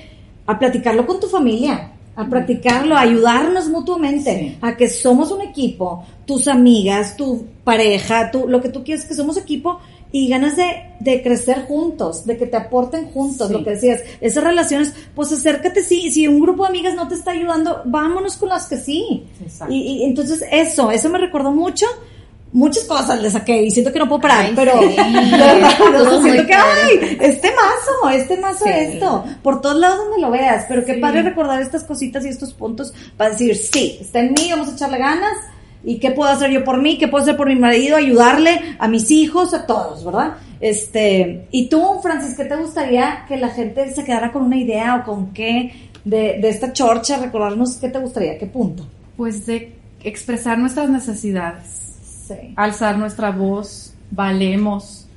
a 0.46 0.58
platicarlo 0.58 1.06
con 1.06 1.20
tu 1.20 1.28
familia, 1.28 1.92
a 2.16 2.26
practicarlo, 2.28 2.96
a 2.96 3.02
ayudarnos 3.02 3.70
mutuamente, 3.70 4.32
Sí. 4.40 4.58
a 4.62 4.76
que 4.76 4.90
somos 4.90 5.32
un 5.32 5.42
equipo, 5.42 6.04
tus 6.26 6.48
amigas, 6.48 7.16
tu 7.16 7.46
pareja, 7.64 8.32
tú, 8.32 8.46
lo 8.48 8.60
que 8.62 8.70
tú 8.70 8.84
quieres 8.84 9.06
que 9.06 9.14
somos 9.14 9.38
equipo 9.38 9.80
y 10.12 10.30
ganas 10.30 10.56
de, 10.56 10.64
de 11.02 11.22
crecer 11.22 11.66
juntos, 11.68 12.26
de 12.26 12.38
que 12.38 12.48
te 12.48 12.56
aporten 12.58 13.08
juntos, 13.10 13.50
Sí. 13.50 13.54
lo 13.54 13.64
que 13.64 13.72
decías, 13.72 14.02
esas 14.22 14.44
relaciones, 14.44 14.96
pues 15.14 15.32
acércate, 15.34 15.84
sí, 15.84 16.10
si 16.10 16.28
un 16.28 16.40
grupo 16.40 16.64
de 16.64 16.70
amigas 16.70 16.96
no 16.96 17.08
te 17.10 17.14
está 17.16 17.32
ayudando, 17.32 17.82
vámonos 17.86 18.38
con 18.38 18.50
las 18.50 18.68
que 18.68 18.78
sí. 18.78 19.26
Y, 19.70 19.76
y 19.76 20.04
entonces 20.06 20.44
eso, 20.50 20.90
eso 20.90 21.10
me 21.10 21.20
recordó 21.20 21.52
mucho. 21.52 21.86
Muchas 22.54 22.86
cosas 22.86 23.22
le 23.22 23.30
saqué 23.30 23.62
y 23.62 23.72
siento 23.72 23.92
que 23.92 24.00
no 24.00 24.08
puedo 24.08 24.22
parar, 24.22 24.46
Ay, 24.46 24.54
pero 24.56 24.72
sí. 24.80 24.88
de 24.96 24.96
verdad, 25.38 25.72
o 25.82 25.90
sea, 25.90 25.98
Estuvo 25.98 26.20
muy 26.22 26.32
siento 26.32 26.48
que, 26.48 26.54
padre. 26.54 26.82
ay, 26.84 27.18
este 27.20 27.52
mazo, 27.52 28.10
este 28.18 28.38
mazo 28.38 28.66
Sí. 28.66 28.72
esto, 28.74 29.26
por 29.44 29.62
todos 29.62 29.76
lados 29.78 29.98
donde 30.00 30.22
lo 30.22 30.32
veas, 30.32 30.66
pero 30.68 30.86
qué 30.86 30.96
Sí. 30.96 31.00
padre 31.02 31.24
recordar 31.24 31.62
estas 31.62 31.84
cositas 31.84 32.26
y 32.26 32.30
estos 32.30 32.54
puntos 32.54 32.94
para 33.18 33.32
decir, 33.32 33.56
sí, 33.56 33.98
está 34.02 34.20
en 34.22 34.32
mí, 34.32 34.48
vamos 34.50 34.70
a 34.70 34.74
echarle 34.74 34.98
ganas, 34.98 35.34
y 35.84 36.00
qué 36.00 36.12
puedo 36.12 36.30
hacer 36.32 36.50
yo 36.52 36.64
por 36.64 36.82
mí, 36.82 36.98
qué 36.98 37.08
puedo 37.08 37.22
hacer 37.24 37.38
por 37.38 37.48
mi 37.48 37.56
marido, 37.56 37.96
ayudarle 37.98 38.76
a 38.80 38.88
mis 38.88 39.12
hijos, 39.12 39.54
a 39.54 39.66
todos, 39.66 40.04
¿verdad? 40.06 40.34
Este, 40.60 41.48
y 41.52 41.68
tú, 41.70 42.00
Francis, 42.02 42.36
¿qué 42.36 42.46
te 42.46 42.56
gustaría 42.56 43.26
que 43.28 43.38
la 43.38 43.50
gente 43.50 43.90
se 43.94 44.04
quedara 44.04 44.32
con 44.32 44.44
una 44.44 44.58
idea 44.58 44.96
o 44.96 45.04
con 45.06 45.34
qué 45.34 45.90
de, 46.04 46.40
de 46.42 46.50
esta 46.50 46.74
chorcha, 46.74 47.18
recordarnos 47.18 47.76
qué 47.76 47.90
te 47.90 48.00
gustaría, 48.00 48.38
qué 48.38 48.48
punto? 48.48 48.86
Pues 49.18 49.46
de 49.46 49.76
expresar 50.04 50.58
nuestras 50.58 50.90
necesidades. 50.90 51.87
Sí. 52.28 52.54
alzar 52.56 52.98
nuestra 52.98 53.32
voz, 53.32 53.94
valemos, 54.12 55.08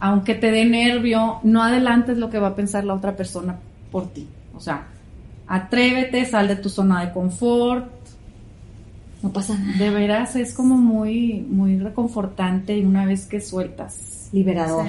aunque 0.00 0.34
te 0.34 0.50
dé 0.50 0.64
nervio, 0.64 1.40
no 1.42 1.62
adelantes 1.62 2.18
lo 2.18 2.30
que 2.30 2.38
va 2.38 2.48
a 2.48 2.54
pensar 2.54 2.84
la 2.84 2.94
otra 2.94 3.16
persona 3.16 3.56
por 3.90 4.08
ti. 4.12 4.26
O 4.54 4.60
sea, 4.60 4.86
atrévete, 5.46 6.24
sal 6.24 6.48
de 6.48 6.56
tu 6.56 6.68
zona 6.68 7.04
de 7.04 7.12
confort. 7.12 7.88
No 9.22 9.32
pasa 9.32 9.58
nada. 9.58 9.76
De 9.78 9.90
veras 9.90 10.36
es 10.36 10.52
como 10.52 10.76
muy, 10.76 11.44
muy 11.48 11.78
reconfortante 11.78 12.76
y 12.76 12.84
una 12.84 13.04
vez 13.04 13.26
que 13.26 13.40
sueltas. 13.40 14.28
Liberador. 14.32 14.86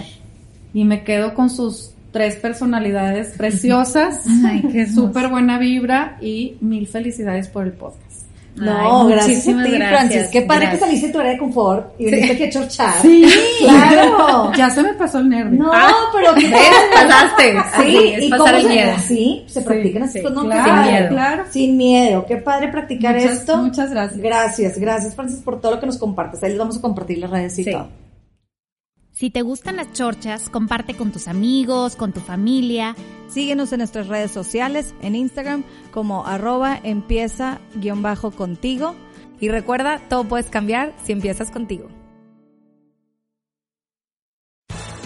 Y 0.73 0.83
me 0.85 1.03
quedo 1.03 1.33
con 1.33 1.49
sus 1.49 1.91
tres 2.11 2.35
personalidades 2.35 3.35
preciosas, 3.37 4.25
Ay, 4.45 4.61
qué 4.71 4.81
hermoso. 4.81 5.07
súper 5.07 5.29
buena 5.29 5.57
vibra 5.57 6.17
y 6.21 6.57
mil 6.61 6.87
felicidades 6.87 7.47
por 7.47 7.65
el 7.65 7.73
podcast. 7.73 8.08
No, 8.55 9.05
Ay, 9.07 9.13
gracias 9.13 9.47
a 9.47 9.63
ti, 9.63 9.71
gracias, 9.71 9.89
Francis. 9.89 10.27
Qué 10.31 10.41
padre 10.41 10.61
gracias. 10.65 10.79
que 10.79 10.85
saliste 10.85 11.07
de 11.07 11.13
tu 11.13 11.19
área 11.19 11.31
de 11.31 11.37
confort 11.37 11.93
y 11.97 12.05
viniste 12.05 12.31
aquí 12.33 12.43
a 12.43 12.49
chorchar. 12.49 13.01
Sí, 13.01 13.25
claro. 13.59 14.51
Ya 14.57 14.69
se 14.69 14.83
me 14.83 14.93
pasó 14.95 15.19
el 15.19 15.29
nervio. 15.29 15.63
No, 15.63 15.71
Ah, 15.73 15.91
pero 16.13 16.33
qué. 16.35 16.51
Pasaste. 16.93 17.51
Sí, 17.53 17.57
Así, 17.73 17.97
es 18.15 18.23
y 18.23 18.29
pasar 18.29 18.45
cómo 18.47 18.57
el 18.57 18.63
se, 18.63 18.69
miedo. 18.69 18.91
Sí, 19.07 19.43
se 19.47 19.61
practican 19.61 20.03
así, 20.03 20.13
sí, 20.13 20.19
pues 20.21 20.33
no, 20.33 20.43
claro, 20.43 20.65
padre. 20.71 20.91
miedo. 20.91 21.09
claro. 21.09 21.43
Sin 21.49 21.77
miedo, 21.77 22.25
qué 22.27 22.37
padre 22.37 22.67
practicar 22.67 23.15
Muchas- 23.15 23.31
esto. 23.33 23.57
muchas 23.57 23.91
gracias. 23.91 24.19
Gracias, 24.19 24.77
gracias, 24.77 25.15
Francis, 25.15 25.39
por 25.39 25.61
todo 25.61 25.73
lo 25.75 25.79
que 25.79 25.85
nos 25.85 25.97
compartes. 25.97 26.43
Ahí 26.43 26.49
les 26.49 26.59
vamos 26.59 26.77
a 26.77 26.81
compartir 26.81 27.19
las 27.19 27.29
redes 27.29 27.57
y 27.59 27.63
Sí. 27.63 27.71
todo. 27.71 27.87
Si 29.19 29.29
te 29.29 29.41
gustan 29.41 29.75
las 29.75 29.91
chorchas, 29.91 30.47
comparte 30.47 30.95
con 30.95 31.11
tus 31.11 31.27
amigos, 31.27 31.97
con 31.97 32.13
tu 32.13 32.21
familia. 32.21 32.95
Síguenos 33.27 33.73
en 33.73 33.79
nuestras 33.79 34.07
redes 34.07 34.31
sociales, 34.31 34.95
en 35.01 35.13
Instagram 35.13 35.65
como 35.91 36.25
arroba 36.25 36.79
empieza 36.83 37.59
guion 37.75 38.01
bajo 38.01 38.31
contigo. 38.31 38.95
Y 39.41 39.49
recuerda, 39.49 39.99
todo 40.07 40.23
puedes 40.23 40.49
cambiar 40.49 40.93
si 41.03 41.11
empiezas 41.11 41.51
contigo. 41.51 41.89